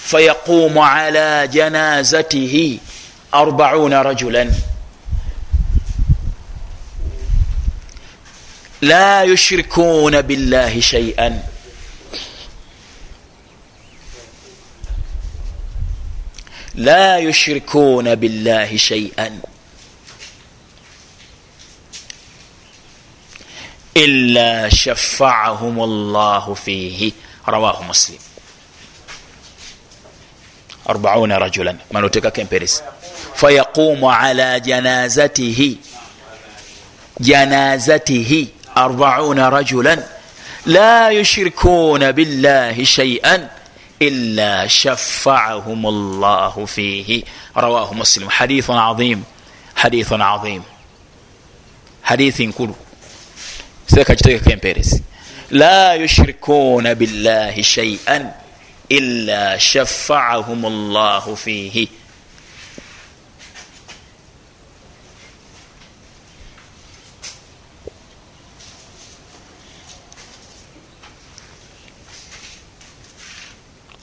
[0.09, 2.79] fayaqumu ala janazatihi
[3.31, 4.49] arbauna rajulan.
[8.81, 11.41] La yushrikuna billahi shaian
[16.75, 19.41] la yushrikuna billahi shaian
[23.95, 25.79] illa shafaahum
[26.13, 27.13] llahu fihi
[27.47, 28.19] rawahu muslim
[30.85, 32.83] arbauna rajulan manotekako emperesi
[33.39, 35.79] fayaqumu ala janazatihi
[37.19, 38.41] janazatihi
[38.75, 40.03] arbauna rajulan
[40.65, 43.47] la yushrikuna billahi shaian
[43.99, 45.79] illa shafaahum
[46.19, 47.23] llahu fihi
[47.55, 49.23] rawahu muslim hadithun azim
[49.73, 50.63] hadithun azim
[52.03, 52.75] hadithi nkulu
[53.87, 55.03] seka kitegeko emperesi
[55.51, 58.33] la yushrikuna billahi shaian
[58.89, 61.89] illa shafaahum llahu fihi.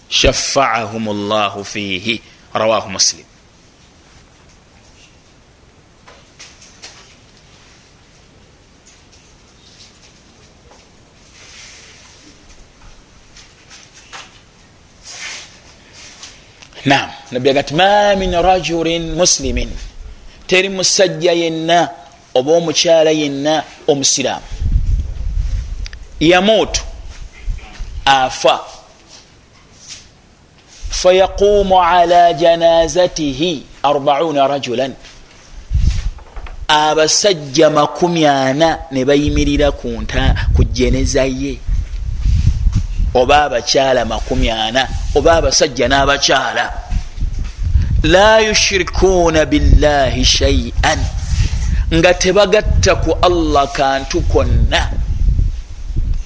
[0.09, 2.21] Shafaahum llahu fihi.
[2.55, 3.32] Rawahu muslim
[16.87, 19.71] nam nabbi agati ma min rajulin muslimin.
[20.47, 21.89] Teri musajja yenna
[22.35, 24.47] oba omukyala yenna omusiraamu
[26.21, 26.83] yamuutu
[28.05, 28.61] afa.
[30.91, 34.95] Fayaqumu ala janazatihi arbauna rajulan.
[36.69, 41.59] Abasajja makumi ana ne bayimirira ku jeneza ye
[43.15, 46.73] oba abakyala makumi ana oba abasajja n'abakyala.
[48.03, 51.01] La yushirikuuna billahi shaian
[51.93, 54.91] nga tebagatta ku allah kantu konna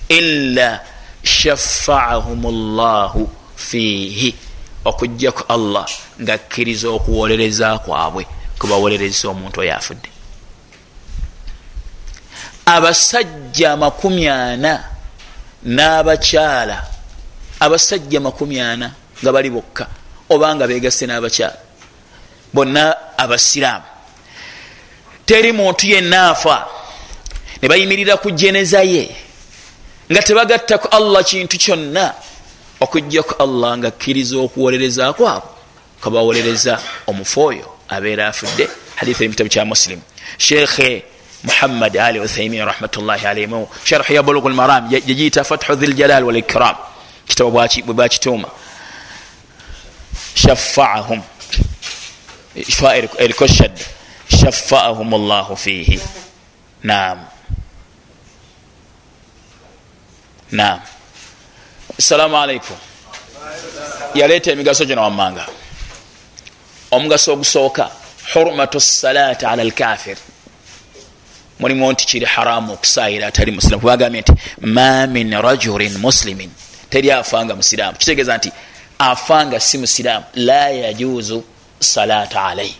[0.08, 0.80] illa
[1.22, 2.40] shafaahum
[2.76, 4.34] llahu fiihi
[4.84, 5.86] okujjaku allah
[6.22, 8.26] ngaakkiriza okuwolereza kwabwe
[8.58, 10.08] kubawolereza omuntu oyo afudde.
[12.66, 14.95] Abasajja makumi ana
[15.66, 16.76] n'abakyala
[17.60, 19.86] abasajja makumi ana nga bali bokka
[20.30, 21.58] obanga begasse n'abakyala
[22.54, 23.84] bonna abasiraamu.
[25.26, 26.68] Teri muntu yenna afa
[27.62, 29.10] ne bayimirira ku jeneza ye
[30.10, 32.14] nga tebagattaku allah kintu kyonna
[32.80, 35.50] okujjaku allah nga akkiriza okuwolereza kwabo.
[36.00, 40.00] Kabawolereza omufu oyo abeera afudde haditha eri mukitabu kya muslim.
[40.38, 46.76] Sheekhe muhammad ali uthaimin rahmatullahi alaihimu sharhu ya bulugu lmaram yagiyita fathu dhiljalal walikram
[47.26, 48.48] kitabu bwe bakituuma
[50.34, 51.22] shafaahum
[53.18, 53.84] eriko shadda
[54.28, 56.00] shafaahum llahu fihi.
[56.84, 57.18] Naam.
[60.52, 60.80] Naam.
[61.98, 62.76] Assalamu alaikum
[64.14, 65.46] yaleeta emigaso gino wammanga.
[66.90, 67.90] Omugaso ogusooka.
[68.34, 70.16] Hurmatu salati ala lkafir
[71.58, 76.50] mulimu nti kiri haramu okusaayira atali musiramu kubagambye nti ma min rajulin muslimin.
[76.90, 77.98] Teri afanga musiraamu.
[77.98, 78.52] Kitegeeza nti
[78.98, 80.24] afanga si musiraamu.
[80.34, 81.44] La yajuzu
[81.78, 82.76] salata alaihi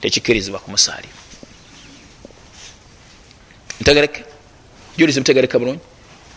[0.00, 1.14] tekikirizibwa kumusaalira
[3.80, 4.24] ntegereke
[4.96, 5.80] julizi mutegereka bulungi.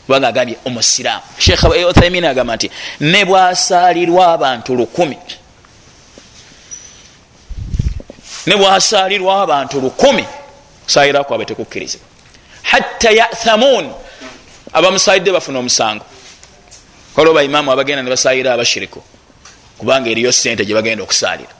[0.05, 1.23] Kubanga agambye omusiraamu.
[1.37, 5.17] Sheekh uthaimin agamba nti ne bwasaalirwa abantu lukumi.
[8.45, 10.25] Ne bwasaalirwa abantu lukumi
[10.85, 12.07] kusaalira kwabwe tekukkirizibwa.
[12.63, 13.93] Hatta yathamun
[14.73, 16.05] abamusaalidde bafuna omusango.
[17.15, 19.03] Kale baimaamu abagenda nebasaalira abashiriku
[19.77, 21.53] kubanga eriyo sente gyebagenda okusaalira.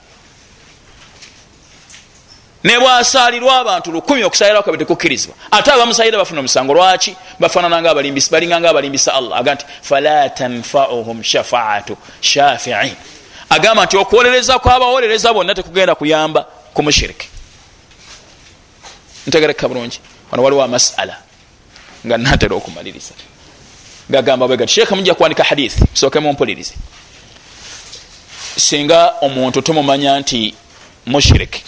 [2.64, 5.36] Nebwasaalirwa abantu lukumi okusalira kwabwe tekukkirizibwa.
[5.50, 7.16] Ate abamusaalira bafuna omusango lwaki?
[7.38, 9.38] Bafanananga abalimbisi balinganga abalimbisa allah.
[9.38, 12.96] Aga nti fala tanfauhum shafaatu shafiin.
[13.50, 17.33] Agamba nti okuwolereza kwabawolereza bonna tekugenda kuyamba ku mushiriki
[19.26, 20.00] ntegereka bulungi.
[20.30, 21.16] Wano waliwo amasala
[22.06, 23.14] nga natera okumaliriza.
[24.10, 26.74] Gagamba bwe gati sheekha mujja kuwandika hadithi musooke mumpulirize.
[28.56, 30.54] Singa omuntu tumumanya nti
[31.06, 31.62] mushiriki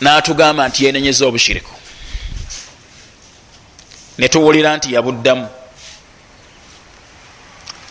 [0.00, 1.74] natugamba nti yenenyeza obushiriku
[4.18, 5.48] netuwulira nti yabuddamu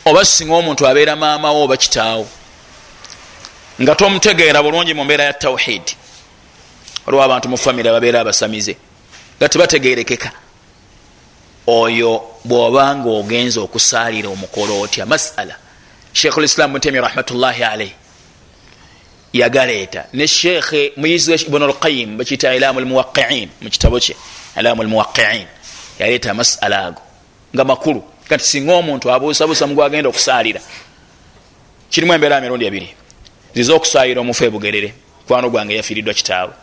[0.05, 2.27] oba singa omuntu abeera maamawo oba kitaawo
[3.81, 5.95] nga tomutegeera bulungi mu mbeera ya tawhidi
[7.05, 8.77] waliwo abantu mu famiry ababeera abasamize
[9.37, 10.31] nga tebategerekeka
[11.67, 15.55] oyo bwobanga ogenza okusaalira omukolo otya masala.
[16.13, 17.93] Sheikhu lislam mutemi rahmatullahi alaihi
[19.33, 20.05] yagaleeta.
[20.13, 24.15] Ne sheekhe muyizi ibn alqayim bakiyita ilamu lmuwaqiin mukitabo kye
[24.59, 25.47] ilamu lmuwaqiin
[25.99, 27.01] yaleeta amasala ago
[27.55, 28.03] nga makulu.
[28.29, 30.61] Kati singa omuntu abuusabuusa mugwagenda okusaalira
[31.89, 32.95] kirimu embeera mirundi ebiri
[33.55, 34.93] ziza okusaalira omufu ebugerere
[35.27, 36.53] kwano gwange yafiiriddwa kitaawe.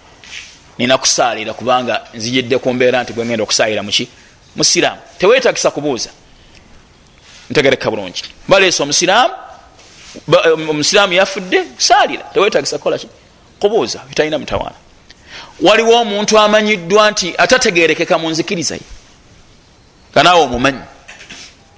[0.79, 4.09] Nina kusaalira kubanga nzijidde ku mbeera nti gwengenda okusaalira muki
[4.57, 6.11] musiraamu tewetagisa kubuuza.
[7.51, 8.23] Ntegereka bulungi.
[8.49, 9.35] Baleesa omusiraamu.
[10.71, 13.09] Omusiraamu yafudde saalira tewetagisa kukolaki
[13.61, 13.99] kubuuza.
[14.09, 14.77] Bitalina mutawaana.
[15.61, 18.81] Waliwo omuntu amanyiddwa nti atategerekeka mu nzikirizaye
[20.15, 20.81] kanaawe omumanyi.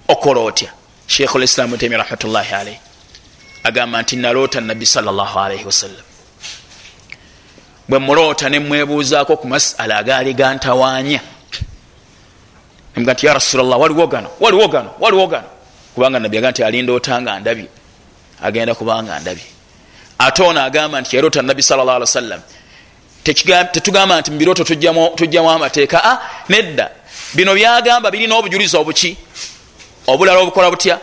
[0.09, 0.71] Okola otya?
[1.07, 2.81] Sheikhu lislaamu temi rahmatullahi alaihi
[3.65, 6.05] agamba nti naloota nabbi salllahalaihi wasallam.
[7.89, 11.21] Bwe muloota nemwebuuzaako ku masala agaali gantawaanya
[12.97, 15.49] nti ya rasulllah waliwo gano waliwo gano waliwo gano.
[15.95, 17.69] Kubanga nabbi aga nti alindootanga ndabye
[18.43, 19.45] agenda kubanga ndabye.
[20.19, 22.41] Ate ono agamba nti yaroota nabbi sal llah ali wasallam
[23.25, 26.05] tetugamba nti mubirooto tujjamu amateeka.
[26.05, 26.19] A
[26.49, 26.91] nedda.
[27.35, 29.17] Bino byagamba birina obujulizi obuki?
[30.07, 30.99] Obulala obukola butya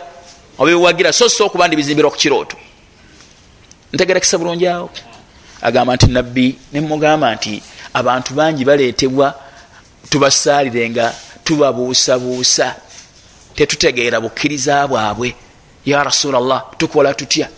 [0.60, 2.56] obiwagira so so okuba ndi bizimbirwa ku kirooto.
[3.92, 4.90] Ntegerekesa bulungi awo.
[5.62, 7.62] Agamba nti nabbi nemugamba nti
[7.94, 9.34] abantu bangi baleetebwa
[10.10, 11.14] tubasaalire nga
[11.44, 12.76] tubabuusabuusa.
[13.54, 15.34] Tetutegeera bukkiriza bwabwe.
[15.84, 17.48] Ya rasulllah tukola tutya?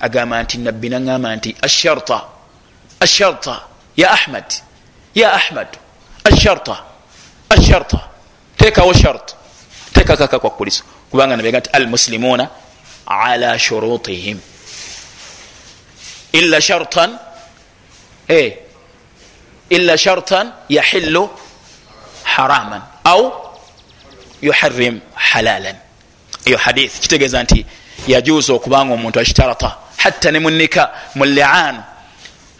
[0.00, 2.20] Agamba nti nabbi naŋamba nti asharta
[3.00, 3.60] asharta
[3.96, 4.44] ya ahmad
[5.14, 5.68] ya ahmad
[6.24, 6.76] asharta
[7.48, 8.00] asharta.
[8.56, 9.34] Tekawo shart
[9.92, 12.48] tekakaka kwakkuliso kubanga nabega nti almuslimuna
[13.06, 14.38] ala shurutihim.
[16.32, 17.18] Illa shartan
[18.28, 18.52] e
[19.70, 21.30] illa shartan yahillu
[22.24, 22.82] haraman.
[23.04, 23.22] Au
[24.42, 25.76] yuharim halalan.
[26.46, 27.66] Eyo hadith kitegeeza nti
[28.08, 31.82] yajuuza okubanga omuntu akitarata hatta ne munika mu lianu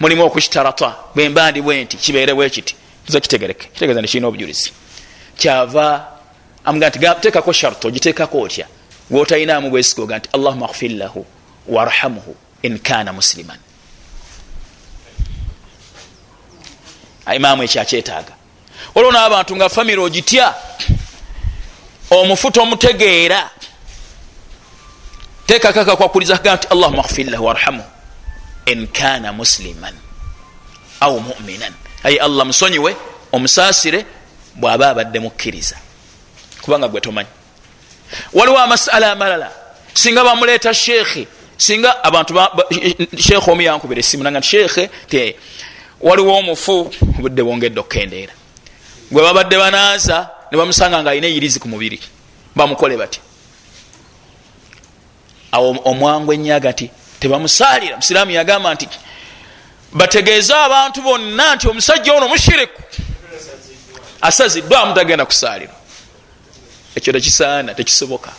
[0.00, 2.74] mulimu okukitarata bwemba ndi bwe nti kibeere bwe kiti.
[3.06, 3.68] Tuza kitegereke.
[3.72, 4.72] Kitegeeza nti kirina obujulizi.
[5.38, 6.06] Kyava
[6.64, 8.66] amuga nti tekako sharto ogiteekako otya?
[9.10, 11.26] Gwotalinamu bwesikoga nti allahuma gfir lahu
[11.68, 13.58] warhamuhu in kana musliman.
[17.36, 18.34] Imaamu ekyo akyetaaga.
[18.94, 20.54] Waliwo n'abantu nga famire ogitya
[22.10, 23.50] omufu tomutegeera
[25.46, 27.88] tekakaka kwakuliza kaga nti allahuma gfir lahu warhamuhu
[28.66, 29.94] in kana musliman
[31.00, 31.72] au muminan.
[32.04, 32.96] Aye allah musonyiwe
[33.32, 34.06] omusaasire
[34.54, 35.76] bw'aba abadde mukkiriza
[36.62, 37.28] kubanga gwe tomanyi.
[38.32, 39.50] Waliwo amasala amalala.
[39.94, 41.26] Singa bamuleeta sheekhe
[41.56, 42.34] singa abantu
[43.18, 45.36] sheekhe omu yankubira esimu nanga nti sheekhe te
[46.00, 48.32] waliwo omufu obudde bwongedde okukendeera
[49.12, 52.00] gwe babadde banaaza ne bamusanga nga alina eyirizi ku mubiri
[52.56, 53.20] bamukole bati
[55.52, 57.96] awo omwangu enyaga nti tebamusaalira.
[57.96, 58.88] Musiraamu yagamba nti
[59.92, 62.82] bategeeze abantu bonna nti omusajja ono mushiriku
[64.20, 65.79] asaziddwamu tagenda kusaalirwa
[66.96, 68.30] ekyo tekisaana tekisoboka.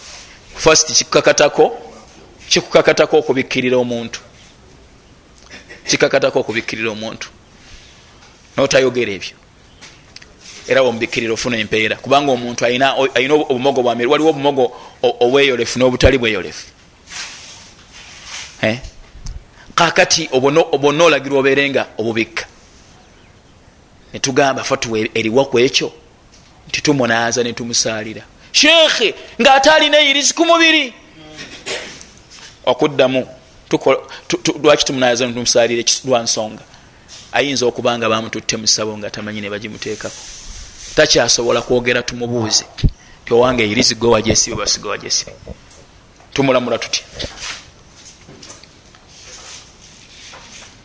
[0.55, 1.77] Fast kikukakatako
[2.49, 4.19] kikukakatako okubikkirira omuntu.
[5.87, 7.29] Kikakatako okubikkirira omuntu.
[8.57, 9.35] Notayogera ebyo.
[10.67, 11.95] Era womubikkirira ofuna empeera.
[11.95, 12.95] Kubanga omuntu ayina
[13.33, 14.71] obumogo bwamir waliwo obumogo
[15.01, 16.65] obweyolefu n'obutali bweyolefu.
[19.75, 22.45] Kakati obonna olagirwa obeere nga obubikka.
[24.13, 25.91] Netugamba fa tuwe eriwa ku ekyo.
[26.67, 30.93] Nti tumunaaza netumusaalira sheekhe ng'ate alina eyirizi ku mubiri.
[32.65, 33.27] Okuddamu
[34.63, 36.63] lwaki tumunayaza netumusalire lwansonga
[37.31, 40.21] ayinza okuba nga bamututte musabo nga tamanyi nebagimuteekako
[40.95, 42.65] takyasobola kwogera tumubuuze
[43.25, 45.31] ti owange eyirizi gwe wajesibe basiga wajesibe
[46.33, 47.03] tumulamula tutya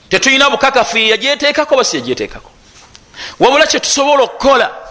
[0.09, 2.51] tetulina bukakafu yagyeteekako basi yagyeteekako.
[3.41, 4.86] Wabula kyetusobola okukola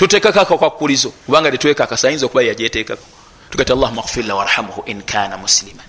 [0.00, 3.04] tuteekako akakwakulizo kubanga tetwekakasa ayinza okuba yagyeteekako
[3.50, 5.84] tugati allahuma gfirla warhamuhu in kana musliman.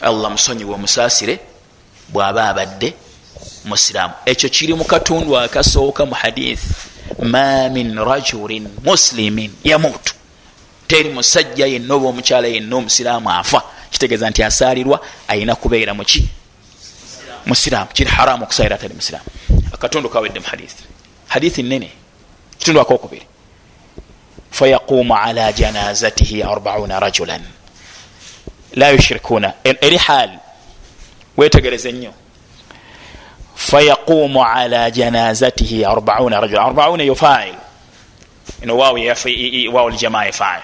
[0.00, 1.40] Allah musonyiwe omusaasire
[2.08, 2.94] bw'aba abadde
[3.64, 4.14] musiraamu.
[4.26, 6.62] Ekyo kiri mu katundu akasooka mu hadith.
[7.22, 10.14] Ma min rajulin muslimin yamutu
[10.86, 13.62] teri musajja yenna oba omukyala yenna omusiraamu afa.
[13.90, 16.28] Kitegeeza nti asaalirwa ayina kubeera muki
[17.46, 17.90] musiraamu.
[17.92, 19.26] Kiri haramu okusalira atali musiraamu.
[19.72, 20.76] Akatundu kawedde mu hadith.
[21.28, 21.97] Hadithi nene
[22.58, 23.26] kitundu akokubiri
[24.50, 27.42] fayaqumu ala janazatihi arbauna rajulan.
[28.74, 30.38] La yushirikuna eri haali
[31.36, 32.12] wetegereze nnyo.
[33.54, 37.54] Fayaqumu ala janazatihi arbauna rajula arbauna yo fail.
[38.62, 40.62] Ino wawu ljamaa ye fail.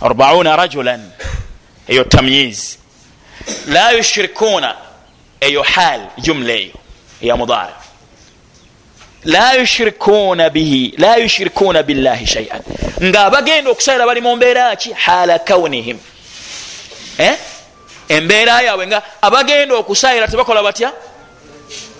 [0.00, 1.10] Arbauna rajulan.
[1.88, 2.76] Eyo tamyiz.
[3.68, 4.74] La yushirikuna
[5.40, 6.00] eyo hal.
[6.18, 6.74] Jumla eyo
[7.22, 7.87] eya mudara
[9.24, 12.62] la yushirikuna bihi la yushirikuna billahi shaian
[13.02, 14.92] nga abagenda okusalira bali mu mbeera ki?
[14.92, 15.98] Hala kaunihim
[17.18, 17.36] eh?
[18.08, 20.92] embeera yaabwe nga abagenda okusaayira tebakola batya?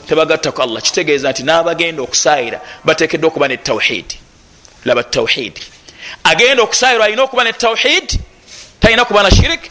[0.09, 0.83] Tebagattaku allah.
[0.83, 4.17] Kitegeeza nti n'abagenda okusaayira batekeddwa okuba ne tawhidi
[4.85, 5.63] laba tawhidi
[6.25, 8.21] agenda okusaayirwa alina okuba ne tawhidi
[8.81, 9.71] talina kuba na shirik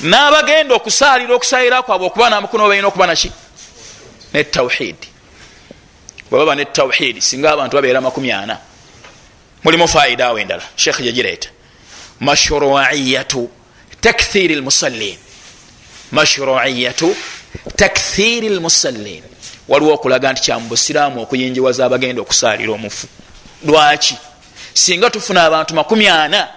[0.00, 3.32] n'abagenda okusaalira okusaayira kwabwe okuba namukuno balina okuba naki
[4.32, 5.07] ne tawhidi
[6.30, 8.58] bwebaba ne tawhidi singa abantu babeera makumi ana
[9.64, 10.62] mulimu faida awo endala.
[10.76, 11.48] Sheekh yagireeta
[12.20, 13.50] mashruiyatu
[14.00, 15.18] takthiri lmusallin.
[16.12, 17.16] Mashruiyatu
[17.76, 19.22] takthiri lmusallin.
[19.68, 23.06] Waliwo okulaga nti kyamubusiraamu okuyinjiwaza abagenda okusaalira omufu.
[23.66, 24.16] Lwaki?
[24.74, 26.48] Singa tufuna abantu makumi ana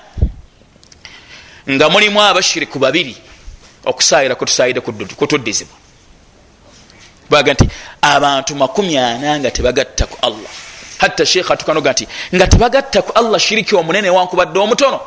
[1.69, 3.15] nga mulimu abashiriku babiri
[3.85, 4.81] okusaalira kutusaayire
[5.15, 5.80] kutuddizibwa
[7.31, 7.65] baga nti
[8.01, 10.51] abantu makumi ana nga tebagatta ku allah.
[10.97, 14.99] Hatta sheekh atukanoga nti nga tebagatta ku allah shiriki omunene wankubadde omutono.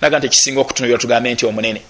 [0.00, 1.80] Naga nti ekisinga okutunulira tugambe nti omunene.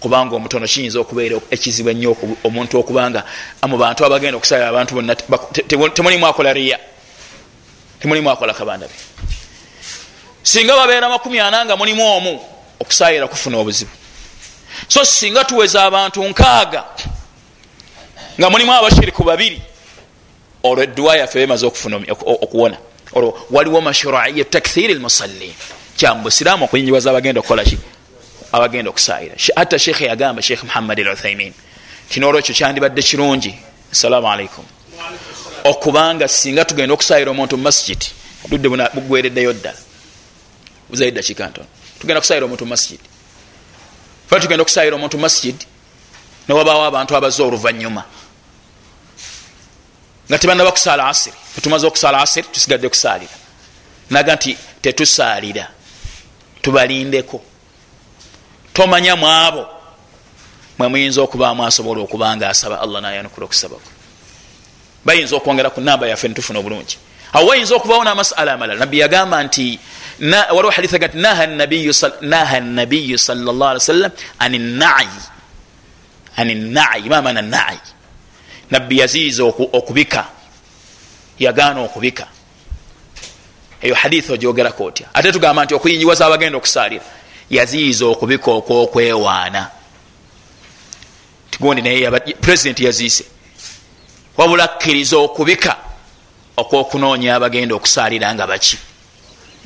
[0.00, 3.24] Kubanga omutono kiyinza okubeera ekizibu ennyo omuntu okubanga
[3.66, 5.14] mu bantu abagenda okusalira abantu bonna
[5.96, 6.78] temulimu akola riya.
[8.00, 8.94] Temulimu akola kabanda be.
[10.42, 12.40] Singa babeera makumi ana nga mulimu omu
[12.80, 13.90] okusayira kufuna obuzibu.
[14.88, 16.84] So singa tuweza abantu nkaaga
[18.38, 19.62] nga mulimu abashiriku babiri.
[20.62, 22.76] Olwo edduwa yaffe bemaze okuwona.
[23.12, 25.54] Olwo waliwo mashruiya takthiri lmusallin
[25.96, 27.78] kyamubusiraamu okuyinjibaza abagenda okukolaki
[28.52, 31.52] abagenda okusayira hatta sheekhe yagamba sheekh muhammad al uthaimin
[32.10, 33.54] kinolwekyo kyandibadde kirungi.
[33.92, 34.64] Assalamu alaikum
[35.64, 38.06] okubanga singa tugenda okusayira omuntu mumasjidi
[38.48, 39.78] budde bugwereddeyo ddala.
[40.90, 41.66] Buzayo dakiika ntono
[42.00, 43.08] tugenda kusayira omuntu mumasjidi
[44.28, 45.66] fe tugenda okusayira omuntu mumasjidi
[46.48, 48.04] newabawo abantu abazze oluvanyuma
[50.28, 51.36] nga tebanaba kusaala asiri.
[51.54, 53.36] Tetumaze okusaala asiri tusigadde kusaalira.
[54.10, 55.68] Naga nti tetusaalira.
[56.62, 57.42] Tubalindeko.
[58.72, 59.66] Tomanya mu abo
[60.78, 63.90] mwe muyinza okubamu asobola okuba nga asaba allah nayanukula okusabako.
[65.04, 66.98] Bayinza okwongera ku namba yaffe netufuna obulungi.
[67.32, 68.80] Awo wayinza okubawo namasala amalala.
[68.80, 69.78] Nabbi yagamba nti
[70.20, 75.20] waliwo haditha ga nti naha nabiyu salllah ali wasallam ani nayi
[76.36, 77.93] ani nayi mamana nayi
[78.74, 80.26] nabbi yaziiza okubika.
[81.38, 82.26] Yagaana okubika.
[83.82, 87.04] Eyo haditha ogyogerako otya ate tugamba nti okuyinjiwaza abagenda okusaalira.
[87.50, 89.70] Yaziiza okubika okwokwewaana
[91.50, 92.10] tigundi naye
[92.40, 93.24] purezidenti yaziise.
[94.36, 95.76] Wabula akkiriza okubika
[96.56, 98.78] okwokunoonya abagenda okusaalira nga baki.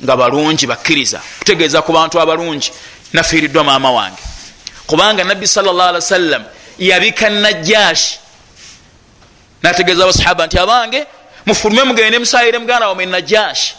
[0.03, 1.21] Nga balungi bakkiriza.
[1.39, 2.71] Kutegeeza ku bantu abalungi.
[3.13, 4.21] Nafiiriddwa maama wange.
[4.87, 6.43] Kubanga nabbi salllah ali wasallam
[6.79, 8.19] yabika najaashi
[9.61, 11.05] nategeeza abasahaba nti abange
[11.45, 13.75] mufulume mugende musayire muganda wamwe najaashi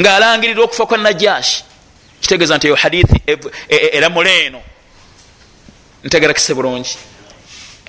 [0.00, 1.64] ngaalangirira okufa kwa najaashi
[2.20, 3.22] kitegeeza nti eyo hadithi
[3.68, 4.60] eramula eno
[6.04, 6.96] ntegerakise bulungi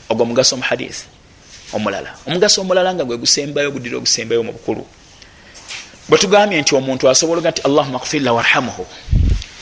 [0.09, 1.05] ogwo mugaso mu hadithi
[1.73, 2.17] omulala.
[2.27, 4.85] Omugaso omulala nga gwe gusembayo gudira ogusembayo mu bukulu.
[6.09, 8.85] Bwe tugambye nti omuntu asobolaga nti allahuma kfirla warhamuhu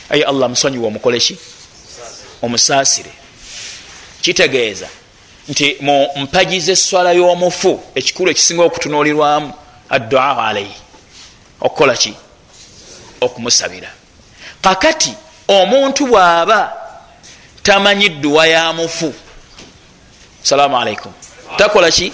[0.10, 1.38] aye allah musonyiwe omukoleki
[2.42, 3.12] omusaasire.
[4.22, 4.88] Kitegeeza
[5.50, 9.54] nti mu mpagi zeswala y'omufu ekikulu ekisinga okutunulirwamu
[9.90, 10.76] addua alaihi
[11.62, 12.14] okukola ki?
[13.22, 13.90] Okumusabira.
[14.62, 15.14] Kakati
[15.48, 16.74] omuntu bw'aba
[17.64, 19.14] tamanyi dduwa ya mufu
[20.44, 21.12] salaamu alaikum
[21.58, 22.14] takola ki?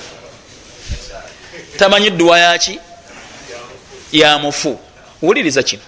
[1.77, 2.79] Tamanyi dduwa yaki
[4.11, 4.79] ya mufu.
[5.21, 5.81] Wuliriza kino.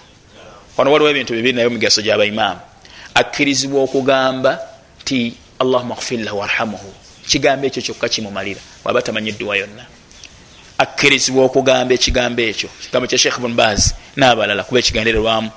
[0.76, 2.60] Wano waliwo ebintu bibiri naye migaso gy'abaimaamu
[3.14, 4.60] akkirizibwa okugamba
[5.04, 8.60] ti allahuma gfirlahu warhamuhu kigambo ekyo kyokka kimumalira.
[8.84, 9.84] Waba tamanyi dduwa yonna.
[10.78, 12.68] Akkirizibwa okugamba ekigambo ekyo.
[12.82, 15.50] Kigambo kya sheikh bunbaz n'abalala kuba ekigendererwamu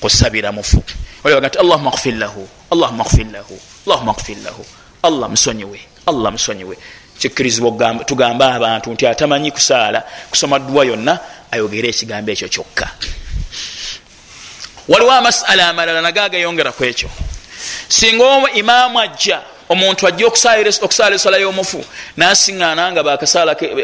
[0.00, 0.82] kusabira mufu.
[1.24, 4.64] Olibaga nti allahuma gfirlahu allahuma gfirlahu allahuma gfirlahu
[5.02, 6.76] allah musonyiwe allah musonyiwe
[7.18, 11.18] kikkirizibwa tugambe abantu nti atamanyi kusaala kusoma dduwa yonna
[11.50, 12.86] ayogere ekigambo ekyo kyokka.
[14.88, 17.10] Waliwo amasala amalala nagagayongera ku ekyo.
[17.88, 21.84] Singa imaamu ajja omuntu ajja okusaala esala y'omufu
[22.16, 23.02] nasiŋŋaana nga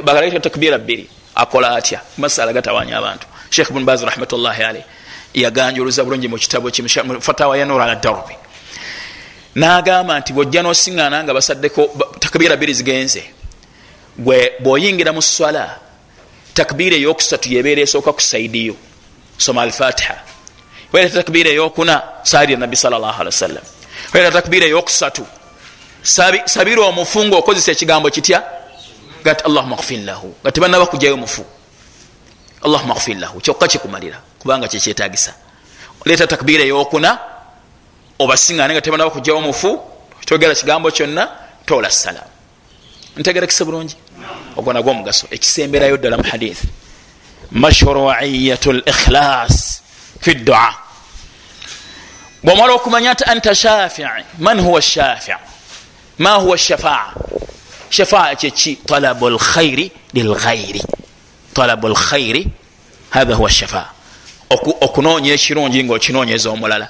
[0.02, 2.00] bakaleta takbira bbiri akola atya?
[2.18, 3.26] Masala gatawanya abantu.
[3.50, 4.84] Sheikh bun baz rahmatullahi alaih
[5.34, 6.70] yaganjuluza bulungi mu kitabo
[7.20, 8.36] fatawa ya nur ala darbi
[9.54, 11.88] nagamba nti bwojja nosiŋŋaana nga basaddeko
[12.20, 13.22] takbira bbiri zigenze
[14.18, 15.78] gwe bwoyingira mu swala
[16.54, 18.76] takbira eyokusatu yebeera esooka ku saidiyo
[19.38, 20.16] soma alfatiha.
[20.92, 23.64] Weereta takbira eyokuna saali nabbi salllah ali wasallam
[24.12, 25.24] weereta takbira eyokusatu
[26.02, 28.42] sabira omufu nga okozesa ekigambo kitya?
[29.24, 30.34] Gati allahuma gfir lahu.
[30.42, 31.44] Nga tebanaba kujayo mufu.
[32.62, 33.40] Allahuma gfir lahu.
[33.40, 35.34] Kyokka kikumalira kubanga kyekyetagisa
[36.04, 37.18] leeta takbira eyokuna
[38.18, 39.80] obasiŋane nga tebanaba kujayo mufu
[40.26, 41.28] togera kigambo kyonna
[41.66, 42.30] tola salamu
[43.16, 43.96] ntegerekise bulungi?
[44.56, 45.26] Ogwo nagwo omugaso.
[45.30, 46.62] Ekisemberayo ddala mu hadith
[47.52, 49.82] mashruiyat likhlas
[50.20, 50.74] fi ddua
[52.42, 55.51] bwomala okumanya nti anta shafii man huwa shafii
[56.22, 57.12] ma huwa shafaa?
[57.90, 60.82] Shafaa kyeki talabu lkhairi lilghairi
[61.54, 62.46] talabu lkhairi
[63.10, 63.88] hatha huwa shafaa.
[64.80, 66.88] Okunonya ekirungi ngaokinonyeza omulala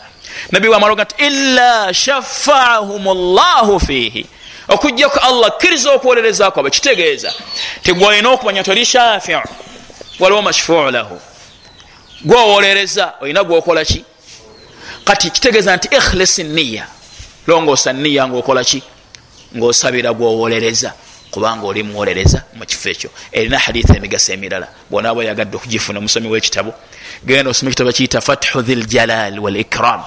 [0.50, 3.04] nabbi wamaloga nti ila shafaahum
[3.36, 4.26] llahu fihi.
[4.68, 7.32] Okujjaku allah kkiriza okwolerezako aba kitegeeza
[7.82, 9.40] tegwolina okumanya toli shafiu
[10.20, 11.20] waliwo mashfuu lahu.
[12.24, 14.04] Gwowolereza olina gwokolaki
[15.04, 16.86] kati kitegeeza nti ikhlis niya
[17.46, 18.82] longoosa niya ngaokolaki
[19.56, 20.94] ngaosabira gwowolereza
[21.30, 23.10] kubanga oli muwolereza mukifo ekyo.
[23.32, 24.68] Erina haditha emigaso emirala.
[24.90, 26.74] Bwonaaba yagadde okugifuna omusomi wekitabo
[27.24, 30.02] genda osoma ekitabo kiyita fathu thi ljalal walikram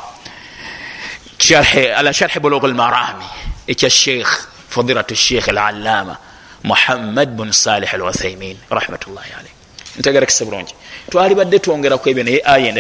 [1.98, 3.26] ala sharhi bulugh lmarami
[3.68, 4.32] ekya sheikh
[4.70, 6.18] fadilat sheikh alalama
[6.64, 9.55] muhammad bun salih al uthaimin rahmatullahi alaih
[10.00, 10.74] ntegerekese bulungi.
[11.10, 12.72] Twalibadde twongeraku ebyo naye aya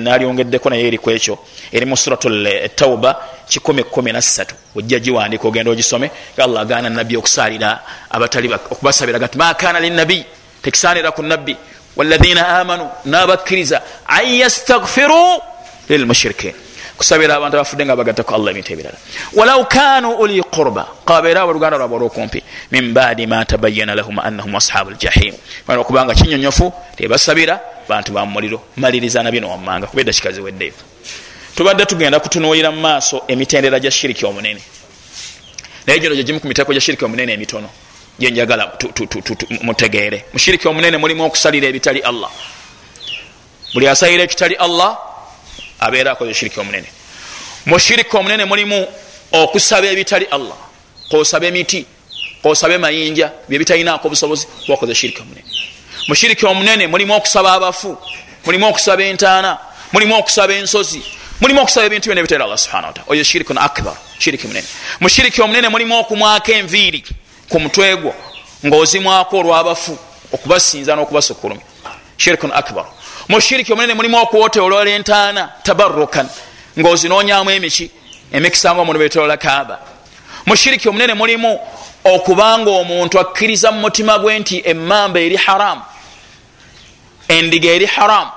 [0.00, 1.38] nalyongeddeko naye eriku ekyo.
[1.72, 2.24] Eri mu surat
[2.76, 3.16] tauba
[3.48, 6.10] 113 ojja giwandika ogenda ogisome.
[6.38, 10.24] Allah agaana nabbi okusalira abatali okubasabira gati makana linabi
[10.62, 11.56] tekisanira ku nabbi
[11.96, 15.40] walahina amanu nabakkiriza an yastagfiru
[15.88, 16.63] lilmushirikin
[16.96, 18.98] kusabira abantu abafudde nga bagattako allah ebintu ebirala.
[19.34, 24.90] Walau kanu uli qurba kababeera aboluganda lwabwe olwokumpi min baadi ma tabayana lahum annahum ashabu
[24.90, 25.34] ljahim
[25.66, 30.74] mana okubanga kinyonyofu tebasabira bantu bamumuliro maliriza nabino wammanga kuba eddakika ziweddeeyo
[31.56, 34.60] tubadde tugenda kutunuulira mu maaso emitendera gya shiriki omunene.
[35.86, 37.68] Naye gino gyegimu ku miteeko gya shiriki omunene emitono
[38.18, 38.72] gyenjagala
[39.62, 40.24] mutegeere.
[40.32, 42.30] Mushiriki omunene mulimu okusalira ebitali allah.
[43.74, 45.13] Buli asalira ekitali allah
[45.86, 46.88] abeera akoze shiriki omunene.
[47.66, 48.86] Mushiriki omunene mulimu
[49.32, 50.58] okusaba ebitali allah
[51.10, 51.86] kosaba emiti
[52.42, 55.50] kosaba emayinja byebitalinako obusobozi wakoze shiriki omunene.
[56.08, 57.98] Mushiriki omunene mulimu okusaba abafu
[58.46, 59.58] mulimu okusaba entaana
[59.92, 61.02] mulimu okusaba ensozi
[61.40, 64.66] mulimu okusaba ebintu byona ebitali allah subhana wataala oyo shirikun akbar shiriki munene
[65.00, 67.04] mushiriki omunene mulimu okumwako enviiri
[67.48, 68.14] ku mutwe gwo
[68.66, 69.98] ngaozimwako olwabafu
[70.32, 71.64] okubasinza n'okubasukulumya
[72.16, 72.86] shirikun akbar
[73.28, 76.28] mushiriki omunene mulimu okuwotolola entaana tabarukan
[76.78, 77.90] ngaozinonyamu emiki
[78.32, 79.78] emikisa nga omuntu betolola kaaba.
[80.46, 81.60] Mushiriki omunene mulimu
[82.04, 85.82] okubanga omuntu akkiriza mu mutima gwe nti emmamba eri haramu
[87.28, 88.30] endiga eri haramu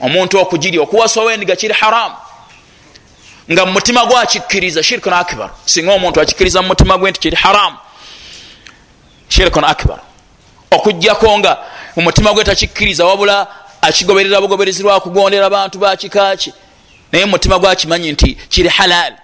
[0.00, 2.16] omuntu okugirya okuwasawo endiga kiri haramu
[3.52, 7.76] nga mumutima gwe akikkiriza shirikun akbar singa omuntu akikkiriza mumutima gwe nti kiri haramu
[9.28, 9.98] shirikun akbar.
[10.70, 11.58] Okugjako nga
[11.96, 13.46] mumutima gwe takikkiriza wabula
[13.82, 16.52] akigoberera bugoberezi lwakugondera bantu bakikaki
[17.12, 19.14] naye mumutima gwe akimanyi nti kiri halal.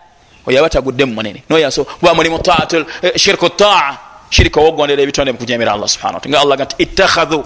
[0.47, 2.41] Oyaba tagudde mumunene noyaso kuba mulimu
[3.17, 3.99] shirku taa.
[4.31, 7.45] Shirika wogondera ebitonde mukujemera allah subhana nga allah gati ittakhadhu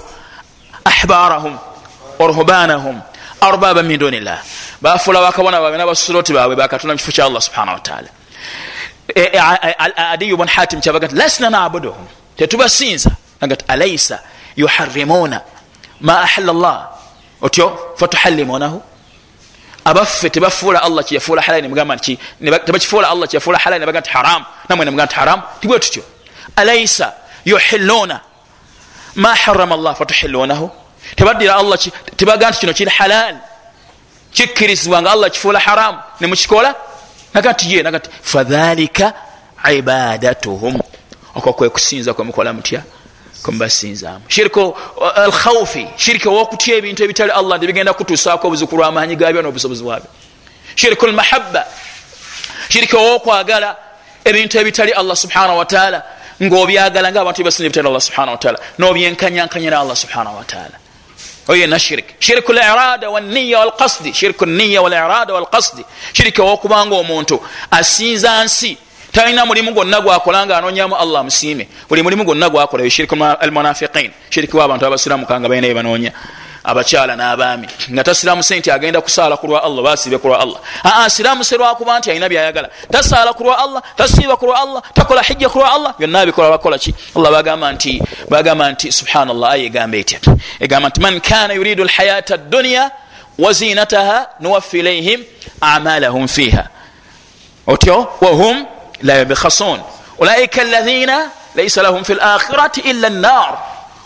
[0.84, 1.58] ahbarahum
[2.18, 3.02] waruhbanahum
[3.40, 4.38] arbaba min dunillah.
[4.80, 8.08] Bafula bakabona babe nabasuloti baabwe bakatula mukifo kya allah subhana wataala
[9.96, 12.06] adiyu bun hatim kyabaga nti lasna nabuduhum.
[12.36, 13.10] Tetubasinza.
[13.40, 14.20] Agati alaisa
[14.56, 15.40] yuharimuna
[16.00, 16.88] ma ahalla llah
[17.42, 18.82] otyo fatuhallimunahu
[19.84, 22.18] abaffe tebafuula allah kyeyafuula halali nemugamba nti
[22.66, 26.02] tebakifuula allah kyeyafuula halali nebaga nti haram namwe nemuga nti haram tibwe tutyo.
[26.56, 27.12] Alaisa
[27.44, 28.20] yuhiluna
[29.14, 30.70] ma harama llah fatuhilunahu
[31.16, 31.78] tebaddira allah
[32.16, 33.36] tebaga nti kino kiri halal.
[34.32, 35.98] Kikkirizibwa nga allah kifuula haramu.
[36.20, 36.74] Nemukikola?
[37.34, 39.12] Naga nti ye naga nti fadhalika
[39.72, 40.80] ibadatuhum.
[41.34, 42.82] Okwo kwe kusinza kwemukola mutya
[43.42, 44.78] kwemubasinzamu shiriko
[45.14, 50.10] alkhaufi shiriki owokutya ebintu ebitali allah nebigenda kutusaako obuziku lwamaanyi gabyo nobusobozi bwabyo.
[50.74, 51.66] Shiriku lmahabba
[52.68, 53.76] shiriki owokwagala
[54.24, 56.02] ebintu ebitali allah subhanahu wataala
[56.42, 60.76] ngaobyagala nga abantu bebasinza ebitali allah subhanahu wataala nobyenkanyankanyira allah subhanahu wataala
[61.48, 67.40] oyo yena shirik shiriku lirada waniya walkasdi shiriku niya walirada walkasdi shiriki owokubanga omuntu
[67.70, 68.78] asinza nsi
[69.12, 71.68] talina mulimu gwonna gwakola nga anonyamu allah musiime.
[71.88, 74.10] Buli mulimu gwonna gwakola shiriku almunafiqin.
[74.30, 76.12] Shiriki wabantu abasiramu kanga balina bebanonya
[76.64, 77.68] abakyala n'abaami.
[77.90, 80.60] Nga tasiramuse nti agenda kusaala kulwa allah basiibe kulwa allah.
[80.84, 82.68] Aa siramuse lwakuba nti alina byayagala.
[82.90, 86.94] Tasaala kulwa allah tasiiba kulwa allah takola hijja kulwa allah byonna bikola bakola ki?
[87.16, 90.18] Allah bagamba nti bagamba nti subhanallah aya egamba etya?
[90.60, 92.90] Egamba nti man kana yuridu lhayata dduniya
[93.38, 95.24] wazinataha nuwaffi ilaihim
[95.60, 96.68] amalahum fiha
[97.66, 98.66] otyo wahum
[99.02, 99.80] la yabkhasun
[100.18, 103.58] ulaika alladhina laisa lahum fi lakhirati illa nnar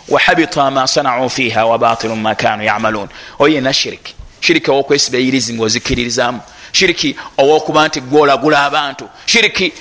[0.09, 3.09] wahabita ma sanau fiha wabatilu ma kanu yamalun
[3.39, 6.41] oyo yena shiriki shiriki owokwesiba eyirizi ngaozikiririzamu
[6.71, 9.73] shiriki owokuba nti gwolagula abantu shiriki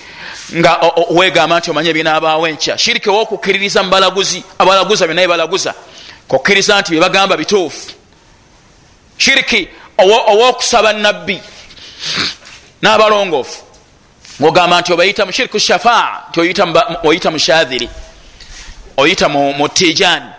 [0.57, 0.81] nga
[1.11, 5.75] wegamba nti omanye binabaawo enkya shiriki owokukiririza mubalaguzi abalaguza byonaye balaguza
[6.29, 7.91] kukkiriza nti byebagamba bituufu
[9.19, 9.69] shiriki
[9.99, 11.41] owokusaba nabbi
[12.83, 13.63] n'abalongoofu
[14.41, 16.41] ngogamba nti obayita mushiriku shafaa nti
[17.05, 17.89] oyita mushadhiri
[18.97, 20.31] oyita mutijani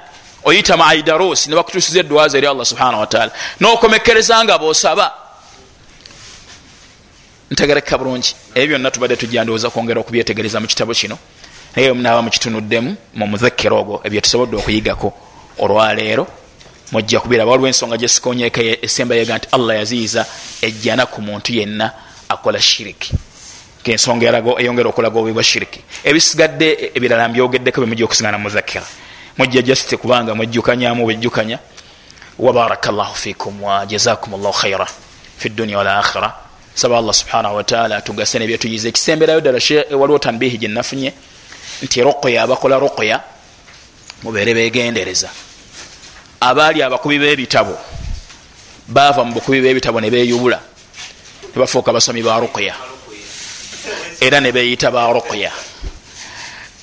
[0.43, 5.13] oyita mu aidarusi nebakutusiza edwaza eri allah subhanahu wataala nokomekereza nga bosaba.
[7.51, 8.35] Ntegereka bulungi.
[8.55, 11.17] Ebyo byonna tubadde tujandowooza kwongera okubyetegereza mu kitabo kino.
[11.75, 15.13] Naye naba mukitunuddemu mu muzakkero ogwo ebyo tusobodde okuyigako.
[15.57, 16.27] Olwaleero
[16.91, 20.25] mujja kubiraba waliwo ensonga gyesikonyeko esembayega nti allah yaziyiza
[20.61, 21.91] ejjana ku muntu yenna
[22.29, 23.13] akola shiriki
[23.91, 24.25] ensonga
[24.59, 25.79] eyongera okulaga obubi bwa shiriki.
[26.03, 28.85] Ebisigadde ebirala mbyogeddeko bemujja okusigana muzakkira
[29.37, 31.59] mujja jasite kubanga mwejjukanyamu bwejjukanya
[32.39, 34.87] wabaraka llahu fikum wajazakum llahu khaira
[35.37, 36.33] fi dunia walakhira
[36.75, 39.59] saba allah subhanahu wataala tugase nebyetuyiza ekisemberayo ddala
[39.91, 41.13] waliwo tanbihi gyenafunye
[41.83, 43.21] nti ruqya abakola ruqya
[44.23, 45.29] mubeere begendereza
[46.39, 47.77] abaali abakubi b'ebitabo
[48.87, 50.59] baava mu bukubi b'ebitabo ne beyubula
[51.55, 52.75] nebafuuka basomi ba ruqya
[54.21, 55.51] era nebeyita ba ruqya.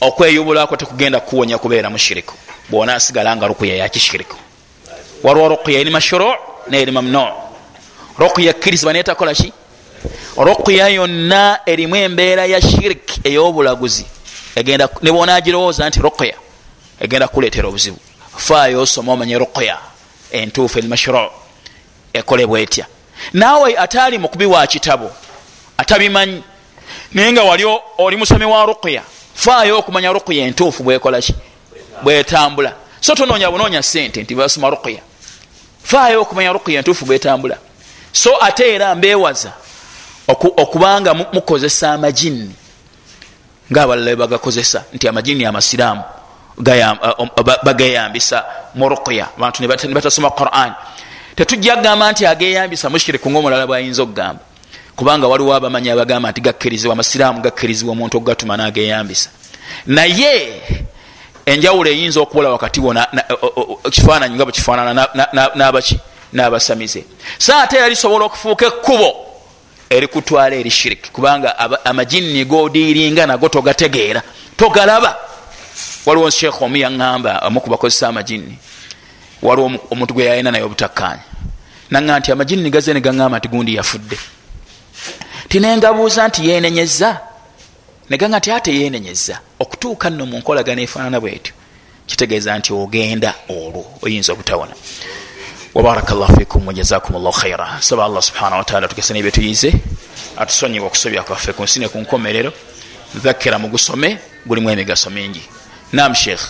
[0.01, 2.35] Okweyubulako tekugenda kuwonya kubeera mushiriku.
[2.71, 4.37] Bwona asigala nga ruqya yakishiriku
[5.23, 6.35] waliwo ruqya eri mashuru
[6.69, 7.27] neri mamnu.
[8.19, 9.53] Ruqya kkirizibwa netakolaki
[10.37, 14.07] ruqya yonna erimu embeera ya shirik ey'obulaguzi.
[15.03, 16.35] Nebwonagirowooza nti ruqya
[17.01, 17.99] egenda kukuleetera obuzibu.
[18.37, 19.79] Faayo osoma omanye ruqya
[20.33, 21.31] entuufu eri mashuru
[22.13, 22.87] ekolebwa etya
[23.33, 25.11] naawe ate ali mukubi wa kitabo
[25.77, 26.43] atabimanyi
[27.15, 27.65] naye nga wali
[27.99, 29.03] oli musomi wa ruqya
[29.35, 31.35] faayo okumanya ruqya entuufu bwekolaki
[32.03, 32.73] bwetambula.
[33.01, 35.01] So tononya bunonya sente nti basoma ruqya.
[35.83, 37.59] Faayo okumanya ruqya entuufu bwetambula.
[38.13, 39.53] So ate era mbewaza
[40.29, 42.55] okubanga mukozesa amajini
[43.73, 46.03] ngaabalala bebagakozesa nti amajini amasiraamu
[47.65, 48.45] bageyambisa
[48.75, 49.29] mu ruqya.
[49.37, 50.75] Abantu nebatasoma quran.
[51.37, 54.52] Tetujja kugamba nti ageyambisa mushiriku ngaomulala bwayinza okugamba
[54.97, 59.31] kubanga waliwo abamanyi abagamba nti gakkirizibwa amasiraamu gakkirizibwa omuntu okugatuma nageyambisa.
[59.87, 60.63] Naye
[61.47, 62.95] enjawulo eyinza okubula wakati wo
[63.91, 65.09] kifaananyi nga bwekifaanana
[65.55, 65.99] nabaki
[66.33, 67.05] n'abasamize.
[67.39, 69.11] So ate era lisobola okufuuka ekkubo
[69.91, 74.23] erikutwala eri shiriki kubanga amajini godiiringa nago togategeera
[74.57, 75.17] togalaba.
[76.07, 78.59] Waliwo sheekh omu yaŋŋamba amu kubakozesa amajini
[79.43, 81.23] waliwo omuntu gwe yalina naye obutakkanya
[81.91, 84.19] naŋa nti amajini gaze ne gaŋŋamba nti gundi yafudde
[85.53, 87.21] tinengabuuza nti yenenyeza
[88.11, 91.53] neganga nti ate yenenyeza okutuuka nno mu nkolagana efaanana bwetyo
[92.07, 94.75] kitegeeza nti ogenda olwo oyinza obutawona.
[95.75, 99.73] Wabaraka llahu fikum wajazakum llahu khaira saba allah subhanahu wataala tugese nebyetuyize
[100.37, 102.53] atusonyiwe okusobya kwaffe ku nsi ne ku nkomerero.
[103.15, 105.43] Dhakkira mugusome gulimu emigaso mingi.
[105.93, 106.45] Nam sheekh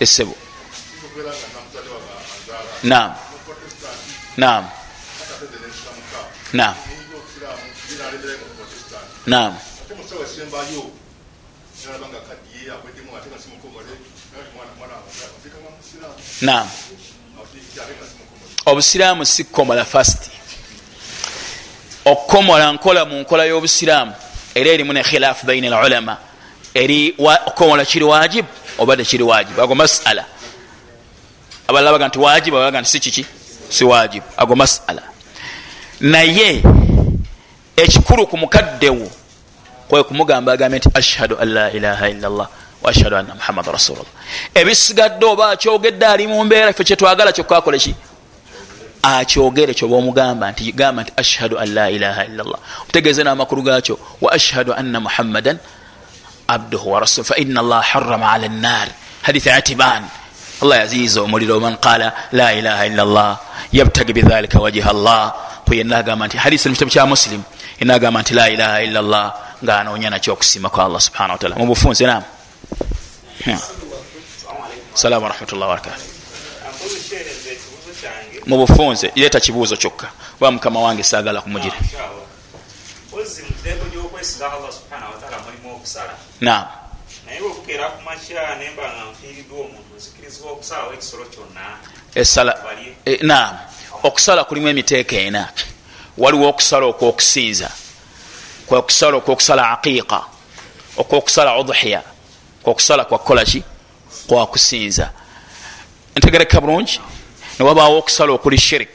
[0.00, 0.34] esebo
[2.82, 3.12] nam
[4.36, 4.64] nam
[6.52, 6.74] nam
[9.30, 9.54] nam
[16.40, 16.68] nam
[18.66, 20.30] obusiraamu si kukomola fast
[22.04, 24.12] okukomola nkola mu nkola y'obusiraamu
[24.54, 26.16] era erimu ne khilaafu baina alulama
[26.74, 28.48] eri okukomola kiri wajibu
[28.78, 30.24] oba tekiri wajibu ago masala.
[31.68, 33.26] Abalala baga nti wajibu abaga nti si kiki?
[33.68, 35.02] Si wajibu ago masala.
[36.00, 36.62] Naye
[37.76, 39.10] ekikulu ku mukaddewo
[39.90, 42.48] kwe kumugamba agambe nti ashhadu an la ilaha illa llah
[42.82, 44.06] waashhadu anna muhammada rasulllah
[44.54, 47.92] ebisigadde oba akyogedde ali mu mbeera fe kyetwagala kyokkakola ki?
[49.02, 53.98] Akyogere kyoba omugamba nti gamba nti ashhadu an la ilaha illa llah otegeeze n'amakulu gakyo
[54.20, 55.58] wa ashhadu anna muhammadan
[56.54, 58.88] abduhu wa rasul faina allah harama ala nnar
[59.26, 60.04] hadith atiban.
[60.62, 61.60] Allah yaziiza omuliro.
[61.60, 63.32] Man qala la ilaha illa llah
[63.72, 65.34] yabtagi bidhalika wajiha llah
[65.66, 67.42] kuyenagamba nti hadisi mukitabu kya muslim
[67.80, 69.34] enagamba nti la ilaha illa llah
[69.64, 72.22] ngaanoonya nakyo okusiima kwa allah subhana wataala mubufunze nam
[74.94, 76.00] salamu warahmatullah wabarakatu
[78.46, 80.10] mubufunze leeta kibuuzo kyokka.
[80.40, 81.76] Oba mukama wange saagala kumugira
[86.40, 86.66] nam
[92.14, 92.54] esala
[93.22, 93.58] nam
[94.02, 95.48] okusala kulimu emiteeka ena
[96.20, 97.70] waliwo okusala okwokusinza
[98.66, 100.20] kwekusala okwokusala aqiiqa
[100.96, 102.02] okwokusala udhiya
[102.62, 103.62] kwokusala kwakukolaki
[104.28, 105.10] kwakusinza
[106.16, 107.00] ntegereka bulungi
[107.58, 108.94] newabaawo okusala okuli shirik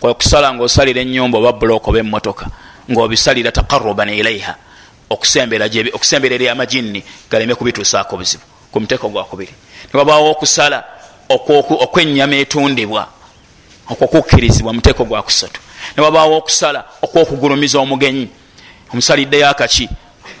[0.00, 2.46] kwekusala ngaosalira enyumba oba buloko oba emotoka
[2.90, 4.54] ngaobisalira taqaruban ilaiha
[5.10, 9.54] okusembera eri amajinni galeme kubituusaako buzibu ku muteeko gwakubiri
[9.92, 10.84] newabaawo okusala
[11.28, 13.19] okwenyama etundibwa
[13.90, 15.60] okwokukkirizibwa muteeko gwakusatu
[15.96, 18.28] newabaawo okusala okwokugulumiza omugenyi.
[18.92, 19.88] Omusaliddeyo akaki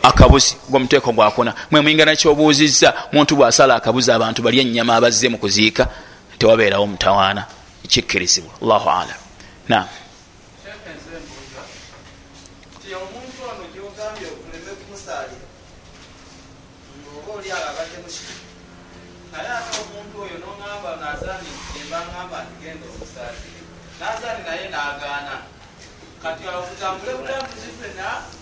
[0.02, 5.88] akabuzi gwomuteeko gwakuna mwe mwingana kyobuuzizza muntu bwasala akabuzi abantu bali enyama abazze mu kuziika
[6.38, 7.44] tewabeerawo mutawaana.
[7.88, 8.50] Kikkirizibwa.
[8.62, 9.18] Allahu alam.
[9.68, 9.84] Nam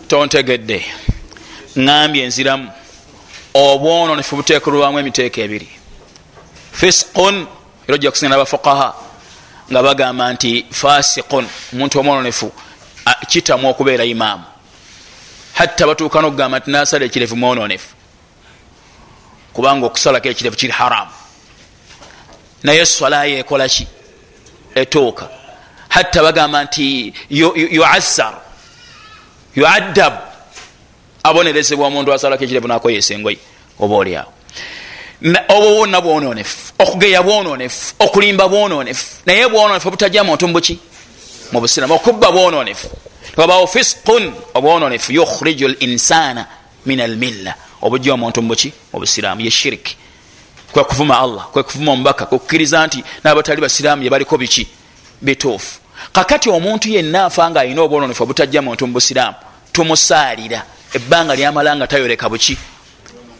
[0.08, 0.84] tontegedde.
[1.76, 2.70] Ŋambye enziramu
[3.54, 5.68] obwononefu buteekerwamu emiteeko ebiri.
[6.72, 7.46] Fisqun
[7.86, 8.94] era ojja kusinga nabafukaha
[9.70, 12.52] nga bagamba nti fasiqun omuntu omwononefu
[13.28, 14.44] kitamu okubeera imaamu.
[15.54, 17.94] Hatta batuuka nokugamba nti nasala ekirevu mwononefu
[19.52, 21.10] kubanga okusalako ekirevu kiri haramu.
[22.62, 23.86] Naye eswalayo ekolaki
[24.74, 25.37] etuuka
[25.88, 28.34] hatta bagamba nti yuassar.
[29.56, 30.12] Yuaddab.
[31.22, 33.38] Abonerezebwa omuntu asalako ekirevu nakoyesa engoyi
[33.80, 34.32] oba oliawo
[35.48, 40.78] obwo bwonna bwononefu okugeya bwononefu okulimba bwononefu naye bwononefu butajja muntu mubuki
[41.52, 42.88] mubusiramu okubba bwononefu
[43.36, 46.46] wabawo fisqun obwononefu yukhriju linsana
[46.86, 49.96] min almilla obujja omuntu mubuki mubusiramu ye shiriki
[50.72, 51.48] kwekuvuma allah.
[51.52, 52.26] Kwekuvuma omubaka.
[52.26, 54.68] Kwekukkiriza nti nabatali basiramu yebaliko biki
[55.22, 55.80] bituufu.
[56.12, 59.36] Kakati omuntu yenna afa nga alina obwononefu obutajja muntu mubusiramu
[59.72, 60.62] tumusaalira
[60.94, 62.56] ebbanga lyamala nga tayoleka buki?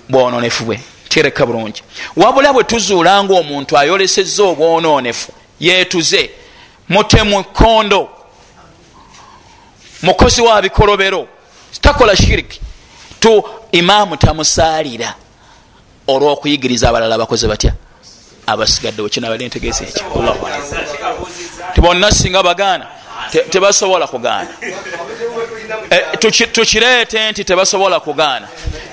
[0.08, 1.82] Bwononefu bwe tereka bulungi.
[2.16, 6.30] Wabula bwe tuzuula nga omuntu ayolesezza obwononefu yeetuze
[6.88, 8.08] mutemu kondo
[10.02, 11.28] mukozi wa bikolobero
[11.80, 12.60] takola shiriki.
[13.20, 15.14] Tu imaamu tamusaalira.
[16.06, 17.72] Olwokuyigiriza abalala bakoze batya?
[18.46, 20.04] Abasigaddewo kinabadde ntegeeza ekyo
[21.78, 22.86] tibonna singa bagaana
[23.50, 24.50] tebasobola kugaana.
[26.52, 28.48] Tukireete nti tebasobola kugaana.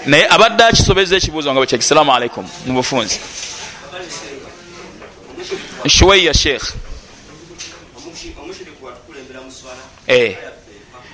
[0.06, 3.20] Naye abadde akisobeza ekibuuzo nga bwekyeki salaamu aleikum mubufunzi
[5.88, 6.74] shuwaiya sheekh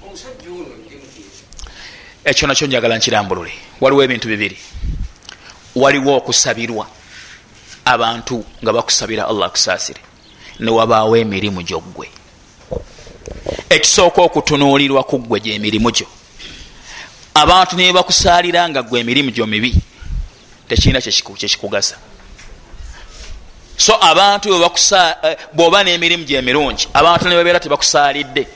[0.03, 1.43] omusajja ono ndimuteesa
[2.25, 3.51] ekyo nakyo njagala nkirambulule.
[3.81, 4.57] Waliwo ebintu bibiri.
[5.75, 6.87] Waliwo okusabirwa
[7.85, 10.01] abantu nga bakusabira allah akusaasire
[10.59, 12.07] newabaawo emirimu gyoggwe
[13.69, 16.07] ekisooka okutunuulirwa ku ggwe gyemirimu gyo.
[17.33, 19.73] Abantu ne bakusaalira nga gwe emirimu gyo mibi
[20.67, 21.97] tekirina kyekiku- kyekikugasa
[23.77, 28.47] so abantu eh, bw'oba n'emirimu gyemirungi abantu ne babeera tebakusaalidde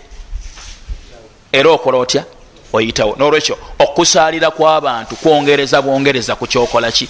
[1.51, 2.25] era okola otya?
[2.73, 3.15] Oyitawo.
[3.15, 7.07] Nolwekyo okusaalira kw'abantu kwongereza bwongereza ku kyokola ki?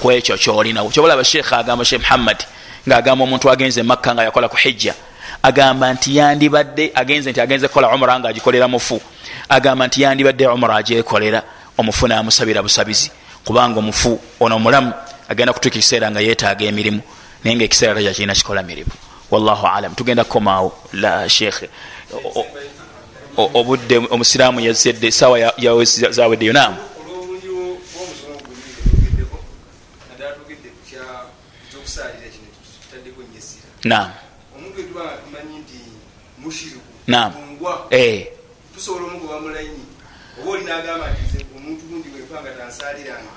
[0.00, 0.88] Ku ekyo kyolinawo.
[0.90, 2.44] Kyobalaba sheekha agamba sheekh muhammad
[2.88, 4.94] ngaagamba omuntu agenze makka nga yakola ku hijja
[5.42, 9.00] agamba nti yandibadde agenze nti agenze kukola umura nga agikolera mufu
[9.48, 11.42] agamba nti yandibadde umura agyekolera
[11.78, 13.10] omufu namusabira busabizi
[13.44, 14.92] kubanga omufu ono omulamu
[15.28, 17.00] agenda kutuuka ekiseera nga yeetaaga emirimu
[17.44, 18.90] naye nga ekiseera taja kirina kikola mirimu.
[19.30, 21.68] Wallahu alam tugenda kukomaawo la sheekhe
[23.36, 25.52] obudde omusiraamu yazedde sawa
[26.16, 26.78] zaweddeyo naamu
[37.06, 37.32] Naam.
[37.32, 38.26] tungwa Eh,
[38.74, 39.84] tusobola omugoba mulayini
[40.40, 43.30] oba olina agamba nti omuntu gundi wempanga tansaaliranga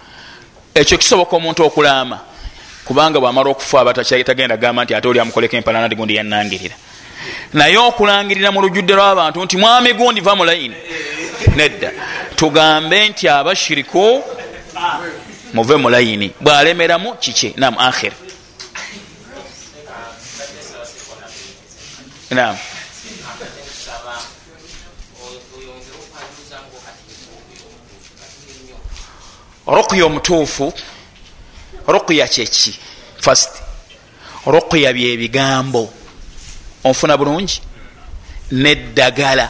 [0.80, 2.20] ekyo kisoboka omuntu okulaama
[2.86, 6.76] kubanga bwamala okufa abatatagenda gamba nti ate oli amukoleko empalana gundi yanangirira
[7.54, 10.76] naye okulangirira mu lujjudde lw'abantu nti mwami gundi va mulayini
[11.56, 11.91] nedda.
[12.36, 14.24] Tugambe nti abashiriku
[15.53, 17.53] muve mulayini bwalemeramu kiki?
[17.58, 18.11] Nam akhir
[22.32, 22.56] nam
[29.68, 30.74] ruqya omutuufu
[31.88, 32.80] ruqya kyeki?
[33.20, 33.62] Fast
[34.46, 35.94] ruqya byebigambo.
[36.84, 37.62] Onfuna bulungi?
[38.52, 39.50] Neddagala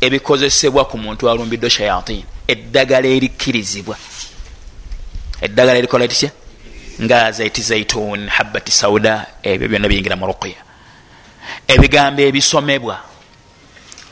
[0.00, 2.24] ebikozesebwa ku muntu alumbiddwe shayatin.
[2.48, 3.96] Eddagala erikkirizibwa.
[5.40, 6.30] Eddagala erikola litya
[7.02, 10.60] nga zaiti zaitun habati sauda ebyo byonna biyingira mu ruqya.
[11.68, 13.00] Ebigambo ebisomebwa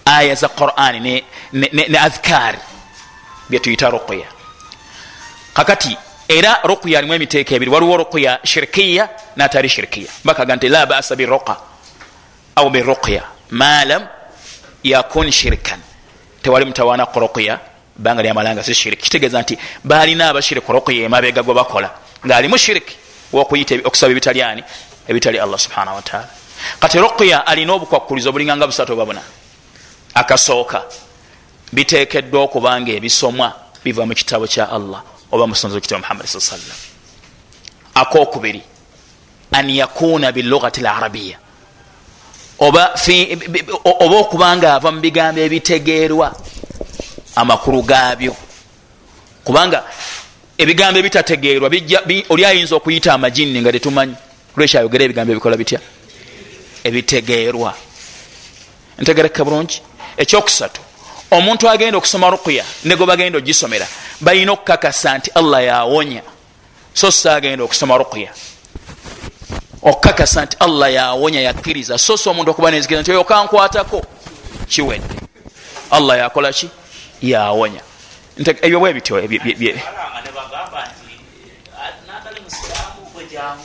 [0.05, 2.59] aya za quran ne, ne, ne, ne adhkar
[3.49, 4.42] byetuyita ruqya
[5.55, 5.97] kakati
[6.29, 7.71] era ruqya alimu emiteeka ebiri.
[7.71, 11.57] Waliwo ruqya shirikiya natali shirikiya bakaga nti la basa biruqa
[12.57, 14.09] au biruqya malam
[14.85, 15.81] yakun shirikan
[16.43, 17.61] tewali mutawaana ku ruqya
[17.97, 21.91] banga lyamalanga si shiriki kitegeeza nti balina abashiriku ruqya emabega gwe bakola
[22.27, 22.97] ngaalimu shiriki
[23.33, 24.63] wokuyita okusaba ebitali ani?
[25.09, 26.29] Ebitali allah subhanahu wataala
[26.81, 29.23] kati ruqya alina obukwakkulizo bulinganga busatu oba buna.
[30.15, 30.85] Akasooka
[31.73, 33.53] biteekeddwa okubanga ebisomwa
[33.85, 35.03] biva mu kitabo kya allah
[35.33, 36.77] oba musonzi wekitabo muhammad saa sallam.
[37.95, 38.63] Akokubiri
[39.53, 41.39] an yakuna bilugati larabiya
[42.59, 42.95] oba
[43.85, 46.33] oba okubanga ava mu bigambo ebitegeerwa
[47.37, 48.37] amakulu gaabyo.
[49.45, 49.85] Kubanga
[50.59, 51.71] ebigambo ebitategeerwa
[52.29, 54.15] oli ayinza okuyita amajinni nga tetumanyi
[54.57, 55.81] lwekyo ayogera ebigambo ebikola bitya?
[56.85, 57.75] Ebitegeerwa.
[58.99, 59.83] Ntegereka bulungi.
[60.17, 60.81] Ekyokusatu
[61.33, 63.87] omuntu agenda okusoma ruqya ne gwe bagenda ogisomera
[64.21, 66.23] balina okukakasa nti allah yawonya
[66.95, 68.31] so si agenda okusoma ruqya.
[69.83, 71.99] Okukakasa nti allah yawonya yakkiriza.
[71.99, 74.05] So si omuntu okuba nezikiriza nti oyo okankwatako
[74.69, 75.17] kiwedde.
[75.91, 76.69] Allah yakola ki?
[77.23, 77.83] Yawonya
[78.37, 79.23] ebyo bwe bityo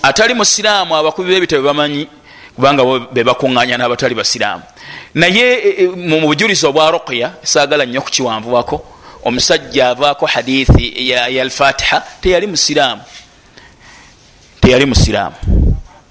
[0.03, 2.07] atali musiraamu abakubi b'ebitabo bamanyi
[2.57, 4.63] kubanga bo be bakuŋŋanya n'abatali basiraamu.
[5.13, 8.81] Naye e, e, mu bujulizi obwa ruqya saagala nnyo kukiwanvuwako
[9.23, 13.01] omusajja avaako hadithi ya, ya alfatiha teyali musiraamu.
[14.61, 15.35] Teyali musiraamu.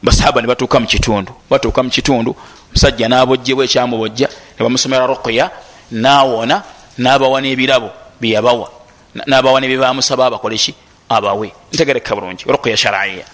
[0.02, 2.36] Basahaba ne batuuka mu kitundu batuuka mu kitundu
[2.70, 5.50] omusajja n'abojjebwa ekyamubojja ne bamusomera ruqya
[5.92, 6.62] n'awona
[6.98, 8.68] n'abawa n'ebirabo byeyabawa
[9.14, 10.74] na- n'abawa nebyebamusaba abakoleki
[11.08, 11.48] abawe.
[11.72, 12.44] Ntegereka bulungi.
[12.46, 13.24] Ruqya sharaiya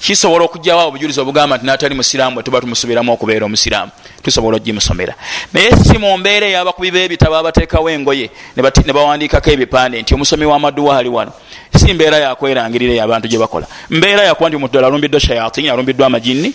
[0.00, 3.90] kisobola okugjawo awo obujulizi obugamba nti natali musiraamu bwe tuba tumusubiramu okubeera omusiraamu
[4.22, 5.14] tusobola ogimusomera.
[5.52, 11.08] Naye si mu mbeera eyabakubi b'ebitabo abateekawo engoye ne bawandiikako ebipande nti omusomi w'amaduwa ali
[11.08, 11.32] wano
[11.76, 13.66] si mbeera yakwerangirira eyo abantu gye bakola.
[13.90, 16.54] Mbeera yakuba nti omuntu ddala alumbiddwa shayatini alumbiddwa amajinni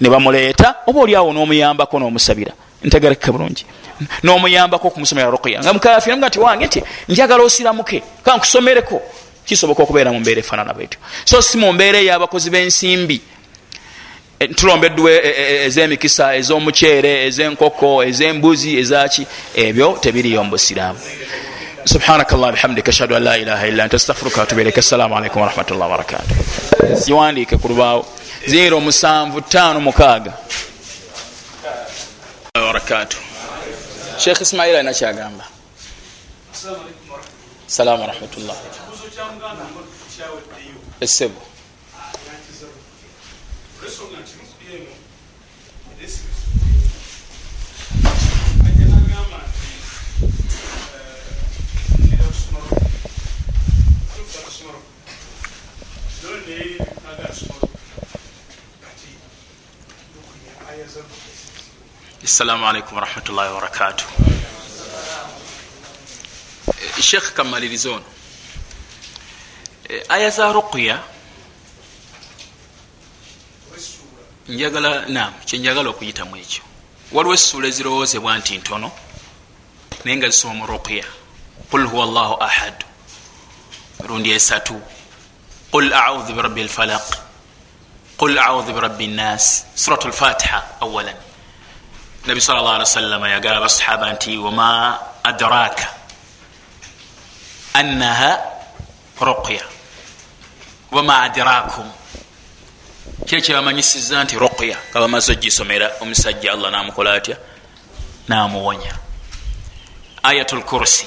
[0.00, 2.52] ne bamuleeta oba oli awo n'omuyambako n'omusabira?
[2.84, 3.64] Ntegereke bulungi.
[4.22, 5.60] N'omuyambako okumusomera ruqya.
[5.60, 9.02] Nga mukafira nga nti wange nti njagala osiramuke kankusomereko
[9.48, 10.98] kisoboka okubeera mu mbeera efaanana bwetyo.
[11.24, 13.20] So si mu mbeera ey'abakozi b'ensimbi.
[14.40, 21.00] E, tulomba edduwa e- e- ez'emikisa ez'omuceere ez'enkoko ez'embuzi ezaki ebyo tebiriyo mu busiraamu.
[21.84, 25.90] Subhanaka llah bihamdika ashhadu an la ilaha illa anta astaghfiruka watubu ilaika assalamu alaikum warahmatullah
[25.90, 26.34] wabarakatu
[26.94, 28.06] ziwandiike ku lubaawo.
[28.46, 30.32] Ziro musanvu tano mukaaga.
[32.54, 33.16] Wabarakatu
[34.18, 35.44] sheekh ismail alina kyagamba
[37.66, 38.56] salaamu warahmatullah
[41.00, 41.40] essebo
[62.24, 64.04] assalamu alaikum warahmatullahi wabarakatu
[67.00, 68.17] sheekh kamaliriza ono Eh,
[70.08, 70.98] aya za ruqya.
[74.48, 76.62] Njagala nam kyenjagala okuyitamu ekyo.
[77.12, 78.90] Waliwo essuula ezirowoozebwa nti ntono
[80.04, 81.04] naye nga zisoma mu ruqya.
[81.70, 82.84] Qul huwa llahu ahad.
[84.08, 84.80] Rundi esatu.
[85.72, 87.28] Qul audhu birabbi lfalaq
[88.18, 91.14] qul audhu birabbi nnas surat lfatiha awalan
[92.26, 95.86] nabi sal llah alih wasallama yagala basahaba nti wama adraka
[97.78, 98.42] annaha
[99.22, 99.62] ruqya
[100.92, 101.90] wama adrakum.
[103.26, 107.36] Kyekyebamanyisiza nti ruqya nga bamaze ogisomera omusajja allah namukola atya?
[108.28, 108.94] Namuwonya.
[110.22, 111.06] Ayat lkursi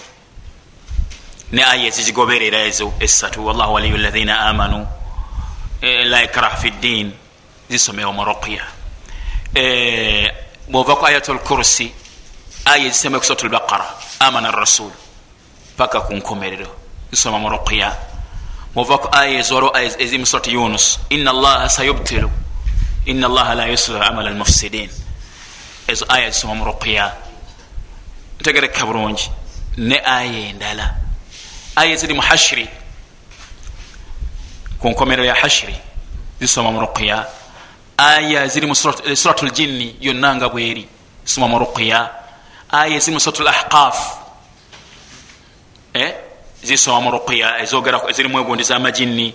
[1.51, 4.88] ne aya ezizigoberera ezo esatu wallahu waliyu lathina amanu.
[5.82, 7.11] Eh, la ikraha fi ddin.
[7.69, 8.64] Zisomewa mu ruqya.
[9.56, 10.32] Eh,
[10.69, 11.92] bwova ku ayat lkursi
[12.66, 13.85] aya ezisema ku suratul baqara.
[14.19, 14.92] Amana rasul
[15.77, 16.69] paka ku nkomerero.
[17.11, 18.11] Zisoma mu ruqya
[18.74, 21.00] bwova ku aya ezoro ezi mu surati yunus.
[21.09, 22.30] Ina allaha sayubtilu.
[23.06, 24.90] Ina allaha la yuslihu amala almufsidin.
[25.88, 27.11] Ezo aya zisoma mu ruqya.
[28.40, 29.30] Ntegereka bulungi
[29.77, 30.95] ne aya endala
[31.75, 32.67] aya eziri mu hashiri
[34.80, 35.75] ku nkomerero ya hashiri
[36.40, 37.27] zisoma mu ruqya.
[37.98, 40.88] Aya ziri mu suratu ljinni yonna nga bweri.
[41.25, 42.11] Zisoma mu ruqya.
[42.72, 43.98] Aya eziri mu suratu lahqaf
[45.93, 46.31] eh?
[46.64, 49.34] Zisoma mu ruqya ezogera eziri mu egundi zamajinni.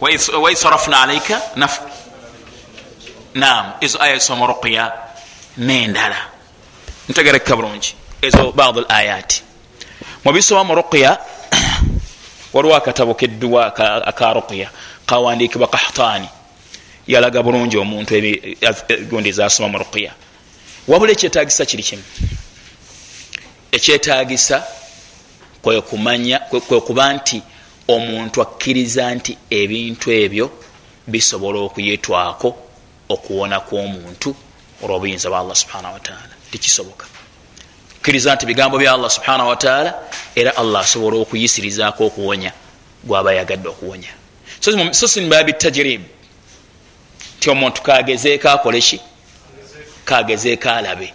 [0.00, 1.80] Waid sarafna alaika naf
[3.34, 4.92] nam ezo aya zisoma mu ruqya
[5.56, 6.16] nendala.
[7.08, 7.94] Ntegereka bulungi.
[8.22, 9.42] Ezo bad l ayati
[10.24, 11.18] mubisoma mu ruqya
[12.54, 14.70] waliwo akatabo kedduwa aka- ruqya
[15.06, 16.28] kawandikibwa kahtani
[17.06, 18.56] yalaga bulungi omuntu ebi-
[18.88, 20.12] egundi zasoma mu ruqya.
[20.88, 22.02] Wabula ekyetagisa kiri kimu?
[23.72, 24.64] Ekyetagisa
[25.62, 27.42] kwe kumanya kwe kwe kuba nti
[27.88, 30.50] omuntu akkiriza nti ebintu ebyo
[31.06, 32.48] bisobola okuyetwako
[33.08, 34.30] okuwona kw'omuntu
[34.82, 37.06] olw'obuyinza bwa allah subhanahu wataala tikisoboka.
[38.02, 39.94] Kkiriza nti bigambo bya allah subhanahu wataala
[40.34, 42.52] era allah asobola okuyisirizaako okuwonya
[43.04, 44.08] gwaba yagadde okuwonya.
[44.60, 46.04] So si- so sinbabi tajiribu
[47.40, 49.00] ti omuntu kagezeeko akole ki?
[50.04, 51.12] Kagezeeko alabe.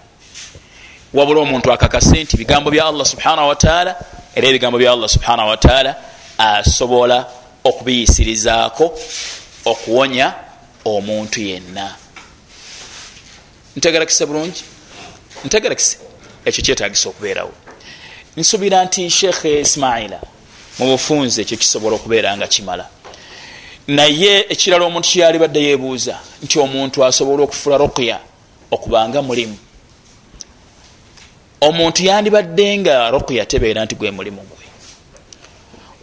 [1.14, 3.96] Wabula omuntu akakase nti bigambo bya allah subhanahu wataala
[4.36, 5.96] era ebigambo bya allah subhanahu wataala
[6.38, 7.28] asobola
[7.64, 9.00] okubiyisirizaako
[9.66, 10.34] okuwonya
[10.86, 11.96] omuntu yenna.
[13.76, 14.64] Ntegerakise bulungi?
[15.46, 15.98] Ntegerakise
[16.46, 17.54] ekyo kyetagisa okubeerawo.
[18.38, 20.20] Nsuubira nti sheekh ismaila
[20.80, 22.86] mu bufunze ekyo kisobola okubeera nga kimala.
[23.88, 28.20] Naye ekirala omuntu kyeyali badde yeebuuza nti omuntu asobola okufula ruqya
[28.72, 29.58] okubanga mulimu
[31.62, 34.66] omuntu yandibadde nga ruqya tebeera nti gwe mulimu gwe.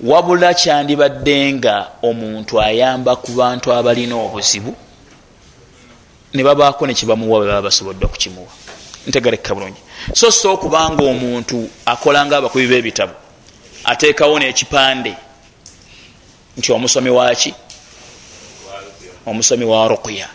[0.02, 4.74] Wabula kyandibadde nga omuntu ayamba ku bantu abalina obuzibu
[6.34, 8.52] ne babaako nekibamuwa bwe baba basobodde okukimuwa.
[9.06, 9.80] Ntegereka bulungi.
[10.14, 13.14] So so okubanga omuntu akola nga abakubi b'ebitabo
[13.84, 15.14] ateekawo n'ekipande
[16.56, 17.54] nti omusomi waki
[19.26, 20.28] omusomi wa ruqya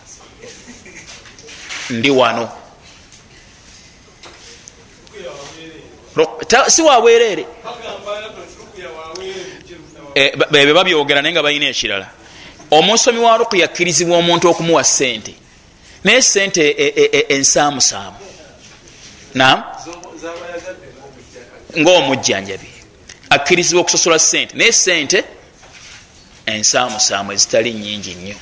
[1.89, 2.49] ndi wano
[6.67, 7.45] si wabwereere
[10.15, 12.09] Eh, bebe babyogera naye nga balina ekirala.
[12.71, 15.33] Omusomi wa ruqya akkirizibwa omuntu okumuwa sente
[16.03, 18.17] naye sente e- e- e- ensaamusaamu.
[19.33, 19.63] Nam
[21.77, 22.69] ngaomujjanjabi
[23.29, 25.23] akkirizibwa okusosola sente naye sente
[26.45, 28.35] ensaamusaamu ezitali nyingi nnyo.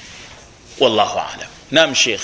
[0.80, 1.50] Wallahu alam.
[1.72, 2.24] Nam sheikh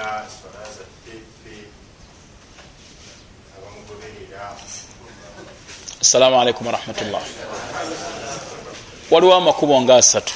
[0.00, 1.56] tutya swala zaffe ffe
[3.56, 4.56] abamugoberera
[6.00, 7.22] assalamu alaikum warahmatullah
[9.10, 10.34] waliwo amakubo nga asatu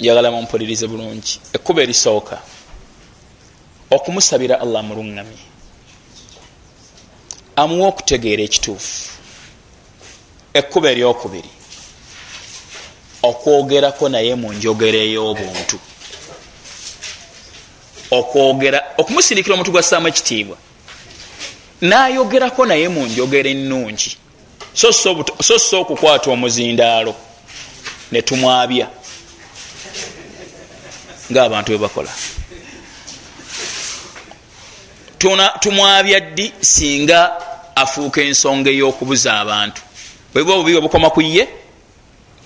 [0.00, 1.40] njagala mumpulirize bulungi.
[1.52, 2.38] Ekkubo erisooka
[3.90, 5.42] okumusabira allah muluŋŋamye
[7.56, 9.10] amuwa okutegeera ekituufu.
[10.54, 11.50] Ekkubo eryokubiri
[13.22, 15.78] okwogerako naye mu njogera ey'obuntu
[18.20, 20.56] okwogera okumusindikira omuntu gwassaamu ekitiibwa
[21.80, 24.16] nayogerako naye mu njogera ennungi.
[24.74, 24.92] So
[25.58, 27.14] so okukwata omuzindaalo
[28.12, 28.88] netumwabya
[31.32, 32.10] ngaabantu webakola
[35.60, 37.32] tumwabya ddi singa
[37.74, 39.80] afuuka ensonga ey'okubuza abantu?
[40.34, 41.48] Bweba obubi obukoma ku ye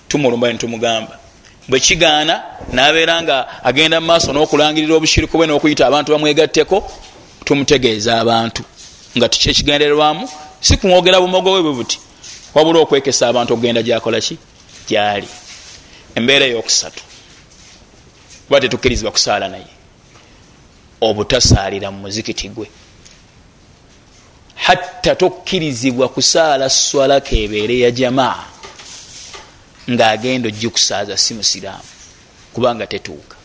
[0.07, 0.49] tumulumba
[1.69, 6.83] netumugamba bwekigaana nabeera nga agenda mu maaso n'okulangirira obushiriku bwe n'okuyita abantu bamwegatteko
[7.45, 8.63] tumutegeeza abantu.
[9.17, 10.29] Nga tukyekigendererwamu
[10.61, 11.99] si kumwogera bumogo bwe bwe buti
[12.53, 14.37] wabula okwekesa abantu okugenda gyakola ki?
[14.87, 15.27] Gyali.
[16.15, 17.03] Embeera eyokusatu
[18.47, 19.69] kuba tetukkirizibwa kusaala naye.
[21.01, 22.67] Obutasaalira mu muzikiti gwe.
[24.55, 28.48] Hatta tokkirizibwa kusaala swalaka ebeere ya jamaa
[29.89, 31.89] ngaagenda ogikusaaza si musiraamu
[32.53, 33.35] kubanga tetuuka.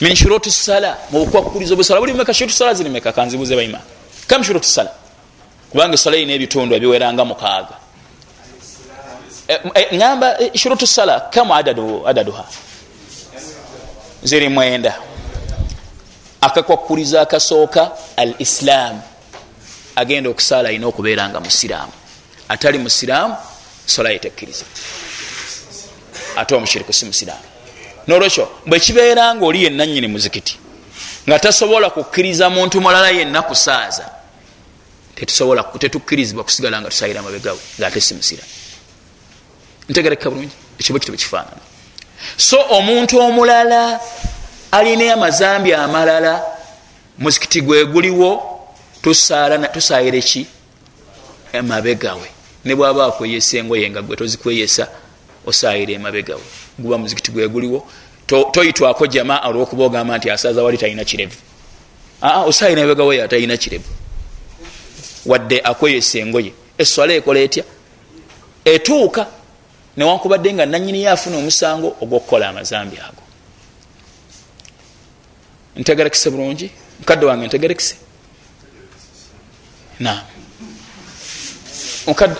[0.00, 3.80] Min shuruti sala mubukwakuliza obusala buli meka shuruti sala ziri meka kanzibuze baima
[4.26, 4.90] kam shuruti sala
[5.70, 7.76] kubanga esala erina ebitundu ebiweranga mukaaga.
[9.92, 12.44] Ŋamba shuruti sala kam adaduha
[14.22, 14.94] ziri mwenda.
[16.40, 19.00] Akakwakuliza akasooka al islam
[19.96, 21.92] agenda okusaala alina okubeera nga musiraamu.
[22.48, 23.36] Atali musiraamu
[23.92, 24.64] sola yetekkiriza
[26.36, 27.48] ate omushiriku si musiraamu
[28.06, 30.54] nolwekyo bwekibeera nga oli yenna nyini muzikiti
[31.26, 34.06] nga tasobola kukkiriza muntu mulala yenna kusaaza
[35.14, 38.52] tetusobola tetukkirizibwa kusigala nga tusayira mabegawe ngaate si musiraamu
[39.88, 41.62] ntegereka bulungi ekyo bwekito bwekifaanana
[42.36, 44.00] so omuntu omulala
[44.72, 46.42] alina amazambi amalala
[47.18, 48.30] muzikiti gwe guliwo
[49.02, 50.46] tusaayira eki?
[51.52, 52.28] Emabegawe
[52.64, 54.88] ne bwaba akweyesa engoye nga gwe tozikweyesa
[55.46, 56.42] osaayira emabegawe
[56.78, 57.88] guba muzikiti gwe guliwo.
[58.26, 61.36] Toyitwako jama olwokuba ogamba nti asaza wali talina kirevu.
[62.22, 63.90] Aa osaayira emabegawe yo atalina kirevu.
[65.26, 66.52] Wadde akweyesa engoye.
[66.78, 67.64] Eswala ekola etya?
[68.64, 69.26] Etuuka
[69.96, 73.22] newankubadde nga nanyini yo afuna omusango ogwokukola amazambi ago.
[75.76, 76.70] Ntegerekise bulungi?
[76.98, 77.46] Mukadde wange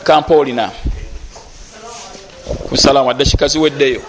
[0.05, 0.71] kampaolina
[2.69, 4.03] kusalaamu adde kikaziweddeyo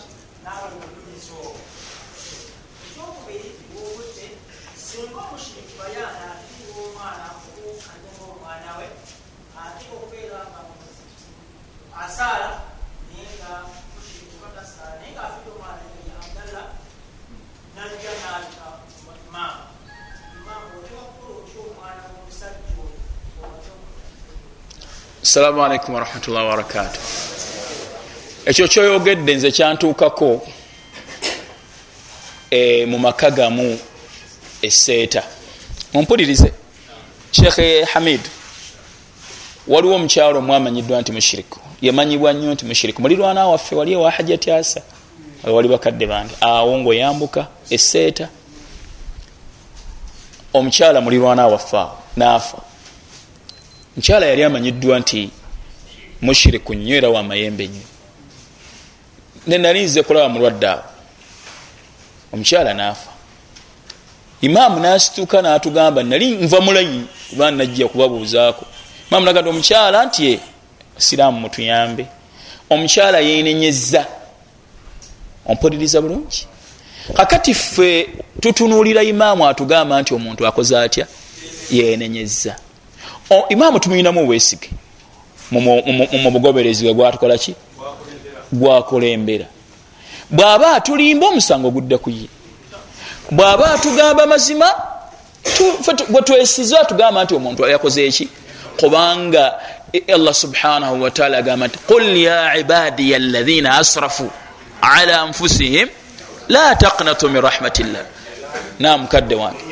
[14.82, 16.54] addakika ziweddeyo nam nam
[19.36, 19.56] nam
[25.24, 27.00] assalamu alaikum warahmatullahi wabarakatu
[28.46, 30.48] ekyo kyoyogedde nze kyantuukako
[32.52, 33.80] e, mu maka gamu
[34.62, 35.24] eseeta
[35.94, 36.54] mumpulirize.
[37.32, 38.22] Shekhe hamid
[39.68, 41.60] waliwo omukyalo omwamanyiddwa nti mushiriku.
[41.82, 43.02] Yamanyibwa nnyo nti mushiriku.
[43.02, 44.82] Mulirwana waffe wali ewa hajati asa
[45.44, 46.34] wali bakadde bange.
[46.42, 48.30] Awo ngaoyambuka eseeta
[50.54, 52.58] omukyala mulirwana waffe awo naafa
[53.96, 55.30] mukyala yali amanyiddwa nti
[56.22, 57.91] mushiriku nnyo era wamayembe nnyo
[59.48, 60.84] nenali nze kulaba mulwadde awo.
[62.34, 63.12] Omukyala naafa
[64.42, 68.66] imaamu nasituka natugamba nali nva mulayi kuba najja kubabuuzaako.
[69.08, 70.40] Imaamu nagamba omukyala nti
[70.98, 72.06] siraamu mutuyambe.
[72.70, 74.06] Omukyala yenenyeza
[75.46, 76.48] ompuliriza bulungi.
[77.14, 81.08] Kakati ffe tutunuulira imaamu atugamba nti omuntu akoze atya?
[81.72, 82.56] Yenenyeza
[83.50, 84.70] imaamu tumuyinamu obwesige.
[85.52, 87.38] Mu bugoberezi bwe gwatukola
[88.52, 89.46] ki gwakulembera.
[90.30, 92.28] Bw'aba atulimba omusango gudda ku ye.
[93.32, 94.68] Bw'aba atugamba mazima
[96.10, 98.30] bwe twesiza atugamba nti omuntu yakoze eki
[98.80, 99.60] kubanga
[100.16, 104.32] allah subhanahu wataala agamba nti qul ya ibadiya alaina asrafu
[104.82, 105.90] ala anfusihim
[106.48, 108.04] la taqnatu min rahmatillah.
[108.80, 109.64] Namukadde wange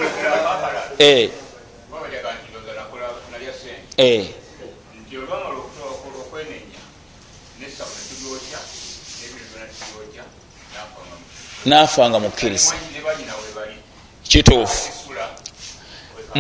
[11.66, 11.66] eh.
[11.66, 12.74] nafanga mukkiriza
[14.30, 14.90] kituufu.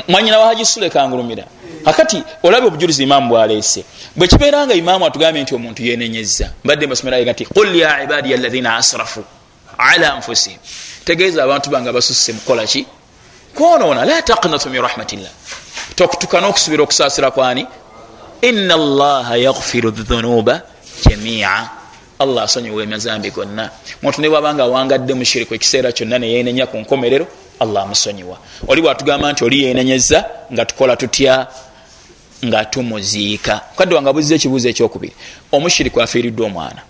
[0.07, 1.43] Mwanyina wahajisule kangulumira.
[1.85, 3.83] Kakati olabye obujulizi imaamu bwaleese.
[4.15, 9.23] Bwekibeera nga imaamu atugambye nti omuntu yenenyeza mbadde mbasomeraga nti qul ya ibadiya alaina asrafu
[9.77, 10.59] ala anfusihim.
[11.06, 12.85] Tegeeza abantu bange basusse mukolaki
[13.56, 15.31] kwonoona la taqnatu min rahmatillah.
[15.95, 17.67] Tokutuka n'okusubira okusaasira kwani?
[18.41, 20.61] Ina allaha yaghfiru dhunuba
[21.06, 21.78] jamia
[22.19, 23.69] allah asonyiwa emazambi gonna.
[24.01, 27.27] Muntu ne bwabanga awangadde mushiriku ekiseera kyonna neyenenya ku nkomerero
[27.59, 28.38] allah amusonyiwa.
[28.67, 31.48] Oli bwatugamba nti oli yenenyeza nga tukola tutya?
[32.45, 33.61] Nga tumuziika.
[33.72, 35.14] Mukadde wange abuziza ekibuuzo ekyokubiri.
[35.51, 36.81] Omushiriku afiiriddwa omwana.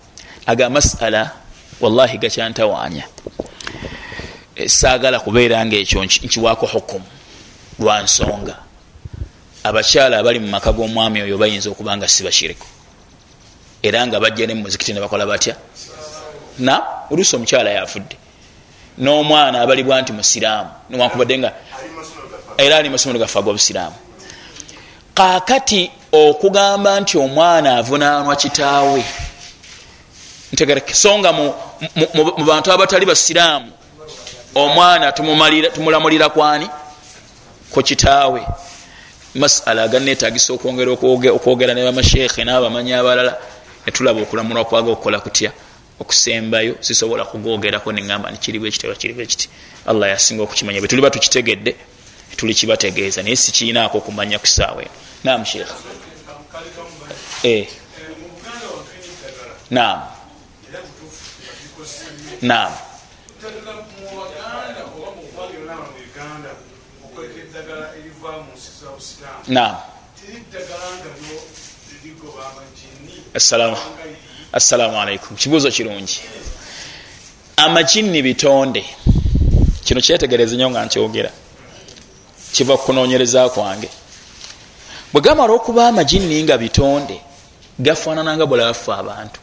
[0.46, 1.30] Aga masala
[1.80, 3.04] wallahi gakyantawaanya
[4.66, 7.06] saagala kubeera nga ekyo nkiwaako hukumu
[7.78, 8.56] lwa nsonga.
[9.62, 12.66] Abakyala abali mu maka g'omwami oyo bayinza okuba nga si bashiriku
[13.82, 15.56] era nga bajja ne mumuzikiti ne bakola batya?
[16.58, 16.82] Na?
[17.10, 18.16] Oluusi omukyala yafudde.
[18.98, 20.70] N'omwana abalibwa nti musiraamu.
[20.90, 21.52] Newankubadde nga
[22.58, 23.96] era ali masomero gaffe ag'obusiraamu
[25.14, 29.04] kakati okugamba nti omwana avunaanwa kitaawe
[30.52, 31.54] ntegereke so nga mu
[32.46, 33.72] bantu abatali basiraamu
[34.54, 35.12] omwana
[35.74, 36.68] tumulamulira kwani?
[37.70, 38.46] Ku kitaawe.
[39.34, 43.38] Masala aganetagisa okwongera okwogera ne bamashekhe n'abamanyi abalala
[43.86, 45.52] netulaba okulamulwa kwaga okukola kutya
[46.00, 49.48] okusembayo sisobola kugogerako neŋamba nikiriwo ekitaba kiriwo ekiti.
[49.86, 50.80] Allah yasinga okukimanya.
[50.80, 51.76] Bwetuliba tukitegedde
[52.36, 53.22] tuli kibategeeza.
[53.22, 54.94] Naye sikiinaako okumanya kusaawa eno.
[55.24, 55.68] Nam shekh
[59.70, 60.02] nam
[62.42, 62.72] nam
[69.48, 69.76] nam
[73.34, 75.36] assalamu alaikum.
[75.36, 76.20] Kibuuzo kirungi.
[77.56, 78.84] Amajinni bitonde.
[79.84, 81.30] Kino kyetegereze nyo nga nkyogera.
[82.52, 83.88] Kiva kukunonyereza kwange.
[85.12, 87.20] Bwe gamala okuba amajinni nga bitonde
[87.78, 89.40] gafaanana nga bwelaffe abantu.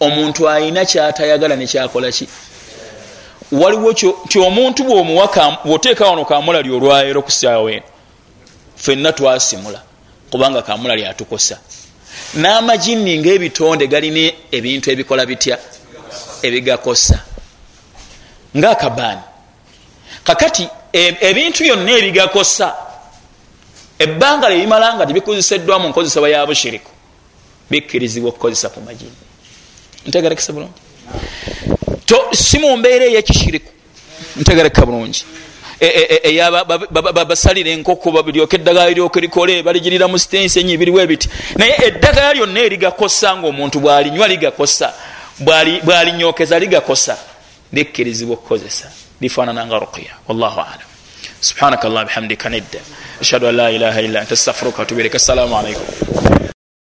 [0.00, 2.28] Omuntu ayina kyatayagala nekyakola ki?
[3.52, 3.92] Waliwo
[4.28, 4.84] ti omuntu
[5.64, 7.86] bwoteeka wano kamulali olwayiro kusaawa eno
[8.76, 9.82] fenna twasimula
[10.30, 11.58] kubanga kamulali atukosa
[12.34, 15.58] n'amajinni ngaebitonde galina ebintu ebikola bitya?
[16.42, 17.18] Ebigakosa.
[18.56, 19.22] Ngaakabaani
[20.24, 22.74] kakati ebintu byonna ebigakosa
[23.98, 26.90] ebbanga lyebimala nga tebikozeseddwa mu nkozesebwa ya bushiriku
[27.70, 29.16] bikkirizibwa okukozesa ku majini
[30.06, 30.80] ntegerekesa bulungi.
[32.32, 33.70] Si mu mbeera eyekishiriku
[34.36, 35.24] ntegereka bulungi
[37.28, 41.28] basalira enkoko balyoka eddagala liryoka likole baligirira mu sitensi enyi biriwo ebiti.
[41.56, 44.92] Naye eddagala lyonna erigakosa ngaomuntu bwalinywa ligakosa.
[45.84, 47.16] Bwalinyokeza ligakosa.
[47.72, 48.90] Likkirizibwa okukozesa.
[49.20, 50.14] Lifaanananga ruqya.
[50.28, 50.92] Wallahu alam.
[51.42, 52.78] Subhanaka allah bihamdika nedda
[53.20, 55.86] ashhadu an la ilaha illa anta astaghfiruka watubu ilaika assalamu alaikum